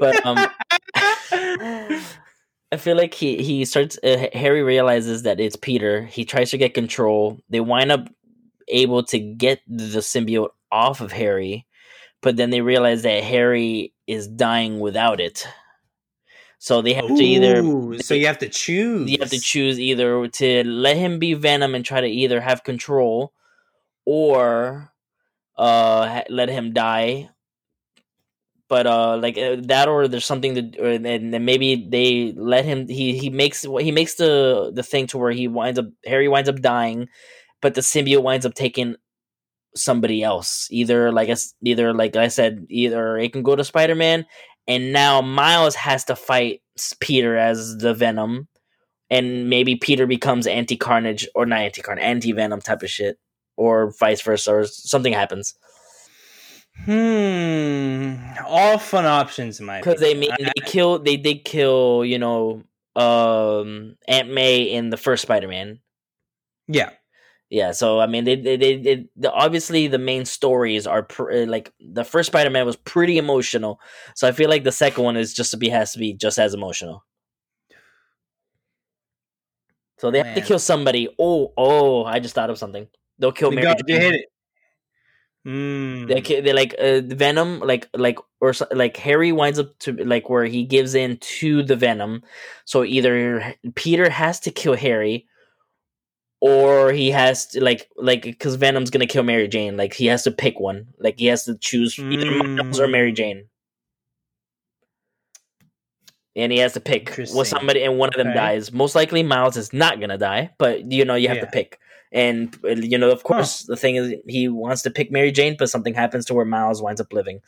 but 0.00 0.24
um 0.26 0.38
I 0.94 2.76
feel 2.78 2.96
like 2.96 3.14
he 3.14 3.42
he 3.42 3.64
starts 3.64 3.98
uh, 4.02 4.26
Harry 4.32 4.62
realizes 4.62 5.22
that 5.22 5.40
it's 5.40 5.56
Peter 5.56 6.04
he 6.04 6.24
tries 6.24 6.50
to 6.50 6.58
get 6.58 6.74
control 6.74 7.38
they 7.50 7.60
wind 7.60 7.92
up 7.92 8.08
able 8.68 9.02
to 9.04 9.18
get 9.18 9.60
the 9.66 10.00
symbiote 10.00 10.50
off 10.70 11.00
of 11.00 11.12
Harry 11.12 11.66
but 12.22 12.36
then 12.36 12.50
they 12.50 12.60
realize 12.60 13.02
that 13.02 13.24
Harry 13.24 13.92
is 14.06 14.26
dying 14.26 14.80
without 14.80 15.20
it 15.20 15.46
so 16.62 16.80
they 16.80 16.92
have 16.92 17.08
to 17.08 17.24
either 17.24 17.60
so 18.02 18.14
you 18.14 18.28
have 18.28 18.38
to 18.38 18.48
choose. 18.48 19.10
you 19.10 19.18
have 19.18 19.30
to 19.30 19.40
choose 19.40 19.80
either 19.80 20.28
to 20.28 20.62
let 20.62 20.96
him 20.96 21.18
be 21.18 21.34
Venom 21.34 21.74
and 21.74 21.84
try 21.84 22.00
to 22.00 22.06
either 22.06 22.40
have 22.40 22.62
control, 22.62 23.32
or 24.04 24.92
uh 25.58 26.22
let 26.28 26.48
him 26.48 26.72
die. 26.72 27.30
But 28.72 28.86
uh, 28.86 29.18
like 29.18 29.36
uh, 29.36 29.56
that, 29.64 29.86
or 29.86 30.08
there's 30.08 30.24
something 30.24 30.54
to, 30.54 30.80
or, 30.80 30.92
and 30.92 31.04
then 31.04 31.44
maybe 31.44 31.86
they 31.90 32.32
let 32.34 32.64
him. 32.64 32.88
He 32.88 33.18
he 33.18 33.28
makes 33.28 33.64
he 33.64 33.92
makes 33.92 34.14
the 34.14 34.72
the 34.74 34.82
thing 34.82 35.06
to 35.08 35.18
where 35.18 35.30
he 35.30 35.46
winds 35.46 35.78
up 35.78 35.88
Harry 36.06 36.26
winds 36.26 36.48
up 36.48 36.62
dying, 36.62 37.08
but 37.60 37.74
the 37.74 37.82
symbiote 37.82 38.22
winds 38.22 38.46
up 38.46 38.54
taking 38.54 38.96
somebody 39.76 40.22
else. 40.22 40.68
Either 40.70 41.12
like 41.12 41.28
I 41.28 41.36
either 41.62 41.92
like 41.92 42.16
I 42.16 42.28
said, 42.28 42.64
either 42.70 43.18
it 43.18 43.34
can 43.34 43.42
go 43.42 43.56
to 43.56 43.62
Spider 43.62 43.94
Man, 43.94 44.24
and 44.66 44.90
now 44.90 45.20
Miles 45.20 45.74
has 45.74 46.04
to 46.04 46.16
fight 46.16 46.62
Peter 46.98 47.36
as 47.36 47.76
the 47.76 47.92
Venom, 47.92 48.48
and 49.10 49.50
maybe 49.50 49.76
Peter 49.76 50.06
becomes 50.06 50.46
anti 50.46 50.78
Carnage 50.78 51.28
or 51.34 51.44
not 51.44 51.60
anti 51.60 51.82
Carnage, 51.82 52.04
anti 52.04 52.32
Venom 52.32 52.62
type 52.62 52.82
of 52.82 52.88
shit, 52.88 53.18
or 53.58 53.92
vice 54.00 54.22
versa, 54.22 54.50
or 54.50 54.64
something 54.64 55.12
happens 55.12 55.56
Hmm. 56.84 58.16
All 58.46 58.78
fun 58.78 59.04
options 59.06 59.60
in 59.60 59.66
my 59.66 59.78
because 59.80 60.00
they 60.00 60.14
mean 60.14 60.30
they 60.40 60.52
kill 60.64 60.98
they 60.98 61.16
did 61.16 61.44
kill 61.44 62.04
you 62.04 62.18
know 62.18 62.62
um 62.96 63.96
Aunt 64.08 64.30
May 64.30 64.62
in 64.62 64.90
the 64.90 64.96
first 64.96 65.22
Spider 65.22 65.48
Man. 65.48 65.80
yeah. 66.68 66.90
Yeah, 67.50 67.72
so 67.72 68.00
I 68.00 68.06
mean, 68.06 68.24
they 68.24 68.36
they, 68.36 68.56
they, 68.56 68.76
they 68.78 69.06
the, 69.14 69.30
obviously 69.30 69.86
the 69.86 69.98
main 69.98 70.24
stories 70.24 70.86
are 70.86 71.02
pr- 71.02 71.30
uh, 71.32 71.44
like 71.46 71.70
the 71.80 72.02
first 72.02 72.28
Spider 72.28 72.48
Man 72.48 72.64
was 72.64 72.76
pretty 72.76 73.18
emotional, 73.18 73.78
so 74.16 74.26
I 74.26 74.32
feel 74.32 74.48
like 74.48 74.64
the 74.64 74.72
second 74.72 75.04
one 75.04 75.18
is 75.18 75.34
just 75.34 75.50
to 75.50 75.58
be 75.58 75.68
has 75.68 75.92
to 75.92 75.98
be 75.98 76.14
just 76.14 76.38
as 76.38 76.54
emotional. 76.54 77.04
So 79.98 80.10
they 80.10 80.22
have 80.22 80.34
to 80.34 80.40
kill 80.40 80.58
somebody. 80.58 81.08
Oh, 81.18 81.52
oh! 81.58 82.04
I 82.04 82.20
just 82.20 82.34
thought 82.34 82.48
of 82.48 82.56
something. 82.56 82.88
They'll 83.18 83.32
kill 83.32 83.50
You 83.50 83.56
Mary. 83.56 83.66
got- 83.66 83.86
you 83.86 83.94
Jane. 83.96 84.00
hit 84.00 84.14
it. 84.14 84.26
Mm. 85.46 86.06
They 86.06 86.40
they 86.40 86.52
like 86.52 86.74
uh, 86.78 87.00
Venom, 87.04 87.58
like 87.60 87.88
like 87.94 88.18
or 88.40 88.52
like 88.72 88.96
Harry 88.96 89.32
winds 89.32 89.58
up 89.58 89.76
to 89.80 89.92
like 90.04 90.30
where 90.30 90.44
he 90.44 90.64
gives 90.64 90.94
in 90.94 91.16
to 91.18 91.64
the 91.64 91.74
Venom. 91.74 92.22
So 92.64 92.84
either 92.84 93.54
Peter 93.74 94.08
has 94.08 94.38
to 94.40 94.52
kill 94.52 94.76
Harry, 94.76 95.26
or 96.40 96.92
he 96.92 97.10
has 97.10 97.46
to 97.48 97.64
like 97.64 97.88
like 97.96 98.22
because 98.22 98.54
Venom's 98.54 98.90
gonna 98.90 99.06
kill 99.06 99.24
Mary 99.24 99.48
Jane. 99.48 99.76
Like 99.76 99.94
he 99.94 100.06
has 100.06 100.22
to 100.24 100.30
pick 100.30 100.60
one. 100.60 100.86
Like 101.00 101.18
he 101.18 101.26
has 101.26 101.44
to 101.46 101.56
choose 101.58 101.98
either 101.98 102.30
Miles 102.30 102.78
or 102.78 102.86
Mary 102.86 103.12
Mm. 103.12 103.16
Jane. 103.16 103.44
And 106.34 106.50
he 106.50 106.58
has 106.58 106.72
to 106.74 106.80
pick 106.80 107.14
with 107.18 107.48
somebody, 107.48 107.82
and 107.82 107.98
one 107.98 108.08
of 108.08 108.14
them 108.14 108.28
Okay. 108.28 108.36
dies. 108.38 108.72
Most 108.72 108.94
likely, 108.94 109.22
Miles 109.22 109.56
is 109.58 109.72
not 109.74 110.00
gonna 110.00 110.16
die, 110.16 110.50
but 110.56 110.90
you 110.90 111.04
know 111.04 111.14
you 111.14 111.28
have 111.28 111.36
Yeah. 111.38 111.44
to 111.44 111.50
pick. 111.50 111.78
And 112.12 112.56
uh, 112.64 112.70
you 112.70 112.98
know, 112.98 113.10
of 113.10 113.22
course, 113.22 113.62
the 113.62 113.76
thing 113.76 113.96
is, 113.96 114.14
he 114.28 114.48
wants 114.48 114.82
to 114.82 114.90
pick 114.90 115.10
Mary 115.10 115.32
Jane, 115.32 115.56
but 115.58 115.70
something 115.70 115.94
happens 115.94 116.26
to 116.26 116.34
where 116.34 116.44
Miles 116.44 116.82
winds 116.82 117.00
up 117.00 117.12
living. 117.12 117.40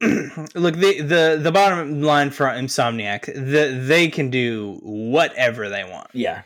Look, 0.00 0.76
the, 0.76 1.00
the 1.00 1.38
the 1.40 1.50
bottom 1.52 2.02
line 2.02 2.30
for 2.30 2.46
Insomniac, 2.46 3.26
the, 3.26 3.76
they 3.84 4.08
can 4.08 4.30
do 4.30 4.78
whatever 4.82 5.68
they 5.68 5.84
want. 5.84 6.08
Yeah, 6.12 6.42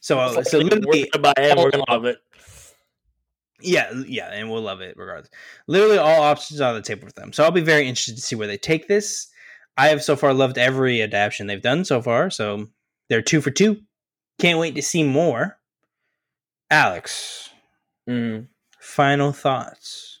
So, 0.00 0.16
like, 0.18 0.46
so 0.46 0.58
we're 0.58 0.64
literally, 0.64 1.08
gonna 1.12 1.22
buy 1.22 1.34
it. 1.36 1.56
We're 1.56 1.70
gonna 1.70 1.84
love 1.88 2.04
it. 2.06 2.18
yeah, 3.60 3.92
yeah, 4.06 4.30
and 4.32 4.50
we'll 4.50 4.62
love 4.62 4.80
it 4.80 4.96
regardless. 4.96 5.30
Literally, 5.68 5.98
all 5.98 6.22
options 6.22 6.60
are 6.60 6.70
on 6.70 6.74
the 6.74 6.82
table 6.82 7.04
with 7.04 7.14
them. 7.14 7.32
So, 7.32 7.44
I'll 7.44 7.50
be 7.52 7.60
very 7.60 7.86
interested 7.86 8.16
to 8.16 8.22
see 8.22 8.34
where 8.36 8.48
they 8.48 8.58
take 8.58 8.88
this. 8.88 9.28
I 9.76 9.88
have 9.88 10.02
so 10.02 10.16
far 10.16 10.34
loved 10.34 10.58
every 10.58 11.00
adaptation 11.02 11.46
they've 11.46 11.62
done 11.62 11.84
so 11.84 12.02
far. 12.02 12.30
So, 12.30 12.66
they're 13.08 13.22
two 13.22 13.40
for 13.40 13.52
two. 13.52 13.80
Can't 14.38 14.58
wait 14.58 14.74
to 14.76 14.82
see 14.82 15.02
more. 15.02 15.58
Alex, 16.70 17.50
Mm. 18.08 18.46
final 18.80 19.32
thoughts, 19.32 20.20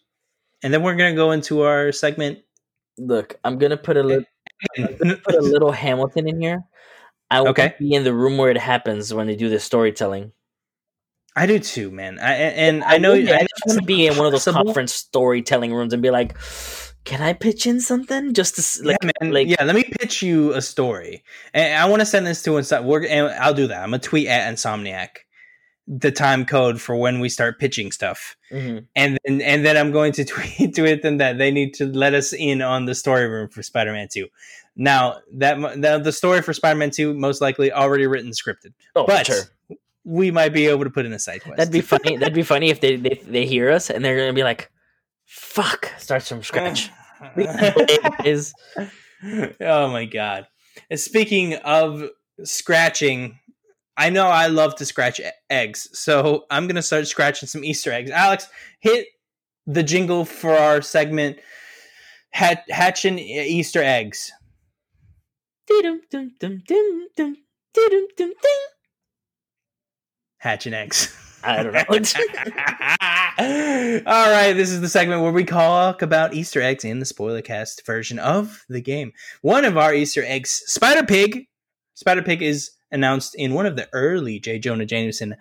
and 0.62 0.72
then 0.72 0.82
we're 0.82 0.96
gonna 0.96 1.14
go 1.14 1.30
into 1.32 1.62
our 1.62 1.92
segment. 1.92 2.40
Look, 2.98 3.38
I'm 3.44 3.58
gonna 3.58 3.76
put 3.76 3.96
a 3.96 4.02
little 4.02 4.24
put 4.76 5.34
a 5.34 5.40
little 5.40 5.72
Hamilton 5.84 6.28
in 6.28 6.40
here. 6.40 6.64
I 7.30 7.40
want 7.42 7.58
Okay. 7.58 7.68
to 7.70 7.74
be 7.78 7.92
in 7.94 8.04
the 8.04 8.14
room 8.14 8.38
where 8.38 8.50
it 8.50 8.56
happens 8.56 9.12
when 9.12 9.26
they 9.26 9.36
do 9.36 9.48
the 9.50 9.60
storytelling. 9.60 10.32
I 11.36 11.46
do 11.46 11.58
too, 11.58 11.90
man. 11.90 12.18
I, 12.18 12.32
and 12.34 12.82
I 12.82 12.96
know. 12.98 13.12
really- 13.12 13.30
I, 13.30 13.36
I 13.36 13.40
just 13.42 13.62
want 13.66 13.78
to 13.80 13.84
be 13.86 14.06
in 14.06 14.16
one 14.16 14.26
of 14.26 14.32
those 14.32 14.44
conference 14.46 14.92
storytelling 14.94 15.72
rooms 15.72 15.92
and 15.92 16.02
be 16.02 16.10
like, 16.10 16.36
"Can 17.04 17.20
I 17.22 17.32
pitch 17.32 17.66
in 17.66 17.80
something?" 17.80 18.34
Just 18.34 18.56
to 18.56 18.84
like, 18.86 18.96
yeah, 19.02 19.10
man. 19.22 19.32
like- 19.32 19.48
yeah, 19.48 19.64
let 19.64 19.74
me 19.74 19.84
pitch 19.84 20.22
you 20.22 20.52
a 20.54 20.60
story, 20.62 21.22
and 21.54 21.74
I 21.74 21.88
want 21.88 22.00
to 22.00 22.06
send 22.06 22.26
this 22.26 22.42
to 22.42 22.50
Insomniac. 22.50 22.84
We're, 22.84 23.06
and 23.06 23.28
I'll 23.40 23.54
do 23.54 23.66
that. 23.68 23.82
I'm 23.82 23.90
gonna 23.90 23.98
tweet 24.00 24.26
at 24.28 24.52
Insomniac 24.52 25.08
the 25.90 26.10
time 26.12 26.44
code 26.44 26.78
for 26.80 26.94
when 26.96 27.18
we 27.18 27.30
start 27.30 27.58
pitching 27.58 27.90
stuff, 27.90 28.36
Mhm. 28.52 28.84
and 28.94 29.18
then 29.24 29.40
and 29.40 29.64
then 29.64 29.76
I'm 29.76 29.90
going 29.90 30.12
to 30.12 30.24
tweet 30.32 30.74
tweet 30.74 31.02
them 31.02 31.16
that 31.18 31.38
they 31.38 31.50
need 31.50 31.74
to 31.74 31.86
let 31.86 32.12
us 32.14 32.32
in 32.34 32.60
on 32.60 32.84
the 32.84 32.94
story 32.94 33.26
room 33.26 33.48
for 33.48 33.62
Spider-Man 33.62 34.08
Two. 34.12 34.26
Now 34.76 35.16
that 35.34 35.56
the, 35.80 35.98
the 35.98 36.12
story 36.12 36.42
for 36.42 36.52
Spider-Man 36.52 36.90
Two 36.90 37.14
most 37.14 37.40
likely 37.40 37.72
already 37.72 38.06
written 38.06 38.30
scripted, 38.32 38.74
oh, 38.94 39.06
but 39.06 39.26
sure. 39.26 39.42
we 40.04 40.30
might 40.30 40.52
be 40.52 40.66
able 40.66 40.84
to 40.84 40.90
put 40.90 41.06
in 41.06 41.12
a 41.14 41.18
side 41.18 41.42
quest. 41.42 41.56
That'd 41.56 41.72
be 41.72 41.80
funny. 41.80 42.16
That'd 42.18 42.34
be 42.34 42.42
funny 42.42 42.68
if 42.68 42.80
they, 42.80 42.96
they 42.96 43.20
they 43.26 43.46
hear 43.46 43.70
us 43.70 43.88
and 43.88 44.04
they're 44.04 44.16
gonna 44.18 44.34
be 44.34 44.44
like, 44.44 44.70
"Fuck!" 45.28 45.92
Starts 45.98 46.28
from 46.28 46.42
scratch. 46.42 46.90
is 48.24 48.54
oh 49.60 49.88
my 49.88 50.04
god. 50.04 50.46
Speaking 50.94 51.54
of 51.54 52.08
scratching, 52.44 53.38
I 53.96 54.10
know 54.10 54.26
I 54.26 54.46
love 54.46 54.76
to 54.76 54.86
scratch 54.86 55.20
eggs, 55.50 55.88
so 55.92 56.46
I'm 56.50 56.66
gonna 56.66 56.82
start 56.82 57.06
scratching 57.06 57.46
some 57.48 57.64
Easter 57.64 57.92
eggs. 57.92 58.10
Alex, 58.10 58.48
hit 58.80 59.06
the 59.66 59.82
jingle 59.82 60.24
for 60.24 60.56
our 60.56 60.80
segment, 60.80 61.38
hat- 62.30 62.64
hatching 62.70 63.18
Easter 63.18 63.82
eggs. 63.82 64.32
Hatching 70.38 70.74
eggs. 70.74 71.24
I 71.44 71.62
don't 71.62 71.72
know. 71.72 71.84
All 74.06 74.30
right, 74.30 74.52
this 74.52 74.70
is 74.70 74.80
the 74.80 74.88
segment 74.88 75.22
where 75.22 75.32
we 75.32 75.44
talk 75.44 76.02
about 76.02 76.34
Easter 76.34 76.60
eggs 76.60 76.84
in 76.84 76.98
the 76.98 77.06
spoiler 77.06 77.42
cast 77.42 77.86
version 77.86 78.18
of 78.18 78.64
the 78.68 78.80
game. 78.80 79.12
One 79.42 79.64
of 79.64 79.76
our 79.76 79.94
Easter 79.94 80.24
eggs, 80.24 80.62
Spider 80.66 81.06
Pig. 81.06 81.46
Spider 81.94 82.22
Pig 82.22 82.42
is 82.42 82.70
announced 82.90 83.34
in 83.34 83.54
one 83.54 83.66
of 83.66 83.76
the 83.76 83.88
early 83.92 84.40
J. 84.40 84.58
Jonah 84.58 84.86
Jameson 84.86 85.36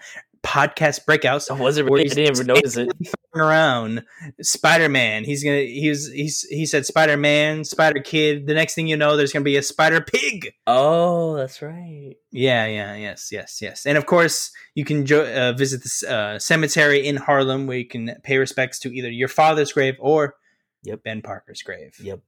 podcast 0.48 1.04
breakouts. 1.06 1.56
Was 1.60 1.78
it 1.78 1.84
Where 1.84 1.98
really? 2.00 2.10
I 2.10 2.14
didn't 2.14 2.36
even 2.38 2.48
notice 2.48 2.78
it. 2.78 2.90
around 3.36 4.04
Spider 4.42 4.88
Man. 4.90 5.26
He's 5.26 5.44
gonna. 5.44 5.58
He's 5.62 6.10
he's 6.12 6.42
he 6.44 6.66
said 6.66 6.86
Spider 6.86 7.18
Man, 7.18 7.66
Spider 7.66 8.00
Kid. 8.00 8.48
The 8.48 8.54
next 8.54 8.74
thing 8.74 8.88
you 8.88 8.96
know, 8.96 9.18
there's 9.18 9.34
gonna 9.34 9.44
be 9.44 9.58
a 9.58 9.62
Spider 9.62 10.00
Pig. 10.02 10.54
Oh, 10.66 11.36
that's 11.36 11.62
right. 11.62 12.16
Yeah, 12.32 12.66
yeah, 12.66 12.96
yes, 12.96 13.30
yes, 13.32 13.62
yes. 13.62 13.86
And 13.86 13.98
of 13.98 14.06
course, 14.06 14.52
you 14.74 14.86
can 14.86 15.06
jo- 15.06 15.26
uh, 15.26 15.54
visit 15.58 15.84
this 15.84 16.04
uh, 16.04 16.40
cemetery 16.40 17.06
in 17.06 17.18
Harlem 17.18 17.68
where 17.68 17.78
you 17.78 17.88
can 17.88 18.16
pay 18.24 18.38
respects 18.38 18.80
to 18.80 18.96
either 18.96 19.10
your 19.12 19.28
father's 19.28 19.74
grave 19.74 19.96
or 20.00 20.36
Yep. 20.84 21.04
Ben 21.04 21.22
Parker's 21.22 21.62
grave. 21.64 22.00
Yep. 22.00 22.22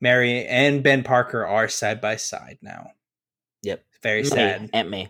Mary 0.00 0.44
and 0.44 0.82
Ben 0.82 1.02
Parker 1.02 1.46
are 1.46 1.68
side 1.68 2.00
by 2.02 2.16
side 2.16 2.58
now. 2.60 2.90
Yep. 3.62 3.82
Very 4.02 4.24
sad. 4.24 4.68
Aunt 4.74 4.90
May. 4.90 5.08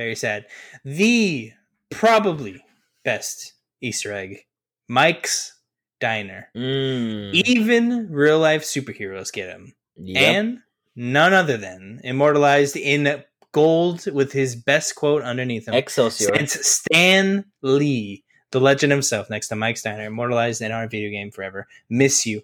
Very 0.00 0.16
sad. 0.16 0.46
The 0.82 1.52
probably 1.90 2.64
best 3.04 3.52
Easter 3.82 4.14
egg 4.14 4.46
Mike's 4.88 5.60
Diner. 6.00 6.48
Mm. 6.56 7.34
Even 7.34 8.10
real 8.10 8.38
life 8.38 8.62
superheroes 8.62 9.30
get 9.30 9.50
him. 9.50 9.74
Yep. 10.02 10.22
and 10.22 10.58
none 10.96 11.34
other 11.34 11.58
than 11.58 12.00
immortalized 12.02 12.78
in 12.78 13.22
gold 13.52 14.10
with 14.10 14.32
his 14.32 14.56
best 14.56 14.94
quote 14.94 15.22
underneath 15.22 15.68
him. 15.68 15.74
Excelsior. 15.74 16.28
Stands 16.28 16.66
Stan 16.66 17.44
Lee, 17.60 18.24
the 18.52 18.60
legend 18.60 18.92
himself, 18.92 19.28
next 19.28 19.48
to 19.48 19.56
Mike's 19.56 19.82
Diner, 19.82 20.06
immortalized 20.06 20.62
in 20.62 20.72
our 20.72 20.88
video 20.88 21.10
game 21.10 21.30
forever. 21.30 21.68
Miss 21.90 22.24
you. 22.24 22.40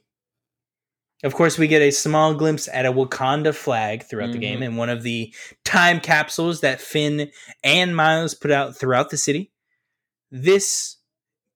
Of 1.24 1.34
course, 1.34 1.56
we 1.58 1.66
get 1.66 1.82
a 1.82 1.90
small 1.90 2.34
glimpse 2.34 2.68
at 2.68 2.84
a 2.86 2.92
Wakanda 2.92 3.54
flag 3.54 4.02
throughout 4.04 4.32
the 4.32 4.38
Mhm. 4.38 4.42
game 4.42 4.62
and 4.62 4.76
one 4.76 4.90
of 4.90 5.02
the 5.02 5.34
time 5.64 5.98
capsules 6.00 6.60
that 6.60 6.80
Phin 6.80 7.30
and 7.64 7.96
Miles 7.96 8.34
put 8.34 8.50
out 8.50 8.76
throughout 8.76 9.10
the 9.10 9.16
city. 9.16 9.50
This 10.30 10.96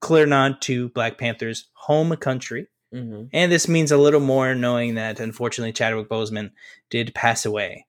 clear 0.00 0.24
nod 0.26 0.62
to 0.62 0.88
Black 0.90 1.18
Panther's 1.18 1.68
home 1.74 2.16
country. 2.16 2.68
hmm 2.92 3.24
And 3.32 3.52
this 3.52 3.68
means 3.68 3.92
a 3.92 3.98
little 3.98 4.20
more 4.20 4.54
knowing 4.54 4.94
that 4.96 5.20
unfortunately 5.20 5.72
Chadwick 5.72 6.08
Boseman 6.08 6.50
did 6.88 7.14
pass 7.14 7.44
away. 7.44 7.86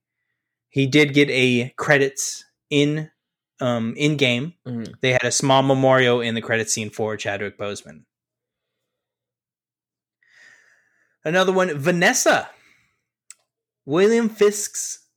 He 0.70 0.86
did 0.88 1.14
get 1.14 1.30
a 1.32 1.74
credits 1.78 2.44
in 2.70 3.10
um 3.62 3.94
in 3.96 4.18
game. 4.18 4.54
hmm 4.66 4.84
They 5.02 5.12
had 5.14 5.24
a 5.24 5.32
small 5.32 5.64
memorial 5.64 6.20
in 6.22 6.36
the 6.36 6.42
credit 6.42 6.70
scene 6.70 6.90
for 6.90 7.16
Chadwick 7.18 7.58
Boseman. 7.58 8.04
Another 11.24 11.52
one, 11.52 11.78
Vanessa. 11.78 12.50
William 13.86 14.30
Fisk's 14.30 15.08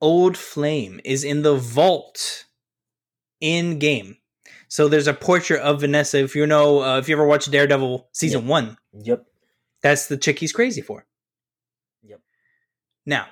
old 0.00 0.36
flame 0.36 1.00
is 1.04 1.24
in 1.24 1.42
the 1.42 1.54
vault 1.56 2.44
in 3.40 3.78
game. 3.78 4.16
So 4.68 4.88
there's 4.88 5.06
a 5.06 5.14
portrait 5.14 5.60
of 5.60 5.80
Vanessa. 5.80 6.18
If 6.18 6.34
you 6.34 6.46
know, 6.46 6.82
uh, 6.82 6.98
if 6.98 7.08
you 7.08 7.14
ever 7.14 7.26
watched 7.26 7.50
Daredevil 7.50 8.08
season 8.12 8.40
Yep. 8.42 8.48
one, 8.48 8.76
Yep. 8.92 9.24
that's 9.82 10.06
the 10.08 10.16
chick 10.16 10.38
he's 10.38 10.52
crazy 10.52 10.80
for. 10.80 11.06
Yep. 12.02 12.20
Now, 13.06 13.28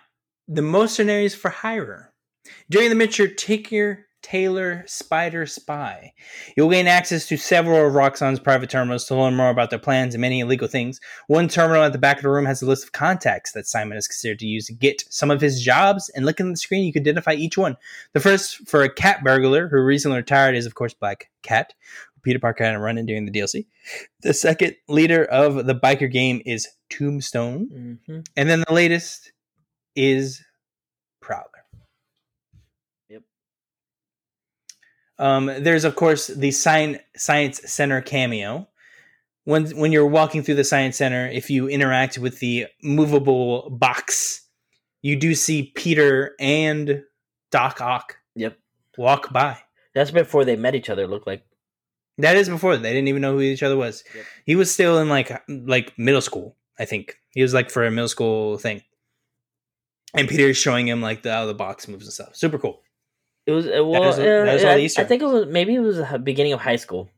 the 0.46 0.62
mercenaries 0.62 1.34
for 1.34 1.48
hire. 1.50 2.12
During 2.70 2.88
the 2.90 2.94
Mitcher 2.94 3.28
Tinker 3.28 4.06
Taylor 4.22 4.84
Spider 4.86 5.46
Spy, 5.46 6.14
you'll 6.56 6.70
gain 6.70 6.86
access 6.86 7.26
to 7.26 7.36
several 7.36 7.86
of 7.86 7.92
Roxxon's 7.94 8.38
private 8.40 8.70
terminals 8.70 9.04
to 9.06 9.16
learn 9.16 9.34
more 9.34 9.50
about 9.50 9.70
their 9.70 9.78
plans 9.78 10.14
and 10.14 10.20
many 10.22 10.40
illegal 10.40 10.68
things. 10.68 11.00
One 11.26 11.48
terminal 11.48 11.82
at 11.82 11.92
the 11.92 11.98
back 11.98 12.16
of 12.18 12.22
the 12.22 12.30
room 12.30 12.46
has 12.46 12.62
a 12.62 12.66
list 12.66 12.84
of 12.84 12.92
contacts 12.92 13.52
that 13.52 13.66
Simon 13.66 13.98
is 13.98 14.06
considered 14.08 14.38
to 14.38 14.46
use 14.46 14.66
to 14.66 14.72
get 14.72 15.04
some 15.10 15.30
of 15.30 15.40
his 15.40 15.60
jobs, 15.62 16.08
and 16.10 16.24
looking 16.24 16.46
at 16.46 16.52
the 16.52 16.56
screen, 16.56 16.84
you 16.84 16.92
can 16.92 17.02
identify 17.02 17.32
each 17.32 17.58
one. 17.58 17.76
The 18.12 18.20
first 18.20 18.66
for 18.68 18.82
a 18.82 18.92
cat 18.92 19.22
burglar 19.24 19.68
who 19.68 19.78
recently 19.82 20.16
retired 20.18 20.54
is, 20.54 20.66
of 20.66 20.74
course, 20.74 20.94
Black 20.94 21.30
Cat. 21.42 21.74
who 22.14 22.20
Peter 22.22 22.38
Parker 22.38 22.64
had 22.64 22.74
a 22.74 22.78
run 22.78 22.98
in 22.98 23.06
during 23.06 23.26
the 23.26 23.32
DLC. 23.32 23.66
The 24.22 24.32
second 24.34 24.76
leader 24.88 25.24
of 25.24 25.66
the 25.66 25.74
biker 25.74 26.10
game 26.10 26.40
is 26.46 26.68
Tombstone. 26.90 27.96
hmm 28.06 28.20
And 28.36 28.48
then 28.48 28.62
the 28.66 28.72
latest 28.72 29.32
is 29.96 30.42
Prowler. 31.20 31.48
Yep. 33.08 33.22
Um, 35.18 35.46
there's 35.46 35.84
of 35.84 35.94
course 35.96 36.26
the 36.28 36.48
Sci- 36.48 37.00
Science 37.16 37.60
Center 37.70 38.00
cameo. 38.00 38.68
When 39.44 39.66
when 39.76 39.90
you're 39.92 40.06
walking 40.06 40.42
through 40.42 40.54
the 40.56 40.64
Science 40.64 40.96
Center, 40.96 41.26
if 41.28 41.50
you 41.50 41.68
interact 41.68 42.16
with 42.18 42.38
the 42.38 42.66
movable 42.82 43.70
box, 43.70 44.46
you 45.02 45.16
do 45.16 45.34
see 45.34 45.72
Peter 45.74 46.34
and 46.38 47.02
Doc 47.50 47.80
Ock 47.80 48.16
Yep. 48.36 48.56
walk 48.96 49.32
by. 49.32 49.58
That's 49.94 50.10
before 50.10 50.44
they 50.44 50.56
met 50.56 50.74
each 50.74 50.88
other. 50.90 51.06
Look 51.06 51.26
like. 51.26 51.44
That 52.18 52.36
is 52.36 52.48
before 52.48 52.76
they 52.76 52.92
didn't 52.92 53.08
even 53.08 53.22
know 53.22 53.32
who 53.32 53.40
each 53.40 53.62
other 53.62 53.76
was. 53.76 54.04
Yep. 54.14 54.24
He 54.46 54.54
was 54.56 54.70
still 54.70 54.98
in 54.98 55.08
like 55.08 55.42
like 55.48 55.92
middle 55.98 56.20
school, 56.20 56.56
I 56.78 56.84
think. 56.84 57.16
He 57.30 57.42
was 57.42 57.52
like 57.54 57.70
for 57.70 57.84
a 57.84 57.90
middle 57.90 58.08
school 58.08 58.58
thing. 58.58 58.82
And 60.14 60.28
Peter 60.28 60.50
is 60.50 60.56
showing 60.58 60.86
him 60.86 61.00
like 61.00 61.22
the 61.22 61.32
how 61.32 61.46
the 61.46 61.54
box 61.54 61.88
moves 61.88 62.04
and 62.04 62.12
stuff. 62.12 62.36
Super 62.36 62.58
cool. 62.58 62.81
It 63.46 63.52
was 63.52 63.66
uh, 63.66 63.84
well. 63.84 64.12
that 64.12 64.48
uh, 64.48 64.52
is 64.52 64.64
all 64.64 64.70
I, 64.70 64.78
Easter 64.78 65.02
I 65.02 65.04
think 65.04 65.22
it 65.22 65.26
was 65.26 65.46
maybe 65.46 65.74
it 65.74 65.80
was 65.80 65.96
the 65.96 66.18
beginning 66.18 66.52
of 66.52 66.60
high 66.60 66.76
school. 66.76 67.10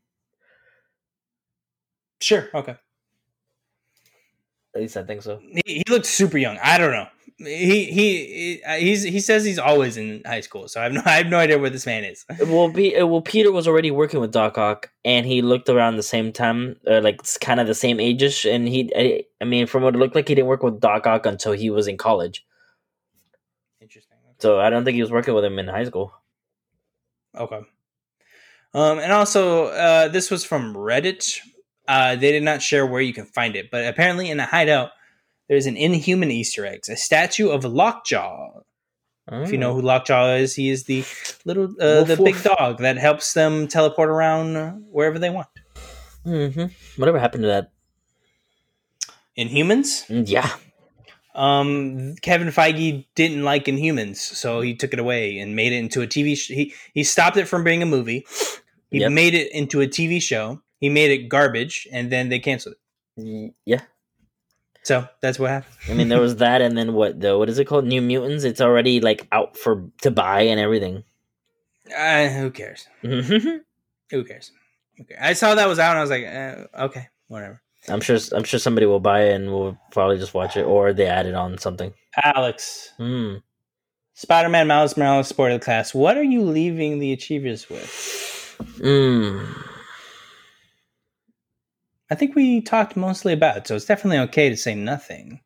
Sure. 2.19 2.49
Okay. 2.53 2.75
At 4.73 4.81
least 4.81 4.97
I 4.97 5.03
think 5.03 5.21
so. 5.21 5.39
He, 5.39 5.61
he 5.65 5.83
looked 5.89 6.05
super 6.05 6.37
young. 6.37 6.57
I 6.61 6.77
don't 6.77 6.91
know. 6.91 7.07
He 7.37 7.85
he 7.85 8.61
he- 8.65 8.79
he's 8.79 9.03
he 9.03 9.19
says 9.19 9.43
he's 9.43 9.59
always 9.59 9.97
in 9.97 10.21
high 10.25 10.39
school, 10.39 10.67
so 10.69 10.79
I 10.79 10.83
have 10.85 10.93
no 10.93 11.01
I 11.05 11.17
have 11.17 11.27
no 11.27 11.37
idea 11.37 11.59
where 11.59 11.69
this 11.69 11.85
man 11.85 12.03
is. 12.05 12.25
Well, 12.47 12.69
be, 12.69 12.95
well, 13.03 13.21
Peter 13.21 13.51
was 13.51 13.67
already 13.67 13.91
working 13.91 14.21
with 14.21 14.31
Doc 14.31 14.57
Ock, 14.57 14.91
and 15.03 15.25
he 15.25 15.41
looked 15.41 15.67
around 15.69 15.97
the 15.97 16.03
same 16.03 16.31
time, 16.31 16.77
uh, 16.89 17.01
like 17.01 17.21
kind 17.41 17.59
of 17.59 17.67
the 17.67 17.75
same 17.75 17.99
ages. 17.99 18.45
And 18.45 18.67
he, 18.67 18.91
I, 18.95 19.23
I 19.41 19.45
mean, 19.45 19.67
from 19.67 19.83
what 19.83 19.95
it 19.95 19.97
looked 19.97 20.15
like, 20.15 20.27
he 20.29 20.35
didn't 20.35 20.47
work 20.47 20.63
with 20.63 20.79
Doc 20.79 21.05
Ock 21.07 21.25
until 21.25 21.51
he 21.51 21.69
was 21.69 21.87
in 21.87 21.97
college. 21.97 22.45
So 24.45 24.59
I 24.59 24.69
don't 24.69 24.85
think 24.85 24.93
he 24.93 25.01
was 25.01 25.09
working 25.11 25.33
with 25.33 25.43
him 25.43 25.57
in 25.57 25.67
high 25.67 25.85
school. 25.85 26.13
Okay. 27.35 27.61
Um, 28.75 28.99
and 28.99 29.11
also, 29.11 29.65
uh, 29.65 30.07
this 30.09 30.29
was 30.29 30.45
from 30.45 30.75
Reddit. 30.75 31.39
Uh, 31.87 32.15
they 32.15 32.31
did 32.31 32.43
not 32.43 32.61
share 32.61 32.85
where 32.85 33.01
you 33.01 33.11
can 33.11 33.25
find 33.25 33.55
it, 33.55 33.71
but 33.71 33.87
apparently 33.87 34.29
in 34.29 34.39
a 34.39 34.45
hideout, 34.45 34.91
there's 35.49 35.65
an 35.65 35.77
Inhuman 35.77 36.29
Easter 36.29 36.63
eggs, 36.63 36.89
a 36.89 36.95
statue 36.95 37.49
of 37.49 37.65
Lockjaw. 37.65 38.61
If 39.31 39.51
you 39.51 39.57
know 39.57 39.71
Oh. 39.71 39.73
who 39.73 39.81
Lockjaw 39.81 40.35
is, 40.35 40.53
he 40.53 40.69
is 40.69 40.83
the 40.83 41.03
little, 41.43 41.73
uh, 41.81 42.03
the 42.03 42.17
big 42.23 42.37
dog 42.43 42.77
that 42.77 42.97
helps 42.97 43.33
them 43.33 43.67
teleport 43.67 44.09
around 44.09 44.85
wherever 44.91 45.17
they 45.17 45.31
want. 45.31 45.47
Mm-hmm. 46.23 46.65
Whatever 47.01 47.17
happened 47.17 47.41
to 47.41 47.47
that? 47.47 47.71
Inhumans. 49.35 50.05
Mm, 50.07 50.29
Yeah. 50.29 50.49
Um, 51.35 52.15
Kevin 52.21 52.47
Feige 52.47 53.05
didn't 53.15 53.43
like 53.43 53.65
Inhumans, 53.65 54.17
so 54.17 54.61
he 54.61 54.73
took 54.73 54.93
it 54.93 54.99
away 54.99 55.37
and 55.39 55.55
made 55.55 55.73
it 55.73 55.77
into 55.77 56.01
a 56.01 56.07
TV. 56.07 56.35
Sh- 56.37 56.47
he 56.47 56.73
he 56.93 57.03
stopped 57.03 57.37
it 57.37 57.45
from 57.47 57.63
being 57.63 57.83
a 57.83 57.85
movie. 57.85 58.25
He 58.91 58.99
Yep. 59.01 59.11
made 59.11 59.33
it 59.33 59.51
into 59.51 59.81
a 59.81 59.87
TV 59.87 60.21
show. 60.21 60.61
He 60.79 60.89
made 60.89 61.11
it 61.11 61.27
garbage, 61.27 61.87
and 61.91 62.11
then 62.11 62.29
they 62.29 62.39
canceled 62.39 62.75
it. 63.17 63.53
Yeah. 63.65 63.81
So 64.83 65.07
that's 65.19 65.39
what 65.39 65.49
happened. 65.49 65.75
I 65.89 65.93
mean, 65.93 66.07
there 66.09 66.21
was 66.21 66.35
that, 66.45 66.61
and 66.61 66.77
then 66.77 66.93
what? 66.93 67.19
The 67.19 67.37
what 67.37 67.49
is 67.49 67.59
it 67.59 67.65
called? 67.65 67.85
New 67.85 68.01
Mutants. 68.01 68.43
It's 68.43 68.61
already 68.61 69.01
like 69.01 69.27
out 69.31 69.57
for 69.57 69.89
to 70.01 70.11
buy 70.11 70.41
and 70.43 70.59
everything. 70.59 71.03
Uh, 71.95 72.27
who 72.29 72.49
cares? 72.51 72.87
Who 73.01 74.23
cares? 74.23 74.51
Okay. 75.01 75.15
I 75.19 75.33
saw 75.33 75.55
that 75.55 75.67
was 75.67 75.79
out, 75.79 75.91
and 75.91 75.99
I 75.99 76.01
was 76.01 76.09
like, 76.09 76.25
uh, 76.25 76.83
okay, 76.85 77.07
whatever. 77.27 77.61
Sure. 78.01 78.17
I'm 78.33 78.43
sure 78.43 78.59
somebody 78.59 78.85
will 78.85 78.99
buy 78.99 79.25
it 79.25 79.33
and 79.35 79.51
we'll 79.51 79.77
probably 79.91 80.17
just 80.17 80.33
watch 80.33 80.57
it, 80.57 80.63
or 80.63 80.93
they 80.93 81.05
add 81.07 81.25
it 81.27 81.35
on 81.35 81.57
something. 81.57 81.93
Alex, 82.23 82.91
Hmm. 82.97 83.35
Spider-Man, 84.15 84.67
Miles 84.67 84.95
Morales, 84.95 85.27
sported 85.27 85.61
class. 85.61 85.93
What 85.93 86.17
are 86.17 86.23
you 86.23 86.41
leaving 86.41 86.99
the 86.99 87.11
achievers 87.11 87.69
with? 87.69 88.55
Mm. 88.79 89.45
I 92.09 92.15
think 92.15 92.35
we 92.35 92.61
talked 92.61 92.95
mostly 92.95 93.33
about 93.33 93.57
it, 93.57 93.67
so 93.67 93.75
it's 93.75 93.85
definitely 93.85 94.19
okay 94.19 94.49
to 94.49 94.55
say 94.55 94.73
nothing. 94.75 95.41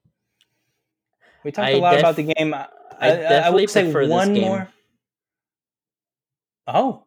We 1.44 1.52
talked 1.52 1.70
I 1.70 1.72
a 1.72 1.78
lot 1.80 1.92
def- 1.92 2.00
about 2.02 2.16
the 2.18 2.34
game. 2.34 2.54
I, 2.54 2.68
I 3.00 3.08
I, 3.08 3.16
definitely 3.16 3.62
would 3.62 3.70
say 3.70 4.08
one 4.08 4.34
game. 4.34 4.44
more. 4.44 4.70
Oh, 6.68 7.06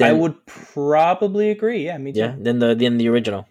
I 0.00 0.12
would 0.12 0.44
probably 0.46 1.50
agree. 1.50 1.84
Yeah, 1.86 1.96
me 1.98 2.12
too. 2.12 2.18
Yeah. 2.20 2.34
Then 2.38 2.58
the 2.58 2.74
then 2.74 2.98
the 2.98 3.08
original. 3.08 3.46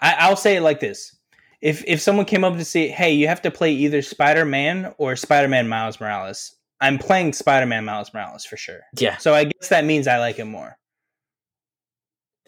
I, 0.00 0.14
I'll 0.20 0.36
say 0.36 0.56
it 0.56 0.62
like 0.62 0.80
this: 0.80 1.16
if 1.60 1.84
if 1.86 2.00
someone 2.00 2.26
came 2.26 2.44
up 2.44 2.54
to 2.56 2.64
say, 2.64 2.88
"Hey, 2.88 3.12
you 3.12 3.28
have 3.28 3.42
to 3.42 3.50
play 3.50 3.72
either 3.72 4.02
Spider 4.02 4.44
Man 4.44 4.94
or 4.98 5.16
Spider 5.16 5.48
Man 5.48 5.68
Miles 5.68 6.00
Morales," 6.00 6.56
I'm 6.80 6.98
playing 6.98 7.32
Spider 7.32 7.66
Man 7.66 7.84
Miles 7.84 8.12
Morales 8.14 8.44
for 8.44 8.56
sure. 8.56 8.80
Yeah. 8.98 9.16
So 9.18 9.34
I 9.34 9.44
guess 9.44 9.68
that 9.68 9.84
means 9.84 10.06
I 10.06 10.18
like 10.18 10.38
it 10.38 10.44
more. 10.44 10.76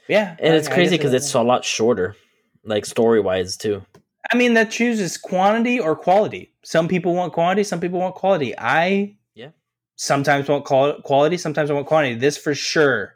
Yeah, 0.09 0.37
And 0.41 0.55
I- 0.55 0.57
it's 0.57 0.69
crazy 0.69 0.97
because 0.97 1.15
it's 1.15 1.33
a 1.35 1.43
lot 1.43 1.65
shorter, 1.65 2.17
like 2.65 2.85
story 2.85 3.21
wise 3.21 3.57
too. 3.57 3.85
I 4.33 4.37
mean, 4.37 4.55
that 4.55 4.71
chooses 4.71 5.17
quantity 5.17 5.79
or 5.81 5.97
quality. 5.97 6.53
Some 6.65 6.89
people 6.89 7.15
want 7.15 7.33
quantity, 7.33 7.65
some 7.65 7.81
people 7.81 7.99
want 8.01 8.15
quality. 8.15 8.55
I 8.59 9.17
Yeah. 9.35 9.51
sometimes 9.97 10.49
want 10.49 10.65
qual- 10.65 11.01
quality, 11.03 11.37
sometimes 11.37 11.71
I 11.71 11.75
want 11.75 11.87
quantity. 11.87 12.15
This 12.17 12.37
for 12.37 12.55
sure, 12.55 13.15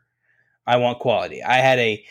I 0.66 0.76
want 0.76 0.98
quality. 1.00 1.42
I 1.42 1.56
had 1.56 1.78
a. 1.78 2.04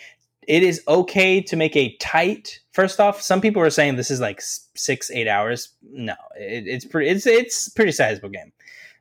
It 0.47 0.63
is 0.63 0.81
okay 0.87 1.41
to 1.41 1.55
make 1.55 1.75
a 1.75 1.95
tight. 1.97 2.59
First 2.71 2.99
off, 2.99 3.21
some 3.21 3.41
people 3.41 3.61
are 3.61 3.69
saying 3.69 3.95
this 3.95 4.11
is 4.11 4.19
like 4.19 4.41
six, 4.41 5.11
eight 5.11 5.27
hours. 5.27 5.69
No, 5.81 6.15
it, 6.35 6.67
it's 6.67 6.85
pretty. 6.85 7.09
It's 7.09 7.25
it's 7.25 7.69
pretty 7.69 7.91
sizable 7.91 8.29
game, 8.29 8.51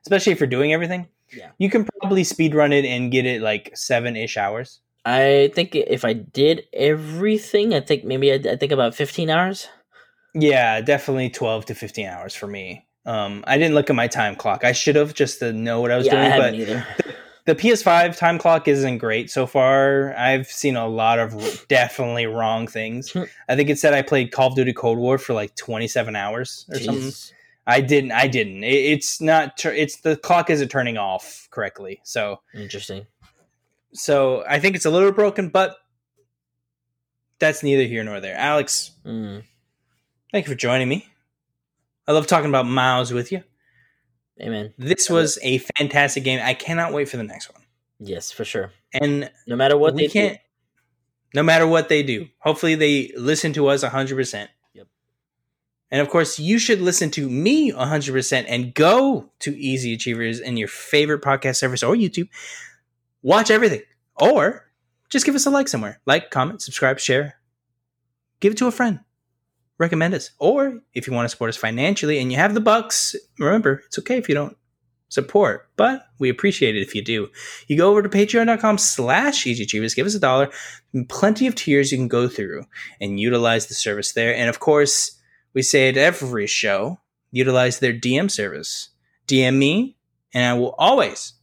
especially 0.05 0.33
if 0.33 0.39
you're 0.39 0.47
doing 0.47 0.73
everything. 0.73 1.07
Yeah. 1.35 1.49
You 1.57 1.69
can 1.69 1.85
probably 1.85 2.23
speed 2.23 2.53
run 2.53 2.71
it 2.71 2.85
and 2.85 3.11
get 3.11 3.25
it 3.25 3.41
like 3.41 3.71
seven 3.75 4.15
ish 4.15 4.37
hours. 4.37 4.79
I 5.05 5.51
think 5.53 5.75
if 5.75 6.05
I 6.05 6.13
did 6.13 6.63
everything, 6.71 7.73
I 7.73 7.81
think 7.81 8.05
maybe 8.05 8.31
I, 8.31 8.35
I 8.35 8.55
think 8.55 8.71
about 8.71 8.95
fifteen 8.95 9.29
hours. 9.29 9.67
Yeah, 10.35 10.81
definitely 10.81 11.29
12 11.29 11.65
to 11.67 11.75
15 11.75 12.07
hours 12.07 12.33
for 12.33 12.47
me. 12.47 12.87
Um, 13.05 13.43
I 13.45 13.57
didn't 13.57 13.75
look 13.75 13.89
at 13.89 13.95
my 13.95 14.07
time 14.07 14.35
clock. 14.35 14.63
I 14.63 14.71
should 14.71 14.95
have 14.95 15.13
just 15.13 15.39
to 15.39 15.53
know 15.53 15.81
what 15.81 15.91
I 15.91 15.97
was 15.97 16.07
yeah, 16.07 16.13
doing, 16.13 16.31
haven't 16.31 16.51
but 16.51 16.59
either. 16.59 16.87
The 17.45 17.55
PS5 17.55 18.17
time 18.17 18.37
clock 18.39 18.67
isn't 18.67 18.99
great 18.99 19.29
so 19.29 19.45
far. 19.45 20.15
I've 20.17 20.47
seen 20.47 20.75
a 20.77 20.87
lot 20.87 21.19
of 21.19 21.65
definitely 21.67 22.25
wrong 22.25 22.67
things. 22.67 23.11
Hmm. 23.11 23.23
I 23.49 23.55
think 23.55 23.69
it 23.69 23.77
said 23.79 23.93
I 23.93 24.01
played 24.01 24.31
Call 24.31 24.47
of 24.47 24.55
Duty 24.55 24.73
Cold 24.73 24.97
War 24.97 25.17
for 25.17 25.33
like 25.33 25.55
27 25.55 26.15
hours 26.15 26.65
or 26.69 26.79
something. 26.79 27.11
I 27.67 27.81
didn't. 27.81 28.11
I 28.11 28.27
didn't. 28.27 28.63
It, 28.63 28.73
it's 28.93 29.19
not. 29.21 29.57
tur- 29.57 29.73
It's 29.73 29.97
the 30.01 30.15
clock 30.17 30.49
isn't 30.49 30.69
turning 30.69 30.97
off 30.97 31.47
correctly. 31.51 31.99
So, 32.03 32.41
Interesting. 32.53 33.07
so 33.93 34.43
I 34.47 34.59
think 34.59 34.75
it's 34.75 34.85
a 34.85 34.89
little 34.91 35.11
broken, 35.13 35.49
but 35.49 35.77
that's 37.39 37.63
neither 37.63 37.83
here 37.83 38.03
nor 38.03 38.19
there. 38.19 38.35
Alex, 38.35 38.91
Mm. 39.05 39.43
thank 40.31 40.45
you 40.45 40.51
for 40.51 40.57
joining 40.57 40.87
me. 40.89 41.07
I 42.07 42.11
love 42.11 42.27
talking 42.27 42.49
about 42.49 42.65
Miles 42.65 43.11
with 43.13 43.31
you. 43.31 43.43
Amen. 44.41 44.73
This 44.77 45.09
was 45.09 45.37
a 45.41 45.59
fantastic 45.77 46.23
game. 46.23 46.39
I 46.43 46.53
cannot 46.53 46.93
wait 46.93 47.09
for 47.09 47.17
the 47.17 47.23
next 47.23 47.53
one. 47.53 47.63
Yes, 47.99 48.31
for 48.31 48.43
sure. 48.43 48.71
And 48.93 49.31
No 49.47 49.55
matter 49.55 49.77
what 49.77 49.95
they 49.95 50.07
can't. 50.07 50.39
No 51.33 51.41
matter 51.41 51.65
what 51.65 51.89
they 51.89 52.03
do, 52.03 52.27
hopefully 52.39 52.75
they 52.75 53.11
listen 53.17 53.53
to 53.53 53.67
us 53.67 53.81
hundred 53.83 54.15
percent. 54.15 54.51
Yep. 54.73 54.87
And 55.89 56.01
of 56.01 56.09
course, 56.09 56.37
you 56.37 56.59
should 56.59 56.79
listen 56.79 57.09
to 57.11 57.27
me 57.27 57.71
hundred 57.71 58.13
percent 58.13 58.47
and 58.49 58.73
go 58.73 59.31
to 59.39 59.57
Easy 59.57 59.93
Achievers 59.93 60.39
in 60.39 60.57
your 60.57 60.67
favorite 60.67 61.21
podcast 61.23 61.55
service 61.55 61.81
or 61.81 61.95
YouTube. 61.95 62.29
Watch 63.23 63.49
everything, 63.49 63.81
or 64.15 64.69
just 65.09 65.25
give 65.25 65.33
us 65.33 65.45
a 65.45 65.49
like 65.49 65.67
somewhere. 65.67 65.99
Like, 66.05 66.29
comment, 66.29 66.61
subscribe, 66.61 66.99
share. 66.99 67.37
Give 68.39 68.51
it 68.51 68.57
to 68.57 68.67
a 68.67 68.71
friend. 68.71 68.99
Recommend 69.79 70.13
us, 70.13 70.31
or 70.39 70.79
if 70.93 71.07
you 71.07 71.13
want 71.13 71.25
to 71.25 71.29
support 71.29 71.49
us 71.49 71.57
financially 71.57 72.19
and 72.19 72.31
you 72.31 72.37
have 72.37 72.53
the 72.53 72.61
bucks, 72.61 73.15
remember 73.39 73.81
it's 73.87 73.97
okay 73.99 74.17
if 74.17 74.29
you 74.29 74.35
don't 74.35 74.55
support, 75.13 75.69
but 75.75 76.07
we 76.19 76.29
appreciate 76.29 76.75
it 76.75 76.81
if 76.81 76.95
you 76.95 77.03
do. 77.03 77.29
You 77.67 77.77
go 77.77 77.89
over 77.89 78.01
to 78.01 78.09
patreon.com 78.09 78.77
slash 78.77 79.45
easyachievers, 79.45 79.95
give 79.95 80.07
us 80.07 80.15
a 80.15 80.19
dollar, 80.19 80.49
plenty 81.07 81.47
of 81.47 81.55
tiers 81.55 81.91
you 81.91 81.97
can 81.97 82.07
go 82.07 82.27
through 82.27 82.65
and 82.99 83.19
utilize 83.19 83.67
the 83.67 83.75
service 83.75 84.13
there. 84.13 84.35
And 84.35 84.49
of 84.49 84.59
course, 84.59 85.19
we 85.53 85.61
say 85.61 85.89
it 85.89 85.97
every 85.97 86.47
show, 86.47 86.99
utilize 87.31 87.79
their 87.79 87.93
DM 87.93 88.29
service. 88.29 88.89
DM 89.27 89.57
me, 89.57 89.97
and 90.33 90.45
I 90.45 90.53
will 90.59 90.75
always 90.77 91.33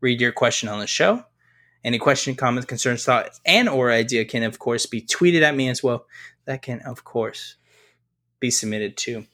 read 0.00 0.20
your 0.20 0.32
question 0.32 0.68
on 0.68 0.78
the 0.78 0.86
show. 0.86 1.24
Any 1.84 1.98
question, 1.98 2.34
comments, 2.34 2.66
concerns, 2.66 3.04
thoughts, 3.04 3.40
and 3.44 3.68
or 3.68 3.90
idea 3.90 4.24
can 4.24 4.42
of 4.42 4.58
course 4.58 4.86
be 4.86 5.02
tweeted 5.02 5.42
at 5.42 5.54
me 5.54 5.68
as 5.68 5.82
well. 5.82 6.06
That 6.46 6.62
can 6.62 6.80
of 6.80 7.04
course 7.04 7.56
be 8.40 8.50
submitted 8.50 8.96
too. 8.96 9.26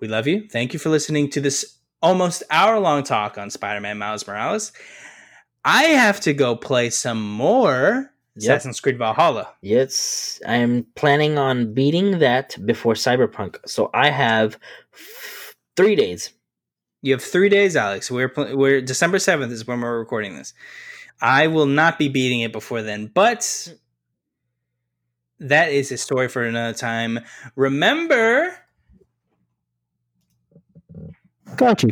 We 0.00 0.08
love 0.08 0.26
you. 0.26 0.48
Thank 0.48 0.72
you 0.72 0.78
for 0.78 0.90
listening 0.90 1.30
to 1.30 1.40
this 1.40 1.78
almost 2.02 2.42
hour 2.50 2.78
long 2.78 3.02
talk 3.02 3.38
on 3.38 3.50
Spider 3.50 3.80
Man 3.80 3.98
Miles 3.98 4.26
Morales. 4.26 4.72
I 5.64 5.84
have 5.84 6.20
to 6.20 6.34
go 6.34 6.56
play 6.56 6.90
some 6.90 7.22
more 7.22 8.10
Yep. 8.36 8.42
Assassin's 8.42 8.80
Creed 8.80 8.98
Valhalla. 8.98 9.54
Yes, 9.62 10.40
I 10.44 10.56
am 10.56 10.86
planning 10.96 11.38
on 11.38 11.72
beating 11.72 12.18
that 12.18 12.56
before 12.66 12.94
Cyberpunk. 12.94 13.58
So 13.64 13.90
I 13.94 14.10
have 14.10 14.58
f- 14.92 15.54
three 15.76 15.94
days. 15.94 16.32
You 17.00 17.12
have 17.12 17.22
three 17.22 17.48
days, 17.48 17.76
Alex. 17.76 18.10
We're 18.10 18.28
pl- 18.28 18.56
we're 18.56 18.80
December 18.80 19.20
seventh 19.20 19.52
is 19.52 19.68
when 19.68 19.80
we're 19.80 20.00
recording 20.00 20.34
this. 20.36 20.52
I 21.20 21.46
will 21.46 21.66
not 21.66 21.96
be 21.96 22.08
beating 22.08 22.40
it 22.40 22.50
before 22.50 22.82
then, 22.82 23.06
but 23.06 23.68
hmm. 23.70 23.74
That 25.40 25.72
is 25.72 25.92
a 25.92 25.96
story 25.96 26.28
for 26.28 26.42
another 26.44 26.76
time. 26.76 27.20
Remember, 27.56 28.56
Got 31.56 31.82
you. 31.82 31.90